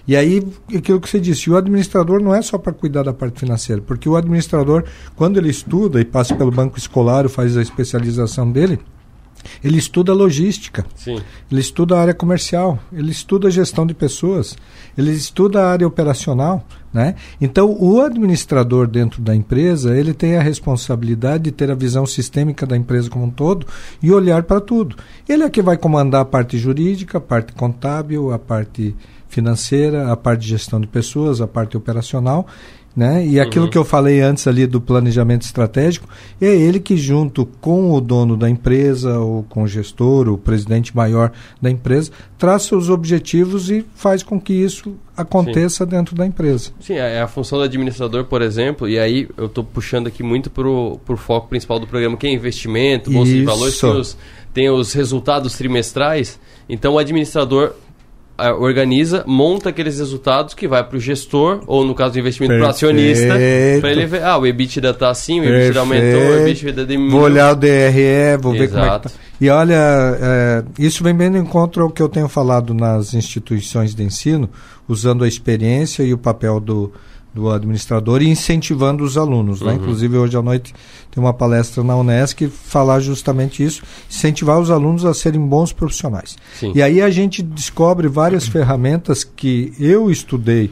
E 0.07 0.14
aí, 0.14 0.46
aquilo 0.76 1.00
que 1.00 1.09
você 1.09 1.18
disse, 1.18 1.50
o 1.50 1.57
administrador 1.57 2.22
não 2.22 2.34
é 2.34 2.42
só 2.42 2.59
para 2.59 2.74
cuidar 2.74 3.05
da 3.05 3.12
parte 3.14 3.40
financeira, 3.40 3.80
porque 3.80 4.07
o 4.07 4.16
administrador, 4.16 4.84
quando 5.16 5.38
ele 5.38 5.48
estuda 5.48 5.98
e 5.98 6.05
passa 6.05 6.34
pelo 6.34 6.50
banco 6.50 6.76
escolar, 6.76 7.26
faz 7.30 7.57
a 7.57 7.62
especialização 7.62 8.50
dele, 8.52 8.78
ele 9.62 9.78
estuda 9.78 10.12
logística, 10.12 10.85
Sim. 10.95 11.18
ele 11.51 11.61
estuda 11.61 11.97
a 11.97 12.01
área 12.01 12.14
comercial, 12.14 12.78
ele 12.93 13.11
estuda 13.11 13.49
a 13.49 13.51
gestão 13.51 13.87
de 13.87 13.95
pessoas, 13.95 14.57
ele 14.97 15.11
estuda 15.12 15.62
a 15.62 15.70
área 15.70 15.87
operacional, 15.87 16.66
né? 16.93 17.16
Então, 17.41 17.76
o 17.78 18.01
administrador 18.01 18.87
dentro 18.87 19.20
da 19.20 19.35
empresa, 19.35 19.97
ele 19.97 20.14
tem 20.14 20.37
a 20.37 20.43
responsabilidade 20.43 21.45
de 21.45 21.53
ter 21.53 21.70
a 21.70 21.74
visão 21.74 22.07
sistêmica 22.07 22.64
da 22.64 22.76
empresa 22.76 23.11
como 23.11 23.24
um 23.24 23.30
todo 23.30 23.66
e 24.03 24.12
olhar 24.12 24.45
para 24.45 24.61
tudo. 24.61 24.97
Ele 25.28 25.43
é 25.43 25.51
que 25.51 25.61
vai 25.61 25.76
comandar 25.76 26.22
a 26.22 26.24
parte 26.24 26.57
jurídica, 26.57 27.18
a 27.18 27.20
parte 27.20 27.53
contábil, 27.53 28.32
a 28.32 28.39
parte 28.39 28.95
financeira, 29.28 30.12
a 30.12 30.16
parte 30.16 30.43
de 30.43 30.49
gestão 30.49 30.80
de 30.80 30.87
pessoas, 30.87 31.41
a 31.41 31.49
parte 31.49 31.76
operacional 31.76 32.47
né? 32.97 33.26
E 33.26 33.40
aquilo 33.40 33.64
uhum. 33.64 33.70
que 33.70 33.78
eu 33.78 33.84
falei 33.84 34.20
antes 34.20 34.47
ali 34.47 34.66
do 34.66 34.80
planejamento 34.80 35.42
estratégico, 35.42 36.09
é 36.40 36.47
ele 36.47 36.78
que 36.78 36.97
junto 36.97 37.45
com 37.61 37.92
o 37.92 38.01
dono 38.01 38.36
da 38.36 38.49
empresa, 38.49 39.18
ou 39.18 39.42
com 39.45 39.64
o 39.64 39.66
gestor, 39.66 40.28
o 40.28 40.38
presidente 40.38 40.95
maior 40.95 41.32
da 41.61 41.70
empresa, 41.70 42.12
traça 42.38 42.76
os 42.76 42.88
objetivos 42.88 43.70
e 43.70 43.84
faz 43.95 44.22
com 44.22 44.40
que 44.40 44.53
isso 44.53 44.95
aconteça 45.16 45.84
Sim. 45.84 45.90
dentro 45.90 46.14
da 46.14 46.26
empresa. 46.26 46.70
Sim, 46.80 46.95
é 46.95 47.20
a 47.20 47.28
função 47.28 47.59
do 47.59 47.64
administrador, 47.64 48.24
por 48.24 48.42
exemplo, 48.42 48.88
e 48.88 48.99
aí 48.99 49.28
eu 49.36 49.47
estou 49.47 49.64
puxando 49.64 50.07
aqui 50.07 50.22
muito 50.22 50.51
para 50.51 50.68
o 50.68 51.16
foco 51.16 51.49
principal 51.49 51.80
do 51.80 51.86
programa, 51.86 52.16
que 52.16 52.26
é 52.26 52.32
investimento, 52.32 53.11
bolsa 53.11 53.30
isso. 53.30 53.40
de 53.40 53.45
valores, 53.45 53.80
tem 53.80 53.90
os, 53.90 54.18
tem 54.53 54.70
os 54.70 54.92
resultados 54.92 55.55
trimestrais, 55.55 56.38
então 56.68 56.95
o 56.95 56.99
administrador 56.99 57.74
organiza, 58.37 59.22
monta 59.26 59.68
aqueles 59.68 59.99
resultados 59.99 60.55
que 60.55 60.66
vai 60.66 60.82
para 60.82 60.97
o 60.97 61.01
gestor, 61.01 61.62
ou 61.66 61.85
no 61.85 61.95
caso 61.95 62.14
do 62.14 62.18
investimento 62.18 62.55
para 62.55 62.66
o 62.66 62.70
acionista, 62.70 63.35
para 63.80 63.91
ele 63.93 64.07
ver, 64.07 64.24
ah, 64.24 64.37
o 64.39 64.47
EBITDA 64.47 64.91
está 64.91 65.09
assim, 65.09 65.41
o 65.41 65.45
EBITDA 65.45 65.80
aumentou, 65.80 66.20
o 66.20 66.49
EBITDA 66.49 66.85
diminuiu. 66.85 67.12
Vou 67.12 67.22
olhar 67.22 67.53
o 67.53 67.57
DRE, 67.57 68.37
vou 68.41 68.55
Exato. 68.55 68.59
ver 68.59 68.68
como 68.68 68.85
é 68.85 68.99
que 68.99 69.09
tá. 69.09 69.11
E 69.41 69.49
olha, 69.49 69.74
é, 70.20 70.64
isso 70.78 71.05
vem 71.05 71.14
bem 71.14 71.30
no 71.30 71.39
encontro 71.39 71.82
ao 71.82 71.91
que 71.91 72.03
eu 72.03 72.09
tenho 72.09 72.28
falado 72.28 72.72
nas 72.72 73.14
instituições 73.14 73.95
de 73.95 74.03
ensino, 74.03 74.49
usando 74.89 75.24
a 75.24 75.28
experiência 75.28 76.03
e 76.03 76.12
o 76.12 76.18
papel 76.18 76.61
do, 76.61 76.93
do 77.35 77.51
administrador 77.51 78.22
e 78.22 78.28
incentivando 78.28 79.03
os 79.03 79.18
alunos. 79.18 79.61
Né? 79.61 79.72
Uhum. 79.72 79.78
Inclusive, 79.78 80.16
hoje 80.16 80.37
à 80.37 80.43
noite 80.43 80.72
tem 81.11 81.22
uma 81.22 81.35
palestra 81.35 81.82
na 81.82 81.97
Unesc 81.97 82.47
falar 82.49 83.01
justamente 83.01 83.64
isso, 83.64 83.82
incentivar 84.09 84.61
os 84.61 84.70
alunos 84.70 85.05
a 85.05 85.12
serem 85.12 85.41
bons 85.41 85.72
profissionais. 85.72 86.37
Sim. 86.59 86.72
E 86.74 86.82
aí 86.82 87.03
a 87.03 87.11
gente 87.11 87.43
descobre 87.43 88.07
várias 88.07 88.47
ferramentas 88.47 89.24
que 89.24 89.72
eu 89.80 90.11
estudei 90.11 90.70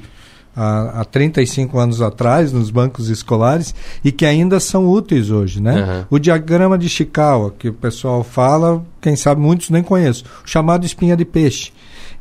há, 0.54 1.00
há 1.00 1.04
35 1.04 1.78
anos 1.78 2.00
atrás 2.00 2.52
nos 2.52 2.70
bancos 2.70 3.08
escolares 3.08 3.74
e 4.04 4.12
que 4.12 4.24
ainda 4.24 4.60
são 4.60 4.88
úteis 4.88 5.30
hoje. 5.30 5.60
Né? 5.60 5.82
Uhum. 5.82 6.16
O 6.16 6.18
diagrama 6.18 6.78
de 6.78 6.88
Chikawa, 6.88 7.52
que 7.58 7.70
o 7.70 7.74
pessoal 7.74 8.22
fala, 8.22 8.84
quem 9.00 9.16
sabe 9.16 9.40
muitos 9.40 9.68
nem 9.68 9.82
conhecem, 9.82 10.24
o 10.44 10.48
chamado 10.48 10.86
espinha 10.86 11.16
de 11.16 11.24
peixe 11.24 11.72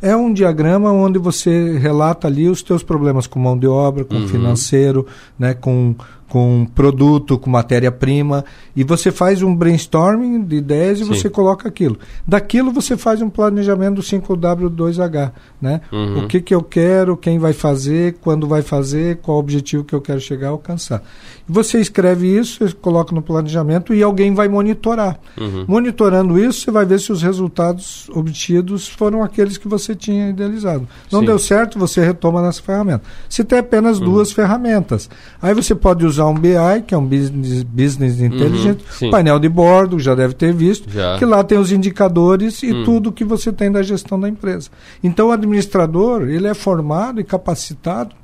é 0.01 0.15
um 0.15 0.33
diagrama 0.33 0.91
onde 0.91 1.19
você 1.19 1.77
relata 1.77 2.27
ali 2.27 2.49
os 2.49 2.63
teus 2.63 2.81
problemas 2.81 3.27
com 3.27 3.39
mão 3.39 3.57
de 3.57 3.67
obra, 3.67 4.03
com 4.03 4.15
uhum. 4.15 4.27
financeiro, 4.27 5.05
né, 5.37 5.53
com, 5.53 5.95
com 6.31 6.65
produto, 6.73 7.37
com 7.37 7.49
matéria-prima, 7.49 8.45
e 8.73 8.85
você 8.85 9.11
faz 9.11 9.41
um 9.43 9.53
brainstorming 9.53 10.41
de 10.41 10.55
ideias 10.55 11.01
e 11.01 11.03
Sim. 11.03 11.09
você 11.09 11.29
coloca 11.29 11.67
aquilo. 11.67 11.99
Daquilo 12.25 12.71
você 12.71 12.95
faz 12.95 13.21
um 13.21 13.29
planejamento 13.29 13.95
do 13.95 14.01
5W2H, 14.01 15.33
né? 15.61 15.81
Uhum. 15.91 16.23
O 16.23 16.27
que 16.29 16.39
que 16.39 16.55
eu 16.55 16.63
quero, 16.63 17.17
quem 17.17 17.37
vai 17.37 17.51
fazer, 17.51 18.15
quando 18.21 18.47
vai 18.47 18.61
fazer, 18.61 19.17
qual 19.17 19.35
o 19.35 19.39
objetivo 19.41 19.83
que 19.83 19.93
eu 19.93 19.99
quero 19.99 20.21
chegar 20.21 20.47
a 20.47 20.51
alcançar. 20.51 21.03
E 21.49 21.51
você 21.51 21.81
escreve 21.81 22.27
isso, 22.33 22.65
você 22.65 22.73
coloca 22.75 23.13
no 23.13 23.21
planejamento 23.21 23.93
e 23.93 24.01
alguém 24.01 24.33
vai 24.33 24.47
monitorar. 24.47 25.19
Uhum. 25.37 25.65
Monitorando 25.67 26.39
isso, 26.39 26.61
você 26.61 26.71
vai 26.71 26.85
ver 26.85 27.01
se 27.01 27.11
os 27.11 27.21
resultados 27.21 28.09
obtidos 28.13 28.87
foram 28.87 29.21
aqueles 29.21 29.57
que 29.57 29.67
você 29.67 29.93
tinha 29.93 30.29
idealizado. 30.29 30.87
Não 31.11 31.19
Sim. 31.19 31.25
deu 31.25 31.37
certo, 31.37 31.77
você 31.77 31.99
retoma 31.99 32.41
nessa 32.41 32.61
ferramenta. 32.61 33.03
Se 33.27 33.43
tem 33.43 33.59
apenas 33.59 33.99
Uhum. 33.99 34.05
duas 34.05 34.31
ferramentas, 34.31 35.09
aí 35.41 35.53
você 35.53 35.75
pode 35.75 36.05
usar 36.05 36.20
um 36.25 36.33
BI, 36.33 36.81
que 36.85 36.93
é 36.93 36.97
um 36.97 37.05
Business, 37.05 37.63
business 37.63 38.19
Intelligence, 38.19 38.79
Uhum, 39.01 39.11
painel 39.11 39.39
de 39.39 39.49
bordo, 39.49 39.99
já 39.99 40.13
deve 40.15 40.33
ter 40.33 40.53
visto, 40.53 40.89
Já. 40.89 41.17
que 41.17 41.25
lá 41.25 41.43
tem 41.43 41.57
os 41.57 41.71
indicadores 41.71 42.61
e 42.63 42.71
Hum. 42.73 42.83
tudo 42.83 43.11
que 43.11 43.23
você 43.23 43.51
tem 43.51 43.71
da 43.71 43.81
gestão 43.83 44.19
da 44.19 44.27
empresa. 44.29 44.69
Então 45.03 45.27
o 45.29 45.31
administrador, 45.31 46.23
ele 46.29 46.47
é 46.47 46.53
formado 46.53 47.19
e 47.19 47.23
capacitado 47.23 48.15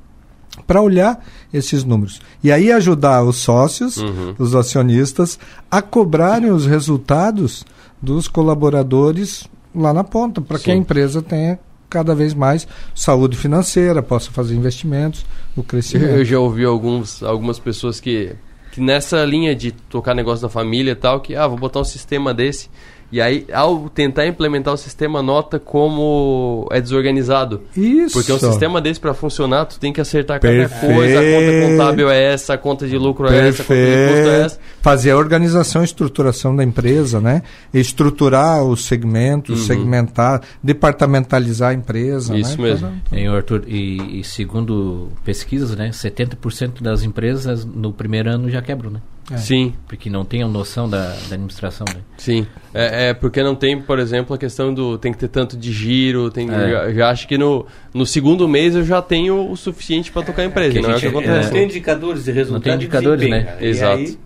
para 0.66 0.80
olhar 0.82 1.24
esses 1.52 1.84
números. 1.84 2.20
E 2.42 2.50
aí 2.50 2.72
ajudar 2.72 3.22
os 3.22 3.36
sócios, 3.36 3.96
Uhum. 3.98 4.34
os 4.38 4.54
acionistas, 4.54 5.38
a 5.70 5.80
cobrarem 5.80 6.50
os 6.50 6.66
resultados 6.66 7.64
dos 8.02 8.26
colaboradores 8.28 9.46
lá 9.74 9.92
na 9.92 10.02
ponta, 10.04 10.40
para 10.40 10.58
que 10.58 10.70
a 10.70 10.74
empresa 10.74 11.22
tenha 11.22 11.58
cada 11.88 12.14
vez 12.14 12.34
mais 12.34 12.66
saúde 12.94 13.36
financeira, 13.36 14.02
possa 14.02 14.30
fazer 14.30 14.54
investimentos 14.54 15.24
no 15.56 15.62
crescimento. 15.62 16.10
Eu 16.10 16.24
já 16.24 16.38
ouvi 16.38 16.64
alguns, 16.64 17.22
algumas 17.22 17.58
pessoas 17.58 18.00
que, 18.00 18.34
que 18.72 18.80
nessa 18.80 19.24
linha 19.24 19.54
de 19.54 19.72
tocar 19.72 20.14
negócio 20.14 20.42
da 20.42 20.48
família 20.48 20.92
e 20.92 20.96
tal, 20.96 21.20
que, 21.20 21.34
ah, 21.34 21.46
vou 21.46 21.58
botar 21.58 21.80
um 21.80 21.84
sistema 21.84 22.32
desse. 22.34 22.68
E 23.10 23.20
aí, 23.22 23.46
ao 23.52 23.88
tentar 23.88 24.26
implementar 24.26 24.74
o 24.74 24.76
sistema, 24.76 25.22
nota 25.22 25.58
como 25.58 26.68
é 26.70 26.78
desorganizado. 26.80 27.62
Isso. 27.74 28.12
Porque 28.12 28.30
um 28.32 28.38
sistema 28.38 28.80
desse 28.82 29.00
para 29.00 29.14
funcionar, 29.14 29.64
tu 29.64 29.80
tem 29.80 29.92
que 29.92 30.00
acertar 30.00 30.38
cada 30.38 30.52
Perfeito. 30.54 30.94
coisa. 30.94 31.18
A 31.18 31.22
conta 31.22 31.68
contábil 31.70 32.10
é 32.10 32.32
essa, 32.34 32.54
a 32.54 32.58
conta 32.58 32.86
de 32.86 32.98
lucro 32.98 33.26
é 33.26 33.48
essa, 33.48 33.62
a 33.62 33.64
conta 33.64 33.80
de 33.80 33.86
custo 33.86 34.28
é 34.28 34.40
essa. 34.40 34.56
Perfeito. 34.56 34.78
Fazer 34.82 35.10
a 35.12 35.16
organização 35.16 35.82
e 35.82 35.84
estruturação 35.86 36.54
da 36.54 36.62
empresa, 36.62 37.18
né? 37.20 37.42
Estruturar 37.72 38.62
os 38.62 38.84
segmentos, 38.84 39.60
Uhum. 39.60 39.66
segmentar, 39.66 40.42
departamentalizar 40.62 41.70
a 41.70 41.74
empresa. 41.74 42.36
Isso 42.36 42.60
né? 42.60 42.68
mesmo. 42.68 42.92
Hein, 43.12 43.28
Arthur, 43.28 43.64
e, 43.66 44.20
e 44.20 44.24
segundo 44.24 45.08
pesquisas, 45.24 45.74
né, 45.76 45.90
70% 45.90 46.82
das 46.82 47.02
empresas 47.02 47.64
no 47.64 47.92
primeiro 47.92 48.30
ano 48.30 48.50
já 48.50 48.60
quebram, 48.60 48.90
né? 48.90 49.00
É. 49.30 49.36
Sim. 49.36 49.74
Porque 49.86 50.08
não 50.08 50.24
tem 50.24 50.42
a 50.42 50.48
noção 50.48 50.88
da, 50.88 51.08
da 51.28 51.34
administração, 51.34 51.84
né? 51.94 52.00
Sim. 52.16 52.46
É, 52.72 53.10
é 53.10 53.14
porque 53.14 53.42
não 53.42 53.54
tem, 53.54 53.80
por 53.80 53.98
exemplo, 53.98 54.34
a 54.34 54.38
questão 54.38 54.72
do 54.72 54.96
tem 54.96 55.12
que 55.12 55.18
ter 55.18 55.28
tanto 55.28 55.56
de 55.56 55.70
giro, 55.72 56.30
tem, 56.30 56.48
É. 56.50 56.70
já, 56.70 56.92
já 56.92 57.10
acho 57.10 57.28
que 57.28 57.36
no, 57.36 57.66
no 57.92 58.06
segundo 58.06 58.48
mês 58.48 58.74
eu 58.74 58.84
já 58.84 59.02
tenho 59.02 59.50
o 59.50 59.56
suficiente 59.56 60.10
para 60.10 60.22
tocar 60.22 60.42
a 60.42 60.44
empresa. 60.46 60.72
que 60.72 60.78
a 60.78 60.82
não 60.82 60.90
é 60.90 60.92
o 60.94 60.98
gente- 60.98 61.10
que 61.10 61.16
acontece. 61.18 61.46
Não 61.48 61.52
tem 61.52 61.64
indicadores 61.64 62.24
de 62.24 62.32
resultado. 62.32 62.54
Não 62.54 62.60
tem 62.62 62.72
e 62.72 62.76
indicadores, 62.76 63.28
né? 63.30 63.42
cara. 63.44 63.66
Exato. 63.66 63.98
aí. 63.98 64.18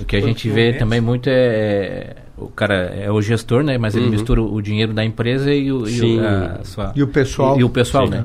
O 0.00 0.04
que 0.06 0.16
a 0.16 0.20
gente 0.20 0.48
vê 0.48 0.72
também 0.74 1.00
muito 1.00 1.28
é, 1.28 1.34
é- 1.34 2.16
o 2.38 2.46
cara 2.46 2.74
é 2.98 3.10
o 3.10 3.20
gestor, 3.20 3.62
né? 3.62 3.76
Mas 3.76 3.94
ele 3.94 4.06
Uhum. 4.06 4.10
mistura 4.12 4.40
o 4.42 4.62
dinheiro 4.62 4.94
da 4.94 5.04
empresa 5.04 5.52
e 5.52 5.70
o, 5.70 5.86
e 5.86 6.00
o, 6.16 6.20
a 6.26 6.64
sua- 6.64 6.92
E 6.96 7.02
o 7.02 7.08
pessoal. 7.08 7.56
e, 7.58 7.60
e 7.60 7.64
o 7.64 7.68
pessoal, 7.68 8.06
Sim. 8.06 8.12
né? 8.12 8.24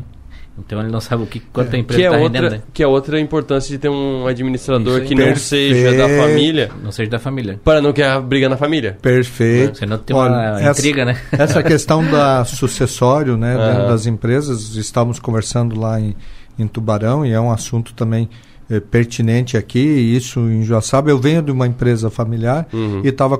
Então 0.57 0.79
ele 0.79 0.89
não 0.89 1.01
sabe 1.01 1.21
o 1.23 1.25
que 1.25 1.39
quanto 1.41 1.67
a 1.67 1.71
Que 1.71 1.77
empresa 1.77 2.01
é, 2.01 2.05
está 2.05 2.17
outra, 2.17 2.41
rendendo, 2.41 2.57
né? 2.59 2.63
que 2.73 2.81
é 2.81 2.87
outra 2.87 3.19
importância 3.19 3.69
de 3.69 3.77
ter 3.77 3.89
um 3.89 4.25
administrador 4.25 5.01
que 5.01 5.13
não 5.13 5.25
Perfeito. 5.25 5.39
seja 5.75 5.93
da 5.97 6.07
família, 6.07 6.71
Não 6.81 6.91
seja 6.93 7.09
da 7.11 7.19
família. 7.19 7.59
para 7.63 7.81
não 7.81 7.91
criar 7.91 8.21
briga 8.21 8.47
na 8.47 8.55
família. 8.55 8.97
Perfeito. 9.01 9.79
Senão 9.79 9.97
tem 9.97 10.15
uma 10.15 10.59
essa- 10.61 10.79
intriga, 10.79 11.03
né? 11.03 11.17
Essa 11.33 11.61
questão 11.63 12.03
da 12.09 12.45
sucessório, 12.45 13.35
né, 13.35 13.55
das 13.87 14.05
empresas, 14.05 14.75
estávamos 14.75 15.19
conversando 15.19 15.77
lá 15.79 15.99
em, 15.99 16.15
em 16.57 16.67
Tubarão 16.67 17.25
e 17.25 17.31
é 17.33 17.39
um 17.39 17.51
assunto 17.51 17.93
também 17.93 18.29
eh, 18.69 18.79
pertinente 18.79 19.57
aqui, 19.57 19.79
isso 19.79 20.39
em 20.39 20.63
Joaçaba. 20.63 21.09
Eu 21.09 21.19
venho 21.19 21.41
de 21.41 21.51
uma 21.51 21.67
empresa 21.67 22.09
familiar 22.09 22.67
Uhum. 22.73 23.01
e 23.03 23.07
estava 23.09 23.37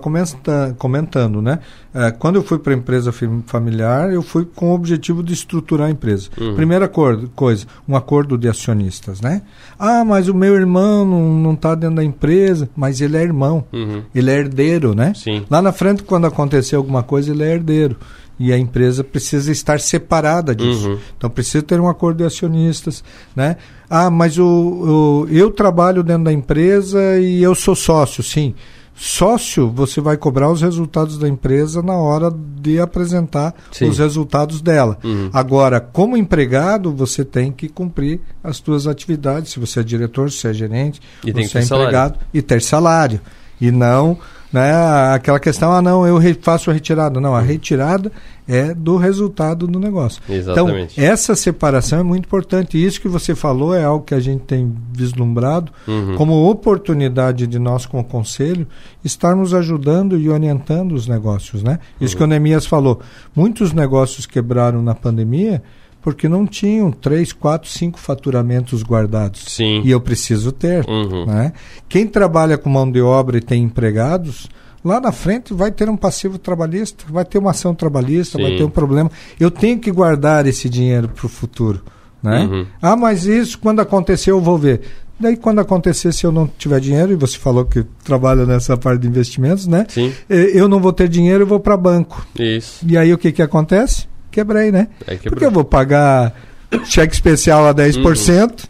comentando, 0.77 1.41
né? 1.41 1.59
Eh, 1.93 2.11
quando 2.11 2.35
eu 2.35 2.43
fui 2.43 2.59
para 2.59 2.73
a 2.73 2.77
empresa 2.77 3.11
fam- 3.11 3.41
familiar, 3.45 4.11
eu 4.11 4.21
fui 4.21 4.45
com 4.45 4.71
o 4.71 4.75
objetivo 4.75 5.23
de 5.23 5.33
estruturar 5.33 5.87
a 5.87 5.91
empresa. 5.91 6.29
Uhum. 6.39 6.55
Primeira 6.55 6.87
coisa, 6.87 7.65
um 7.87 7.95
acordo 7.95 8.37
de 8.37 8.47
acionistas, 8.47 9.21
né? 9.21 9.41
Ah, 9.79 10.03
mas 10.05 10.27
o 10.27 10.33
meu 10.33 10.55
irmão 10.55 11.05
não 11.05 11.53
está 11.53 11.73
dentro 11.75 11.95
da 11.97 12.03
empresa, 12.03 12.69
mas 12.75 13.01
ele 13.01 13.17
é 13.17 13.21
irmão, 13.23 13.63
Uhum. 13.73 14.01
ele 14.13 14.29
é 14.31 14.35
herdeiro, 14.39 14.93
né? 14.93 15.13
Sim. 15.15 15.45
Lá 15.49 15.61
na 15.61 15.71
frente, 15.71 16.03
quando 16.03 16.25
acontecer 16.25 16.75
alguma 16.75 17.03
coisa, 17.03 17.31
ele 17.31 17.43
é 17.43 17.53
herdeiro. 17.53 17.95
E 18.39 18.51
a 18.51 18.57
empresa 18.57 19.03
precisa 19.03 19.51
estar 19.51 19.79
separada 19.79 20.53
disso. 20.53 20.89
Uhum. 20.89 20.97
Então 21.17 21.29
precisa 21.29 21.63
ter 21.63 21.79
um 21.79 21.87
acordo 21.87 22.17
de 22.17 22.23
acionistas, 22.25 23.03
né? 23.35 23.55
Ah, 23.89 24.09
mas 24.09 24.37
o, 24.37 24.45
o- 24.45 25.27
eu 25.29 25.49
trabalho 25.51 26.03
dentro 26.03 26.25
da 26.25 26.33
empresa 26.33 27.17
e 27.19 27.41
eu 27.41 27.55
sou 27.55 27.75
sócio, 27.75 28.21
sim. 28.21 28.53
Sócio, 28.97 29.69
você 29.69 29.99
vai 29.99 30.15
cobrar 30.15 30.49
os 30.49 30.61
resultados 30.61 31.17
da 31.17 31.27
empresa 31.27 31.81
na 31.81 31.95
hora 31.97 32.33
de 32.61 32.79
apresentar 32.79 33.53
Sim. 33.69 33.89
os 33.89 33.99
resultados 33.99 34.61
dela. 34.61 34.97
Uhum. 35.03 35.29
Agora, 35.33 35.81
como 35.81 36.15
empregado, 36.15 36.93
você 36.93 37.25
tem 37.25 37.51
que 37.51 37.67
cumprir 37.67 38.21
as 38.41 38.55
suas 38.57 38.87
atividades. 38.87 39.51
Se 39.51 39.59
você 39.59 39.81
é 39.81 39.83
diretor, 39.83 40.31
se 40.31 40.37
você 40.37 40.47
é 40.47 40.53
gerente, 40.53 41.01
E 41.25 41.31
você 41.33 41.57
é 41.57 41.61
ter 41.61 41.65
salário. 41.67 41.87
empregado 41.89 42.19
e 42.33 42.41
ter 42.41 42.61
salário. 42.61 43.19
E 43.59 43.71
não 43.71 44.17
né, 44.55 44.71
aquela 45.13 45.37
questão, 45.37 45.73
ah 45.73 45.81
não, 45.81 46.07
eu 46.07 46.17
faço 46.41 46.71
a 46.71 46.73
retirada. 46.73 47.19
Não, 47.19 47.35
a 47.35 47.41
retirada 47.41 48.09
é 48.47 48.73
do 48.73 48.95
resultado 48.95 49.67
do 49.67 49.77
negócio. 49.77 50.21
Exatamente. 50.29 50.93
Então, 50.97 51.11
essa 51.11 51.35
separação 51.35 51.99
é 51.99 52.03
muito 52.03 52.23
importante. 52.23 52.77
E 52.77 52.85
isso 52.85 53.01
que 53.01 53.09
você 53.09 53.35
falou 53.35 53.75
é 53.75 53.83
algo 53.83 54.05
que 54.05 54.13
a 54.13 54.19
gente 54.21 54.43
tem 54.43 54.73
vislumbrado 54.93 55.73
Uhum. 55.85 56.15
como 56.15 56.49
oportunidade 56.49 57.47
de 57.47 57.59
nós, 57.59 57.85
como 57.85 58.01
conselho, 58.01 58.65
estarmos 59.03 59.53
ajudando 59.53 60.17
e 60.17 60.29
orientando 60.29 60.93
os 60.93 61.05
negócios. 61.05 61.61
Né? 61.61 61.77
Isso 61.99 62.13
Uhum. 62.15 62.19
que 62.19 62.23
o 62.23 62.27
Neemias 62.27 62.65
falou. 62.65 63.01
Muitos 63.35 63.73
negócios 63.73 64.25
quebraram 64.25 64.81
na 64.81 64.95
pandemia 64.95 65.61
porque 66.05 66.29
não 66.29 66.45
tinham 66.45 66.91
três, 66.91 67.33
quatro, 67.33 67.67
cinco 67.67 67.99
faturamentos 67.99 68.83
guardados. 68.83 69.43
Sim. 69.47 69.81
E 69.83 69.89
eu 69.89 69.99
preciso 69.99 70.51
ter. 70.51 70.87
Uhum. 70.87 71.25
Né? 71.25 71.51
Quem 71.89 72.05
trabalha 72.05 72.59
com 72.59 72.69
mão 72.69 72.89
de 72.91 73.01
obra 73.01 73.39
e 73.39 73.41
tem 73.41 73.63
empregados, 73.63 74.47
lá 74.83 75.01
na 75.01 75.11
frente 75.11 75.51
vai 75.51 75.71
ter 75.71 75.89
um 75.89 75.97
passivo 75.97 76.37
trabalhista, 76.37 77.05
vai 77.09 77.25
ter 77.25 77.39
uma 77.39 77.49
ação 77.49 77.73
trabalhista, 77.73 78.37
vai 78.37 78.51
Sim. 78.51 78.57
ter 78.57 78.63
um 78.65 78.69
problema. 78.69 79.09
Eu 79.39 79.49
tenho 79.49 79.79
que 79.79 79.91
guardar 79.91 80.45
esse 80.45 80.69
dinheiro 80.69 81.09
para 81.09 81.25
o 81.25 81.29
futuro. 81.29 81.81
Né? 82.21 82.41
Uhum. 82.43 82.67
Ah, 82.79 82.95
mas 82.95 83.25
isso 83.25 83.57
quando 83.57 83.79
acontecer 83.79 84.29
eu 84.29 84.39
vou 84.39 84.59
ver. 84.59 84.81
Daí 85.19 85.35
quando 85.35 85.57
acontecer, 85.57 86.13
se 86.13 86.23
eu 86.23 86.31
não 86.31 86.45
tiver 86.45 86.79
dinheiro, 86.79 87.13
e 87.13 87.15
você 87.15 87.35
falou 87.35 87.65
que 87.65 87.83
trabalha 88.03 88.45
nessa 88.45 88.77
parte 88.77 89.01
de 89.01 89.07
investimentos, 89.07 89.65
né? 89.65 89.87
Sim. 89.89 90.13
Eh, 90.29 90.51
Eu 90.53 90.67
não 90.67 90.79
vou 90.79 90.93
ter 90.93 91.09
dinheiro, 91.09 91.41
eu 91.45 91.47
vou 91.47 91.59
para 91.59 91.75
banco. 91.75 92.23
Isso. 92.37 92.85
E 92.87 92.95
aí 92.95 93.11
o 93.11 93.17
que 93.17 93.31
que 93.31 93.41
acontece? 93.41 94.07
Quebrei, 94.35 94.69
né? 94.69 94.89
Quebrou. 95.05 95.29
Porque 95.31 95.45
eu 95.45 95.51
vou 95.51 95.63
pagar 95.63 96.35
cheque 96.83 97.13
especial 97.13 97.65
a 97.65 97.73
10%, 97.73 98.65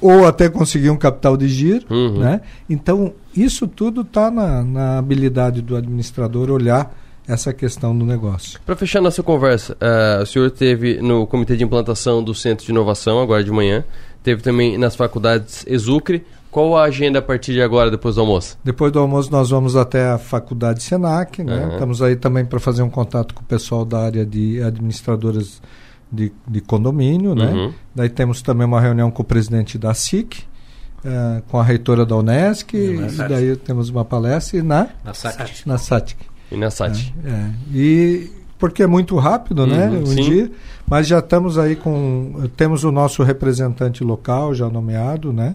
ou 0.00 0.26
até 0.26 0.48
conseguir 0.48 0.88
um 0.88 0.96
capital 0.96 1.36
de 1.36 1.46
giro, 1.48 1.84
Uhum. 1.90 2.20
né? 2.20 2.40
Então, 2.68 3.12
isso 3.36 3.68
tudo 3.68 4.00
está 4.00 4.30
na, 4.30 4.62
na 4.64 4.98
habilidade 4.98 5.60
do 5.60 5.76
administrador 5.76 6.50
olhar 6.50 6.94
essa 7.28 7.52
questão 7.52 7.96
do 7.96 8.04
negócio. 8.06 8.58
Para 8.64 8.74
fechar 8.74 9.02
nossa 9.02 9.22
conversa, 9.22 9.76
eh, 9.80 10.20
o 10.22 10.26
senhor 10.26 10.50
teve 10.50 11.00
no 11.02 11.26
comitê 11.26 11.56
de 11.56 11.62
implantação 11.62 12.24
do 12.24 12.34
Centro 12.34 12.64
de 12.64 12.72
Inovação, 12.72 13.20
agora 13.20 13.44
de 13.44 13.50
manhã, 13.50 13.84
teve 14.22 14.40
também 14.42 14.78
nas 14.78 14.96
faculdades 14.96 15.64
Exucre. 15.68 16.24
Qual 16.50 16.76
a 16.76 16.82
agenda 16.84 17.20
a 17.20 17.22
partir 17.22 17.52
de 17.52 17.62
agora, 17.62 17.90
depois 17.90 18.16
do 18.16 18.20
almoço? 18.22 18.58
Depois 18.64 18.90
do 18.92 18.98
almoço 18.98 19.30
nós 19.30 19.50
vamos 19.50 19.76
até 19.76 20.08
a 20.10 20.18
faculdade 20.18 20.82
Senac, 20.82 21.42
né? 21.44 21.54
Aham. 21.64 21.72
Estamos 21.74 22.02
aí 22.02 22.16
também 22.16 22.44
para 22.44 22.58
fazer 22.58 22.82
um 22.82 22.90
contato 22.90 23.34
com 23.34 23.42
o 23.42 23.44
pessoal 23.44 23.84
da 23.84 24.00
área 24.00 24.26
de 24.26 24.60
administradoras 24.62 25.62
de, 26.10 26.32
de 26.48 26.60
condomínio, 26.60 27.34
né? 27.36 27.52
Uhum. 27.52 27.72
Daí 27.94 28.08
temos 28.08 28.42
também 28.42 28.66
uma 28.66 28.80
reunião 28.80 29.10
com 29.12 29.22
o 29.22 29.24
presidente 29.24 29.78
da 29.78 29.94
SIC, 29.94 30.42
eh, 31.04 31.42
com 31.48 31.58
a 31.58 31.62
reitora 31.62 32.04
da 32.04 32.16
Unesc, 32.16 32.74
e 32.76 32.96
SATIC. 33.10 33.28
daí 33.28 33.56
temos 33.56 33.88
uma 33.88 34.04
palestra 34.04 34.58
e 34.58 34.62
na, 34.62 34.88
Na 35.04 35.14
SAT. 35.14 35.64
na 35.66 35.78
SATIC. 35.78 36.16
E 36.50 36.56
na 36.56 36.68
SAT? 36.68 37.14
É, 37.24 37.50
e 37.72 38.28
porque 38.58 38.82
é 38.82 38.86
muito 38.88 39.16
rápido, 39.16 39.68
né? 39.68 39.88
Uhum, 39.88 40.00
Um 40.02 40.06
sim. 40.06 40.22
dia, 40.22 40.50
mas 40.86 41.06
já 41.06 41.20
estamos 41.20 41.56
aí 41.58 41.76
com 41.76 42.48
temos 42.56 42.82
o 42.82 42.90
nosso 42.90 43.22
representante 43.22 44.02
local 44.02 44.52
já 44.52 44.68
nomeado, 44.68 45.32
né? 45.32 45.54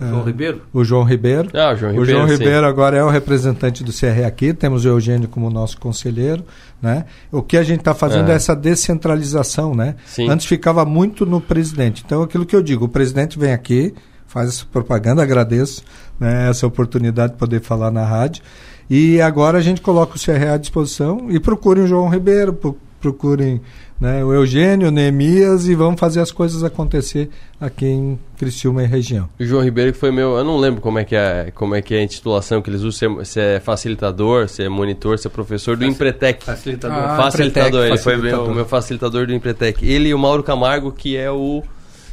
João 0.00 0.22
É, 0.22 0.24
Ribeiro? 0.24 0.62
O 0.72 0.84
João 0.84 1.04
Ribeiro. 1.04 1.48
Ah, 1.54 1.72
o 1.72 1.76
João 1.76 1.92
O 1.92 1.94
Ribeiro, 2.00 2.10
João 2.10 2.26
sim. 2.28 2.32
Ribeiro 2.34 2.66
agora 2.66 2.96
é 2.96 3.04
o 3.04 3.08
representante 3.10 3.84
do 3.84 3.92
CRE 3.92 4.24
aqui. 4.24 4.54
Temos 4.54 4.84
o 4.84 4.88
Eugênio 4.88 5.28
como 5.28 5.50
nosso 5.50 5.78
conselheiro, 5.78 6.44
né? 6.80 7.04
O 7.30 7.42
que 7.42 7.56
a 7.56 7.62
gente 7.62 7.80
está 7.80 7.94
fazendo 7.94 8.24
Aham. 8.24 8.32
é 8.32 8.36
essa 8.36 8.54
descentralização, 8.56 9.74
né? 9.74 9.96
Sim. 10.06 10.28
Antes 10.28 10.46
ficava 10.46 10.84
muito 10.84 11.24
no 11.26 11.40
presidente. 11.40 12.02
Então, 12.04 12.22
aquilo 12.22 12.46
que 12.46 12.56
eu 12.56 12.62
digo, 12.62 12.86
o 12.86 12.88
presidente 12.88 13.38
vem 13.38 13.52
aqui, 13.52 13.94
faz 14.26 14.48
essa 14.48 14.64
propaganda, 14.70 15.22
agradeço 15.22 15.82
né, 16.18 16.48
essa 16.48 16.66
oportunidade 16.66 17.32
de 17.32 17.38
poder 17.38 17.60
falar 17.60 17.90
na 17.90 18.04
rádio. 18.04 18.42
E 18.88 19.20
agora 19.20 19.58
a 19.58 19.60
gente 19.60 19.80
coloca 19.80 20.16
o 20.16 20.20
CRA 20.20 20.54
à 20.54 20.56
disposição 20.56 21.26
e 21.30 21.38
procurem 21.38 21.84
o 21.84 21.86
João 21.86 22.08
Ribeiro, 22.08 22.52
procurem 23.00 23.60
né, 24.00 24.24
o 24.24 24.32
Eugênio, 24.32 24.88
o 24.88 24.90
Neemias 24.90 25.66
e 25.68 25.74
vamos 25.74 25.98
fazer 26.00 26.20
as 26.20 26.30
coisas 26.30 26.62
acontecer 26.64 27.28
aqui 27.60 27.86
em 27.86 28.18
Criciúma 28.38 28.82
e 28.82 28.86
região. 28.86 29.28
O 29.38 29.44
João 29.44 29.62
Ribeiro 29.62 29.92
que 29.92 29.98
foi 29.98 30.10
meu, 30.10 30.36
eu 30.36 30.44
não 30.44 30.56
lembro 30.58 30.80
como 30.80 30.98
é 30.98 31.04
que 31.04 31.14
é, 31.16 31.50
como 31.54 31.74
é 31.74 31.82
que 31.82 31.94
é 31.94 31.98
a 31.98 32.02
intitulação 32.02 32.62
que 32.62 32.70
eles 32.70 32.82
usam, 32.82 32.92
se 32.92 33.20
é, 33.20 33.24
se 33.24 33.40
é 33.40 33.60
facilitador, 33.60 34.48
se 34.48 34.62
é 34.62 34.68
monitor, 34.68 35.18
se 35.18 35.26
é 35.26 35.30
professor 35.30 35.76
do 35.76 35.84
Empretec. 35.84 36.44
Facilitador. 36.44 36.96
Ah, 36.98 37.14
Ah, 37.14 37.16
facilitador, 37.22 37.86
ele 37.86 37.98
foi 37.98 38.12
meu, 38.16 38.22
facilitador. 38.22 38.50
o 38.50 38.54
meu 38.54 38.64
facilitador 38.66 39.26
do 39.26 39.32
Empretec. 39.34 39.84
Ele 39.86 40.08
e 40.10 40.14
o 40.14 40.18
Mauro 40.18 40.42
Camargo, 40.42 40.92
que 40.92 41.16
é 41.16 41.30
o 41.30 41.62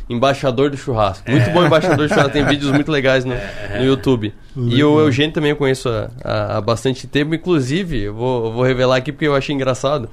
embaixador 0.09 0.69
do 0.69 0.77
churrasco. 0.77 1.29
Muito 1.29 1.49
bom 1.51 1.65
embaixador 1.65 1.97
do 1.97 2.07
churrasco, 2.09 2.31
tem 2.31 2.43
vídeos 2.47 2.71
muito 2.71 2.89
legais 2.91 3.25
no, 3.25 3.33
no 3.77 3.85
YouTube. 3.85 4.33
E 4.55 4.83
o 4.83 4.99
Eugênio 5.01 5.33
também 5.33 5.51
eu 5.51 5.55
conheço 5.57 5.87
há, 5.89 6.09
há- 6.23 6.57
há 6.57 6.61
bastante 6.61 7.05
tempo, 7.07 7.35
inclusive, 7.35 8.03
eu 8.03 8.13
vou, 8.13 8.45
eu 8.47 8.51
vou 8.53 8.63
revelar 8.63 8.95
aqui 8.97 9.11
porque 9.11 9.27
eu 9.27 9.35
achei 9.35 9.53
engraçado. 9.53 10.09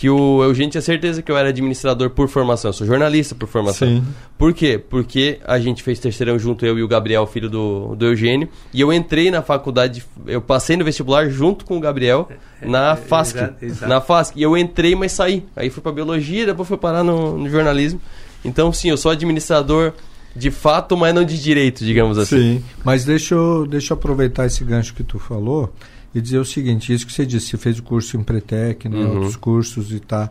Que 0.00 0.08
o 0.08 0.42
Eugênio 0.42 0.70
tinha 0.70 0.80
certeza 0.80 1.20
que 1.20 1.30
eu 1.30 1.36
era 1.36 1.50
administrador 1.50 2.08
por 2.08 2.26
formação, 2.26 2.70
eu 2.70 2.72
sou 2.72 2.86
jornalista 2.86 3.34
por 3.34 3.46
formação. 3.46 3.86
Sim. 3.86 4.02
Por 4.38 4.54
quê? 4.54 4.78
Porque 4.78 5.38
a 5.44 5.58
gente 5.58 5.82
fez 5.82 5.98
terceirão 5.98 6.38
junto, 6.38 6.64
eu 6.64 6.78
e 6.78 6.82
o 6.82 6.88
Gabriel, 6.88 7.26
filho 7.26 7.50
do, 7.50 7.94
do 7.94 8.06
Eugênio, 8.06 8.48
e 8.72 8.80
eu 8.80 8.90
entrei 8.94 9.30
na 9.30 9.42
faculdade, 9.42 10.02
eu 10.26 10.40
passei 10.40 10.74
no 10.74 10.86
vestibular 10.86 11.28
junto 11.28 11.66
com 11.66 11.76
o 11.76 11.80
Gabriel 11.80 12.30
na 12.62 12.96
FASC. 12.96 13.36
exato, 13.36 13.62
exato. 13.62 13.88
Na 13.90 14.00
FASC. 14.00 14.38
E 14.38 14.42
eu 14.42 14.56
entrei, 14.56 14.94
mas 14.94 15.12
saí. 15.12 15.44
Aí 15.54 15.68
fui 15.68 15.82
pra 15.82 15.92
biologia, 15.92 16.46
depois 16.46 16.66
fui 16.66 16.78
parar 16.78 17.04
no, 17.04 17.36
no 17.36 17.50
jornalismo. 17.50 18.00
Então, 18.42 18.72
sim, 18.72 18.88
eu 18.88 18.96
sou 18.96 19.12
administrador 19.12 19.92
de 20.34 20.50
fato, 20.50 20.96
mas 20.96 21.14
não 21.14 21.24
de 21.24 21.38
direito, 21.38 21.84
digamos 21.84 22.16
assim. 22.16 22.56
Sim. 22.56 22.64
Mas 22.82 23.04
deixa 23.04 23.34
eu, 23.34 23.66
deixa 23.66 23.92
eu 23.92 23.98
aproveitar 23.98 24.46
esse 24.46 24.64
gancho 24.64 24.94
que 24.94 25.04
tu 25.04 25.18
falou 25.18 25.70
e 26.14 26.20
dizer 26.20 26.38
o 26.38 26.44
seguinte, 26.44 26.92
isso 26.92 27.06
que 27.06 27.12
você 27.12 27.24
disse, 27.24 27.48
você 27.48 27.56
fez 27.56 27.78
o 27.78 27.82
curso 27.82 28.16
em 28.16 28.22
Pretec, 28.22 28.88
né, 28.88 28.96
Uhum. 28.98 29.14
outros 29.16 29.36
cursos 29.36 29.92
e 29.92 29.96
está 29.96 30.30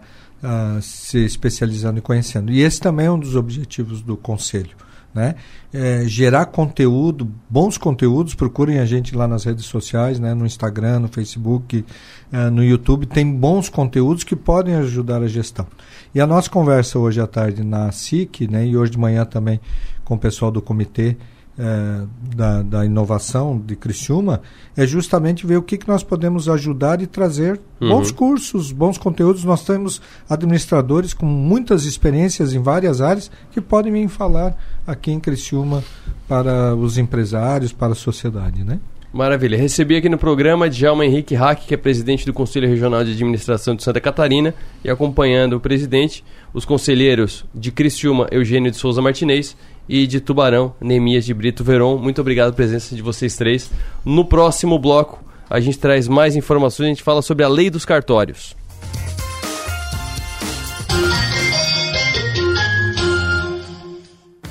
se 0.81 1.17
especializando 1.25 1.99
e 1.99 2.01
conhecendo. 2.01 2.51
E 2.51 2.61
esse 2.61 2.79
também 2.79 3.07
é 3.07 3.11
um 3.11 3.19
dos 3.19 3.35
objetivos 3.35 4.01
do 4.01 4.15
conselho. 4.15 4.71
Né? 5.13 5.35
É, 5.73 6.03
gerar 6.05 6.45
conteúdo, 6.45 7.27
bons 7.49 7.77
conteúdos, 7.79 8.35
procurem 8.35 8.77
a 8.79 8.85
gente 8.85 9.15
lá 9.15 9.27
nas 9.27 9.43
redes 9.43 9.65
sociais, 9.65 10.19
né? 10.19 10.33
no 10.35 10.45
Instagram, 10.45 10.99
no 10.99 11.07
Facebook, 11.07 11.83
eh, 12.31 12.49
no 12.51 12.63
YouTube, 12.63 13.07
tem 13.07 13.29
bons 13.29 13.69
conteúdos 13.69 14.23
que 14.23 14.35
podem 14.35 14.75
ajudar 14.75 15.23
a 15.23 15.27
gestão. 15.27 15.65
E 16.13 16.21
a 16.21 16.27
nossa 16.27 16.47
conversa 16.47 16.99
hoje 16.99 17.19
à 17.19 17.25
tarde 17.25 17.63
na 17.63 17.91
SIC, 17.91 18.47
né? 18.47 18.67
e 18.67 18.77
hoje 18.77 18.91
de 18.91 18.99
manhã 18.99 19.25
também 19.25 19.59
com 20.05 20.13
o 20.13 20.19
pessoal 20.19 20.51
do 20.51 20.61
comitê 20.61 21.17
eh, 21.59 22.05
da, 22.35 22.61
da 22.61 22.85
inovação 22.85 23.59
de 23.59 23.75
Criciúma, 23.75 24.41
é 24.77 24.87
justamente 24.87 25.45
ver 25.45 25.57
o 25.57 25.61
que, 25.61 25.77
que 25.77 25.87
nós 25.87 26.01
podemos 26.03 26.47
ajudar 26.47 27.01
e 27.01 27.07
trazer 27.07 27.59
Uhum. 27.81 27.89
bons 27.89 28.11
cursos, 28.11 28.71
bons 28.73 28.97
conteúdos. 28.97 29.43
Nós 29.45 29.63
temos 29.63 30.01
administradores 30.29 31.13
com 31.13 31.25
muitas 31.25 31.85
experiências 31.85 32.53
em 32.53 32.59
várias 32.59 32.99
áreas 32.99 33.31
que 33.51 33.61
podem 33.61 33.91
vir 33.93 34.09
falar 34.09 34.57
aqui 34.85 35.11
em 35.11 35.19
Criciúma 35.19 35.81
para 36.27 36.75
os 36.75 36.97
empresários, 36.97 37.71
para 37.71 37.93
a 37.93 37.95
sociedade, 37.95 38.63
né? 38.63 38.79
Maravilha. 39.11 39.57
Recebi 39.57 39.95
aqui 39.95 40.07
no 40.07 40.19
programa 40.19 40.69
Djalma 40.69 41.03
Henrique 41.03 41.33
Hack, 41.33 41.65
que 41.65 41.73
é 41.73 41.77
presidente 41.77 42.27
do 42.27 42.33
Conselho 42.33 42.67
Regional 42.69 43.03
de 43.03 43.11
Administração 43.13 43.75
de 43.75 43.81
Santa 43.81 43.99
Catarina, 43.99 44.53
e 44.83 44.89
acompanhando 44.89 45.53
o 45.53 45.59
presidente, 45.59 46.23
os 46.53 46.63
conselheiros 46.63 47.43
de 47.55 47.71
Criciúma, 47.71 48.27
Eugênio 48.29 48.69
de 48.69 48.77
Souza 48.77 49.01
Martinez, 49.01 49.57
e 49.89 50.05
de 50.05 50.21
Tubarão, 50.21 50.75
Neemias 50.79 51.25
de 51.25 51.33
Brito 51.33 51.63
Veron. 51.63 51.97
Muito 51.97 52.21
obrigado 52.21 52.53
pela 52.53 52.67
presença 52.67 52.95
de 52.95 53.01
vocês 53.01 53.35
três. 53.35 53.71
No 54.05 54.23
próximo 54.23 54.77
bloco, 54.77 55.21
a 55.49 55.59
gente 55.59 55.79
traz 55.79 56.07
mais 56.07 56.35
informações, 56.35 56.85
a 56.85 56.89
gente 56.89 57.03
fala 57.03 57.23
sobre 57.23 57.43
a 57.43 57.47
lei 57.47 57.71
dos 57.71 57.85
cartórios. 57.85 58.55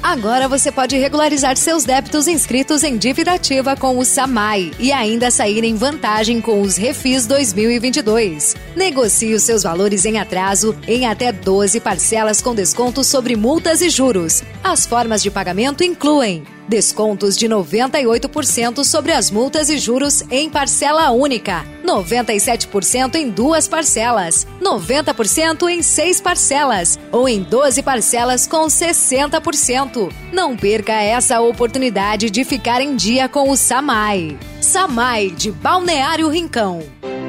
Agora 0.08 0.48
você 0.48 0.72
pode 0.72 0.96
regularizar 0.96 1.54
seus 1.58 1.84
débitos 1.84 2.26
inscritos 2.26 2.82
em 2.82 2.96
dívida 2.96 3.34
ativa 3.34 3.76
com 3.76 3.98
o 3.98 4.06
SAMAI 4.06 4.70
e 4.78 4.90
ainda 4.90 5.30
sair 5.30 5.62
em 5.64 5.74
vantagem 5.74 6.40
com 6.40 6.62
os 6.62 6.78
Refis 6.78 7.26
2022. 7.26 8.56
Negocie 8.74 9.34
os 9.34 9.42
seus 9.42 9.64
valores 9.64 10.06
em 10.06 10.18
atraso 10.18 10.74
em 10.88 11.06
até 11.06 11.30
12 11.30 11.78
parcelas 11.80 12.40
com 12.40 12.54
desconto 12.54 13.04
sobre 13.04 13.36
multas 13.36 13.82
e 13.82 13.90
juros. 13.90 14.42
As 14.64 14.86
formas 14.86 15.22
de 15.22 15.30
pagamento 15.30 15.84
incluem 15.84 16.42
Descontos 16.68 17.34
de 17.34 17.48
98% 17.48 18.84
sobre 18.84 19.12
as 19.12 19.30
multas 19.30 19.70
e 19.70 19.78
juros 19.78 20.22
em 20.30 20.50
parcela 20.50 21.10
única, 21.10 21.64
97% 21.82 23.14
em 23.14 23.30
duas 23.30 23.66
parcelas, 23.66 24.46
90% 24.62 25.66
em 25.70 25.82
seis 25.82 26.20
parcelas 26.20 26.98
ou 27.10 27.26
em 27.26 27.42
12 27.42 27.82
parcelas 27.82 28.46
com 28.46 28.66
60%. 28.66 30.12
Não 30.30 30.54
perca 30.54 30.92
essa 30.92 31.40
oportunidade 31.40 32.28
de 32.28 32.44
ficar 32.44 32.82
em 32.82 32.94
dia 32.94 33.30
com 33.30 33.48
o 33.48 33.56
Samai. 33.56 34.36
Samai 34.60 35.30
de 35.30 35.50
Balneário 35.50 36.28
Rincão. 36.28 36.82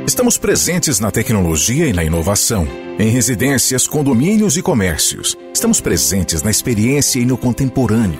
Estamos 0.06 0.38
presentes 0.38 1.00
na 1.00 1.12
tecnologia 1.12 1.88
e 1.88 1.94
na 1.94 2.04
inovação, 2.04 2.68
em 2.98 3.10
residências, 3.10 3.88
condomínios 3.88 4.58
e 4.58 4.62
comércios. 4.62 5.38
Estamos 5.54 5.80
presentes 5.80 6.42
na 6.42 6.50
experiência 6.50 7.20
e 7.20 7.26
no 7.26 7.38
contemporâneo, 7.38 8.20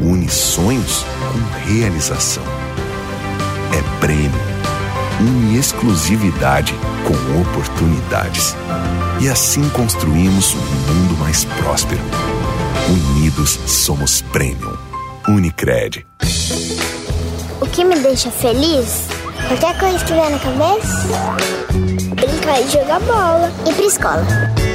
Une 0.00 0.28
sonhos 0.28 1.04
com 1.32 1.68
realização. 1.68 2.42
É 3.72 4.00
prêmio. 4.00 4.30
Une 5.20 5.58
exclusividade 5.58 6.74
com 7.04 7.40
oportunidades. 7.40 8.54
E 9.20 9.28
assim 9.28 9.66
construímos 9.70 10.54
um 10.54 10.58
mundo 10.58 11.16
mais 11.18 11.44
próspero. 11.44 12.02
Unidos 12.88 13.58
somos 13.66 14.20
Premium. 14.32 14.76
Unicred. 15.28 16.06
O 17.60 17.66
que 17.66 17.82
me 17.82 17.98
deixa 17.98 18.30
feliz? 18.30 19.04
Qualquer 19.48 19.78
coisa 19.78 20.04
que 20.04 20.12
vier 20.12 20.30
na 20.30 20.38
cabeça. 20.38 21.08
Brincar 22.14 22.60
e 22.60 22.68
jogar 22.70 23.00
bola. 23.00 23.50
Ir 23.66 23.74
pra 23.74 23.84
escola. 23.86 24.65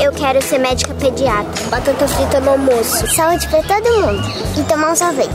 Eu 0.00 0.12
quero 0.12 0.42
ser 0.42 0.58
médica 0.58 0.94
pediatra. 0.94 1.64
Batata 1.70 2.06
frita 2.06 2.40
no 2.40 2.50
almoço. 2.50 3.06
Saúde 3.14 3.48
pra 3.48 3.62
todo 3.62 4.00
mundo. 4.00 4.22
E 4.58 4.62
tomar 4.64 4.92
um 4.92 4.96
sorvete. 4.96 5.30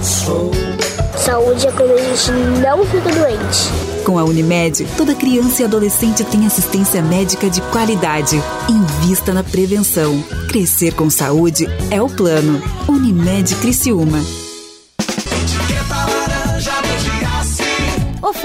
Saúde 1.17 1.67
é 1.67 1.71
quando 1.71 1.91
a 1.93 1.97
gente 1.97 2.31
não 2.61 2.85
fica 2.85 3.09
doente. 3.11 4.03
Com 4.05 4.17
a 4.17 4.23
Unimed, 4.23 4.85
toda 4.97 5.15
criança 5.15 5.61
e 5.61 5.65
adolescente 5.65 6.23
tem 6.23 6.45
assistência 6.45 7.01
médica 7.01 7.49
de 7.49 7.61
qualidade. 7.61 8.41
Invista 8.69 9.33
na 9.33 9.43
prevenção. 9.43 10.23
Crescer 10.49 10.93
com 10.93 11.09
saúde 11.09 11.67
é 11.89 12.01
o 12.01 12.09
plano. 12.09 12.61
Unimed 12.87 13.55
Criciúma. 13.55 14.19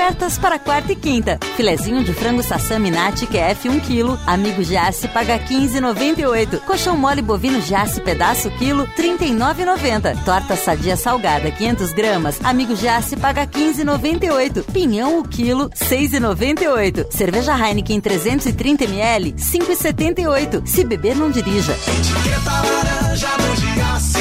Ofertas 0.06 0.38
para 0.38 0.56
quarta 0.56 0.92
e 0.92 0.94
quinta. 0.94 1.36
Filezinho 1.56 2.04
de 2.04 2.12
frango 2.12 2.40
sassami 2.40 2.92
nati 2.92 3.26
QF 3.26 3.68
1 3.68 3.80
kg. 3.80 4.16
Amigo 4.24 4.62
Jace 4.62 5.08
paga 5.08 5.36
15,98. 5.36 6.60
Colchão 6.60 6.96
mole 6.96 7.20
bovino 7.20 7.60
Jace 7.60 8.00
pedaço 8.00 8.48
quilo 8.52 8.86
39,90. 8.96 10.24
Torta 10.24 10.54
sadia 10.54 10.96
salgada 10.96 11.50
500 11.50 11.92
gramas. 11.92 12.38
Amigo 12.44 12.76
Jace 12.76 13.16
paga 13.16 13.48
15,98. 13.48 14.62
Pinhão 14.72 15.18
o 15.18 15.26
quilo 15.26 15.68
6,98. 15.70 17.10
Cerveja 17.10 17.58
Heineken 17.58 18.00
330 18.00 18.84
ml 18.84 19.32
5,78. 19.32 20.64
Se 20.68 20.84
beber 20.84 21.16
não 21.16 21.32
dirija. 21.32 21.72
Etiqueta 21.72 22.52
laranja 22.52 23.28
do 23.38 23.56
Giasse. 23.60 24.18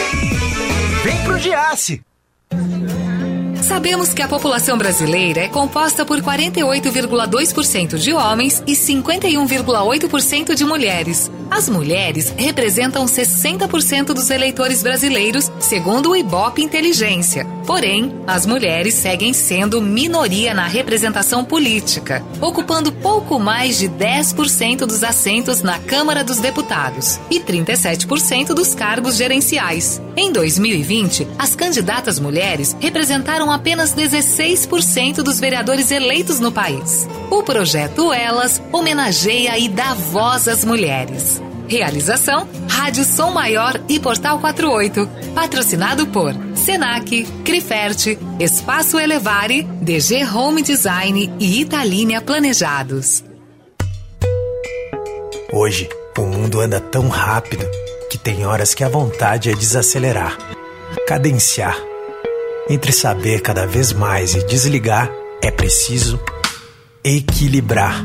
Vem 1.04 1.24
pro 1.24 1.38
Giasse. 1.38 2.02
Sabemos 3.66 4.14
que 4.14 4.22
a 4.22 4.28
população 4.28 4.78
brasileira 4.78 5.42
é 5.42 5.48
composta 5.48 6.06
por 6.06 6.22
48,2% 6.22 7.98
de 7.98 8.14
homens 8.14 8.62
e 8.68 8.74
51,8% 8.74 10.54
de 10.54 10.64
mulheres. 10.64 11.32
As 11.50 11.70
mulheres 11.70 12.34
representam 12.36 13.06
60% 13.06 14.08
dos 14.08 14.30
eleitores 14.30 14.82
brasileiros, 14.82 15.52
segundo 15.60 16.12
o 16.12 16.16
Ibope 16.16 16.62
Inteligência. 16.62 17.46
Porém, 17.66 18.14
as 18.28 18.46
mulheres 18.46 18.94
seguem 18.94 19.34
sendo 19.34 19.82
minoria 19.82 20.54
na 20.54 20.68
representação 20.68 21.44
política, 21.44 22.24
ocupando 22.40 22.92
pouco 22.92 23.40
mais 23.40 23.78
de 23.78 23.90
10% 23.90 24.86
dos 24.86 25.04
assentos 25.04 25.62
na 25.62 25.80
Câmara 25.80 26.24
dos 26.24 26.40
Deputados 26.40 27.20
e 27.30 27.40
37% 27.40 28.54
dos 28.54 28.76
cargos 28.76 29.16
gerenciais. 29.16 30.02
Em 30.16 30.32
2020, 30.32 31.28
as 31.40 31.56
candidatas 31.56 32.20
mulheres 32.20 32.76
representaram 32.80 33.52
apenas 33.52 33.94
16% 33.96 35.24
dos 35.24 35.40
vereadores 35.40 35.90
eleitos 35.90 36.40
no 36.40 36.52
país. 36.52 37.08
O 37.32 37.42
projeto 37.42 38.14
Elas 38.14 38.62
homenageia 38.72 39.58
e 39.58 39.68
dá 39.68 39.94
voz 39.94 40.48
às 40.48 40.64
mulheres. 40.64 41.45
Realização: 41.68 42.48
Rádio 42.70 43.04
Som 43.04 43.32
Maior 43.32 43.80
e 43.90 44.00
Portal 44.00 44.40
48. 44.40 45.10
Patrocinado 45.34 46.08
por 46.08 46.34
Senac, 46.56 47.26
Criferte, 47.44 48.18
Espaço 48.40 49.00
Elevare, 49.00 49.64
DG 49.64 50.24
Home 50.26 50.62
Design 50.62 51.32
e 51.40 51.62
Italínia 51.62 52.22
Planejados. 52.22 53.24
Hoje, 55.52 55.90
o 56.18 56.22
mundo 56.22 56.60
anda 56.60 56.80
tão 56.80 57.08
rápido 57.08 57.66
que 58.10 58.18
tem 58.18 58.46
horas 58.46 58.74
que 58.74 58.84
a 58.84 58.90
vontade 58.90 59.50
é 59.50 59.56
desacelerar, 59.56 60.38
cadenciar. 61.08 61.78
Entre 62.70 62.92
saber 62.92 63.42
cada 63.42 63.66
vez 63.68 63.94
mais 63.94 64.34
e 64.34 64.46
desligar, 64.46 65.12
é 65.42 65.52
preciso 65.52 66.20
equilibrar. 67.04 68.04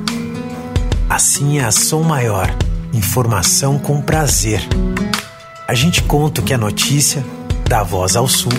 Assim 1.09 1.59
é 1.59 1.65
a 1.65 1.71
Som 1.71 2.03
Maior. 2.03 2.55
Informação 2.93 3.79
com 3.79 4.03
prazer. 4.03 4.61
A 5.67 5.75
gente 5.75 6.03
conta 6.03 6.41
o 6.41 6.45
que 6.45 6.53
é 6.53 6.57
notícia, 6.57 7.25
dá 7.69 7.85
voz 7.85 8.17
ao 8.17 8.27
sul, 8.27 8.51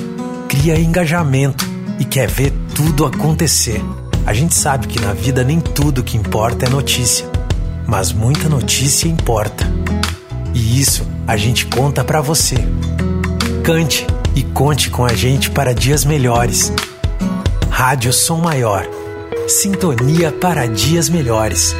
cria 0.47 0.79
engajamento 0.79 1.65
e 1.99 2.05
quer 2.05 2.29
ver 2.29 2.53
tudo 2.73 3.05
acontecer. 3.05 3.83
A 4.25 4.33
gente 4.33 4.55
sabe 4.55 4.87
que 4.87 5.01
na 5.01 5.11
vida 5.11 5.43
nem 5.43 5.59
tudo 5.59 6.03
que 6.03 6.15
importa 6.15 6.65
é 6.65 6.69
notícia, 6.69 7.29
mas 7.85 8.13
muita 8.13 8.47
notícia 8.47 9.09
importa. 9.09 9.69
E 10.53 10.79
isso 10.79 11.05
a 11.27 11.35
gente 11.35 11.65
conta 11.65 12.03
pra 12.03 12.21
você. 12.21 12.55
Cante 13.63 14.07
e 14.33 14.43
conte 14.43 14.89
com 14.89 15.03
a 15.03 15.13
gente 15.13 15.51
para 15.51 15.73
dias 15.73 16.05
melhores. 16.05 16.71
Rádio 17.69 18.13
Som 18.13 18.39
Maior. 18.39 18.87
Sintonia 19.47 20.31
para 20.31 20.67
dias 20.67 21.09
melhores. 21.09 21.75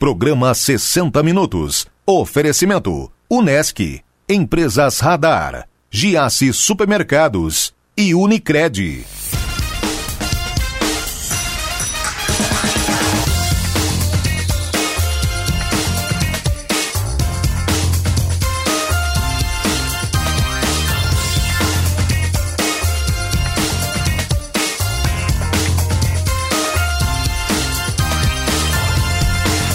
Programa 0.00 0.54
60 0.54 1.22
Minutos. 1.22 1.86
Oferecimento: 2.06 3.12
Unesc, 3.28 4.02
Empresas 4.26 4.98
Radar, 5.00 5.68
Giasse 5.90 6.54
Supermercados 6.54 7.74
e 7.94 8.14
Unicred. 8.14 9.04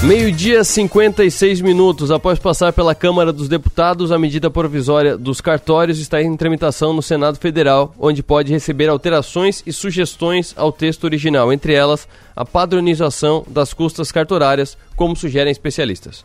Meio-dia, 0.05 0.63
56 0.63 1.61
minutos. 1.61 2.11
Após 2.11 2.37
passar 2.37 2.71
pela 2.71 2.93
Câmara 2.93 3.33
dos 3.33 3.49
Deputados, 3.49 4.11
a 4.11 4.19
medida 4.19 4.51
provisória 4.51 5.17
dos 5.17 5.41
cartórios 5.41 5.97
está 5.97 6.21
em 6.21 6.37
tramitação 6.37 6.93
no 6.93 7.01
Senado 7.01 7.39
Federal, 7.39 7.91
onde 7.97 8.21
pode 8.21 8.51
receber 8.51 8.87
alterações 8.87 9.63
e 9.65 9.73
sugestões 9.73 10.53
ao 10.55 10.71
texto 10.71 11.05
original, 11.05 11.51
entre 11.51 11.73
elas 11.73 12.07
a 12.35 12.45
padronização 12.45 13.43
das 13.47 13.73
custas 13.73 14.11
cartorárias, 14.11 14.77
como 14.95 15.15
sugerem 15.15 15.51
especialistas. 15.51 16.23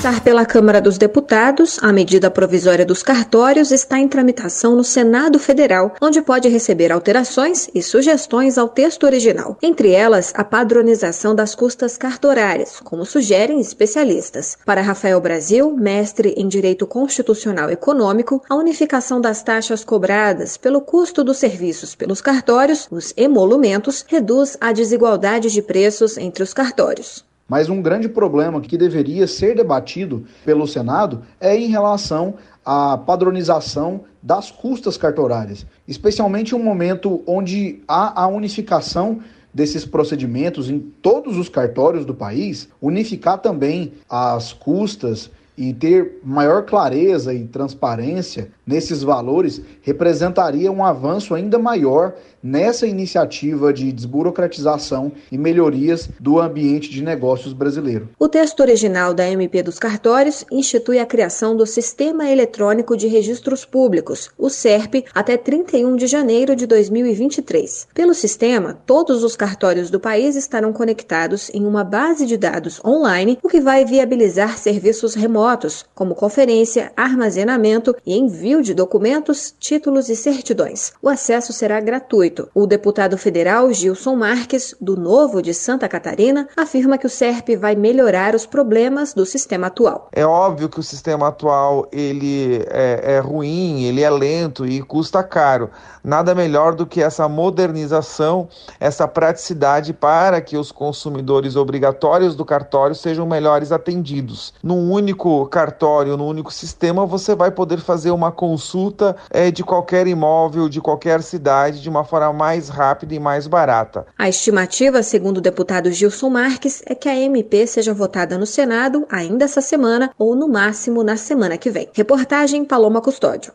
Passar 0.00 0.24
pela 0.24 0.46
Câmara 0.46 0.80
dos 0.80 0.96
Deputados, 0.96 1.78
a 1.82 1.92
medida 1.92 2.30
provisória 2.30 2.86
dos 2.86 3.02
cartórios 3.02 3.70
está 3.70 3.98
em 3.98 4.08
tramitação 4.08 4.74
no 4.74 4.82
Senado 4.82 5.38
Federal, 5.38 5.94
onde 6.00 6.22
pode 6.22 6.48
receber 6.48 6.90
alterações 6.90 7.68
e 7.74 7.82
sugestões 7.82 8.56
ao 8.56 8.66
texto 8.66 9.04
original, 9.04 9.58
entre 9.60 9.90
elas 9.90 10.32
a 10.34 10.42
padronização 10.42 11.34
das 11.34 11.54
custas 11.54 11.98
cartorárias, 11.98 12.80
como 12.80 13.04
sugerem 13.04 13.60
especialistas. 13.60 14.56
Para 14.64 14.80
Rafael 14.80 15.20
Brasil, 15.20 15.70
mestre 15.76 16.32
em 16.34 16.48
Direito 16.48 16.86
Constitucional 16.86 17.68
Econômico, 17.68 18.42
a 18.48 18.54
unificação 18.54 19.20
das 19.20 19.42
taxas 19.42 19.84
cobradas 19.84 20.56
pelo 20.56 20.80
custo 20.80 21.22
dos 21.22 21.36
serviços 21.36 21.94
pelos 21.94 22.22
cartórios, 22.22 22.88
os 22.90 23.12
emolumentos, 23.18 24.02
reduz 24.08 24.56
a 24.62 24.72
desigualdade 24.72 25.50
de 25.50 25.60
preços 25.60 26.16
entre 26.16 26.42
os 26.42 26.54
cartórios. 26.54 27.28
Mas 27.50 27.68
um 27.68 27.82
grande 27.82 28.08
problema 28.08 28.60
que 28.60 28.78
deveria 28.78 29.26
ser 29.26 29.56
debatido 29.56 30.24
pelo 30.44 30.68
Senado 30.68 31.22
é 31.40 31.56
em 31.56 31.66
relação 31.66 32.36
à 32.64 32.96
padronização 32.96 34.02
das 34.22 34.52
custas 34.52 34.96
cartorárias, 34.96 35.66
especialmente 35.88 36.54
em 36.54 36.56
um 36.56 36.62
momento 36.62 37.24
onde 37.26 37.82
há 37.88 38.22
a 38.22 38.28
unificação 38.28 39.18
desses 39.52 39.84
procedimentos 39.84 40.70
em 40.70 40.78
todos 40.78 41.36
os 41.36 41.48
cartórios 41.48 42.06
do 42.06 42.14
país, 42.14 42.68
unificar 42.80 43.38
também 43.38 43.94
as 44.08 44.52
custas 44.52 45.28
e 45.58 45.74
ter 45.74 46.20
maior 46.24 46.64
clareza 46.64 47.34
e 47.34 47.44
transparência 47.46 48.50
nesses 48.64 49.02
valores 49.02 49.60
representaria 49.82 50.70
um 50.70 50.84
avanço 50.84 51.34
ainda 51.34 51.58
maior 51.58 52.14
nessa 52.42 52.86
iniciativa 52.86 53.72
de 53.72 53.92
desburocratização 53.92 55.12
e 55.30 55.38
melhorias 55.38 56.08
do 56.18 56.40
ambiente 56.40 56.90
de 56.90 57.02
negócios 57.02 57.52
brasileiro. 57.52 58.08
O 58.18 58.28
texto 58.28 58.60
original 58.60 59.12
da 59.12 59.28
MP 59.28 59.62
dos 59.62 59.78
cartórios 59.78 60.44
institui 60.50 60.98
a 60.98 61.06
criação 61.06 61.56
do 61.56 61.66
Sistema 61.66 62.28
Eletrônico 62.28 62.96
de 62.96 63.06
Registros 63.06 63.64
Públicos, 63.64 64.30
o 64.38 64.48
SERP, 64.48 65.04
até 65.14 65.36
31 65.36 65.96
de 65.96 66.06
janeiro 66.06 66.56
de 66.56 66.66
2023. 66.66 67.88
Pelo 67.94 68.14
sistema, 68.14 68.78
todos 68.86 69.22
os 69.22 69.36
cartórios 69.36 69.90
do 69.90 70.00
país 70.00 70.36
estarão 70.36 70.72
conectados 70.72 71.50
em 71.52 71.66
uma 71.66 71.84
base 71.84 72.26
de 72.26 72.36
dados 72.36 72.80
online, 72.84 73.38
o 73.42 73.48
que 73.48 73.60
vai 73.60 73.84
viabilizar 73.84 74.58
serviços 74.58 75.14
remotos, 75.14 75.84
como 75.94 76.14
conferência, 76.14 76.92
armazenamento 76.96 77.94
e 78.06 78.16
envio 78.16 78.62
de 78.62 78.74
documentos, 78.74 79.54
títulos 79.58 80.08
e 80.08 80.16
certidões. 80.16 80.92
O 81.02 81.08
acesso 81.08 81.52
será 81.52 81.80
gratuito. 81.80 82.29
O 82.54 82.66
deputado 82.66 83.16
federal 83.16 83.72
Gilson 83.72 84.16
Marques, 84.16 84.74
do 84.80 84.96
Novo 84.96 85.42
de 85.42 85.54
Santa 85.54 85.88
Catarina, 85.88 86.48
afirma 86.56 86.98
que 86.98 87.06
o 87.06 87.10
SERP 87.10 87.56
vai 87.56 87.74
melhorar 87.74 88.34
os 88.34 88.46
problemas 88.46 89.14
do 89.14 89.24
sistema 89.24 89.68
atual. 89.68 90.08
É 90.12 90.24
óbvio 90.24 90.68
que 90.68 90.80
o 90.80 90.82
sistema 90.82 91.28
atual 91.28 91.88
ele 91.92 92.64
é, 92.70 93.16
é 93.16 93.18
ruim, 93.18 93.84
ele 93.84 94.02
é 94.02 94.10
lento 94.10 94.66
e 94.66 94.82
custa 94.82 95.22
caro. 95.22 95.70
Nada 96.02 96.34
melhor 96.34 96.74
do 96.74 96.86
que 96.86 97.02
essa 97.02 97.28
modernização, 97.28 98.48
essa 98.78 99.06
praticidade 99.06 99.92
para 99.92 100.40
que 100.40 100.56
os 100.56 100.72
consumidores 100.72 101.56
obrigatórios 101.56 102.34
do 102.34 102.44
cartório 102.44 102.94
sejam 102.94 103.26
melhores 103.26 103.70
atendidos. 103.70 104.54
Num 104.62 104.90
único 104.90 105.46
cartório, 105.46 106.16
no 106.16 106.26
único 106.26 106.52
sistema, 106.52 107.04
você 107.04 107.34
vai 107.34 107.50
poder 107.50 107.80
fazer 107.80 108.10
uma 108.10 108.32
consulta 108.32 109.16
é, 109.30 109.50
de 109.50 109.62
qualquer 109.62 110.06
imóvel, 110.06 110.68
de 110.68 110.80
qualquer 110.80 111.22
cidade, 111.22 111.80
de 111.80 111.88
uma 111.88 112.04
forma 112.20 112.32
mais 112.32 112.68
rápida 112.68 113.14
e 113.14 113.18
mais 113.18 113.46
barata. 113.46 114.06
A 114.18 114.28
estimativa, 114.28 115.02
segundo 115.02 115.38
o 115.38 115.40
deputado 115.40 115.90
Gilson 115.90 116.28
Marques, 116.28 116.82
é 116.84 116.94
que 116.94 117.08
a 117.08 117.16
MP 117.16 117.66
seja 117.66 117.94
votada 117.94 118.36
no 118.36 118.46
Senado 118.46 119.06
ainda 119.10 119.46
essa 119.46 119.62
semana 119.62 120.10
ou, 120.18 120.36
no 120.36 120.46
máximo, 120.46 121.02
na 121.02 121.16
semana 121.16 121.56
que 121.56 121.70
vem. 121.70 121.88
Reportagem 121.94 122.64
Paloma 122.64 123.00
Custódio. 123.00 123.52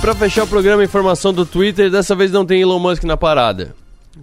Para 0.00 0.14
fechar 0.14 0.44
o 0.44 0.46
programa, 0.46 0.82
informação 0.82 1.34
do 1.34 1.44
Twitter, 1.44 1.90
dessa 1.90 2.14
vez 2.14 2.30
não 2.30 2.46
tem 2.46 2.62
Elon 2.62 2.78
Musk 2.78 3.02
na 3.02 3.16
parada. 3.16 3.74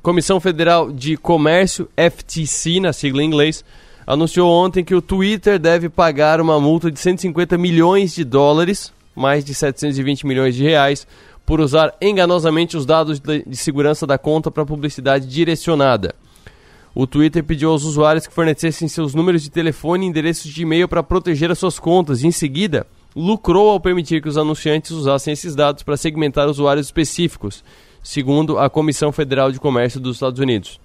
Comissão 0.02 0.40
Federal 0.40 0.92
de 0.92 1.18
Comércio, 1.18 1.90
FTC, 1.96 2.80
na 2.80 2.94
sigla 2.94 3.24
em 3.24 3.28
inglês, 3.28 3.64
anunciou 4.06 4.52
ontem 4.52 4.84
que 4.84 4.94
o 4.94 5.02
Twitter 5.02 5.58
deve 5.58 5.90
pagar 5.90 6.40
uma 6.40 6.60
multa 6.60 6.92
de 6.92 7.00
150 7.00 7.58
milhões 7.58 8.14
de 8.14 8.24
dólares, 8.24 8.94
mais 9.16 9.44
de 9.44 9.54
720 9.54 10.28
milhões 10.28 10.56
de 10.56 10.64
reais, 10.64 11.08
por 11.46 11.60
usar 11.60 11.94
enganosamente 12.02 12.76
os 12.76 12.86
dados 12.86 13.20
de 13.20 13.56
segurança 13.56 14.06
da 14.06 14.18
conta 14.18 14.52
para 14.52 14.66
publicidade 14.66 15.28
direcionada. 15.28 16.14
O 16.94 17.06
Twitter 17.06 17.44
pediu 17.44 17.72
aos 17.72 17.84
usuários 17.84 18.26
que 18.26 18.34
fornecessem 18.34 18.88
seus 18.88 19.14
números 19.14 19.44
de 19.44 19.52
telefone 19.52 20.06
e 20.06 20.10
endereços 20.10 20.52
de 20.52 20.62
e-mail 20.62 20.88
para 20.88 21.04
proteger 21.04 21.52
as 21.52 21.60
suas 21.60 21.78
contas 21.78 22.24
e, 22.24 22.28
em 22.28 22.32
seguida, 22.32 22.88
lucrou 23.16 23.70
ao 23.70 23.80
permitir 23.80 24.22
que 24.22 24.30
os 24.30 24.38
anunciantes 24.38 24.92
usassem 24.92 25.34
esses 25.34 25.56
dados 25.56 25.84
para 25.84 25.98
segmentar 25.98 26.48
usuários 26.48 26.88
específicos, 26.88 27.64
segundo 28.06 28.60
a 28.60 28.70
Comissão 28.70 29.12
Federal 29.12 29.52
de 29.52 29.60
Comércio 29.60 30.00
dos 30.00 30.18
Estados 30.18 30.40
Unidos. 30.40 30.80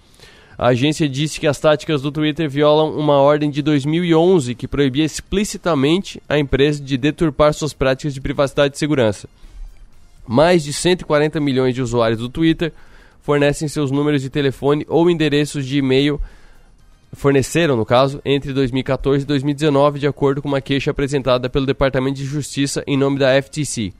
A 0.57 0.69
agência 0.69 1.07
disse 1.07 1.39
que 1.39 1.47
as 1.47 1.59
táticas 1.59 2.01
do 2.01 2.11
Twitter 2.11 2.49
violam 2.49 2.99
uma 2.99 3.19
ordem 3.19 3.51
de 3.51 3.61
2011 3.61 4.55
que 4.55 4.67
proibia 4.67 5.05
explicitamente 5.05 6.21
a 6.27 6.39
empresa 6.39 6.83
de 6.83 6.97
deturpar 6.97 7.53
suas 7.53 7.75
práticas 7.75 8.15
de 8.15 8.23
privacidade 8.23 8.75
e 8.75 8.79
segurança. 8.79 9.29
Mais 10.27 10.65
de 10.65 10.73
140 10.73 11.39
milhões 11.41 11.75
de 11.75 11.83
usuários 11.83 12.21
do 12.21 12.29
Twitter 12.29 12.73
fornecem 13.21 13.69
seus 13.69 13.91
números 13.91 14.23
de 14.23 14.31
telefone 14.31 14.87
ou 14.89 15.11
endereços 15.11 15.67
de 15.67 15.79
e-mail 15.79 16.19
forneceram, 17.13 17.77
no 17.77 17.85
caso, 17.85 18.21
entre 18.25 18.53
2014 18.53 19.25
e 19.25 19.27
2019, 19.27 19.99
de 19.99 20.07
acordo 20.07 20.41
com 20.41 20.49
uma 20.49 20.61
queixa 20.61 20.91
apresentada 20.91 21.51
pelo 21.51 21.67
Departamento 21.67 22.17
de 22.17 22.25
Justiça 22.25 22.83
em 22.87 22.97
nome 22.97 23.19
da 23.19 23.41
FTC. 23.43 23.93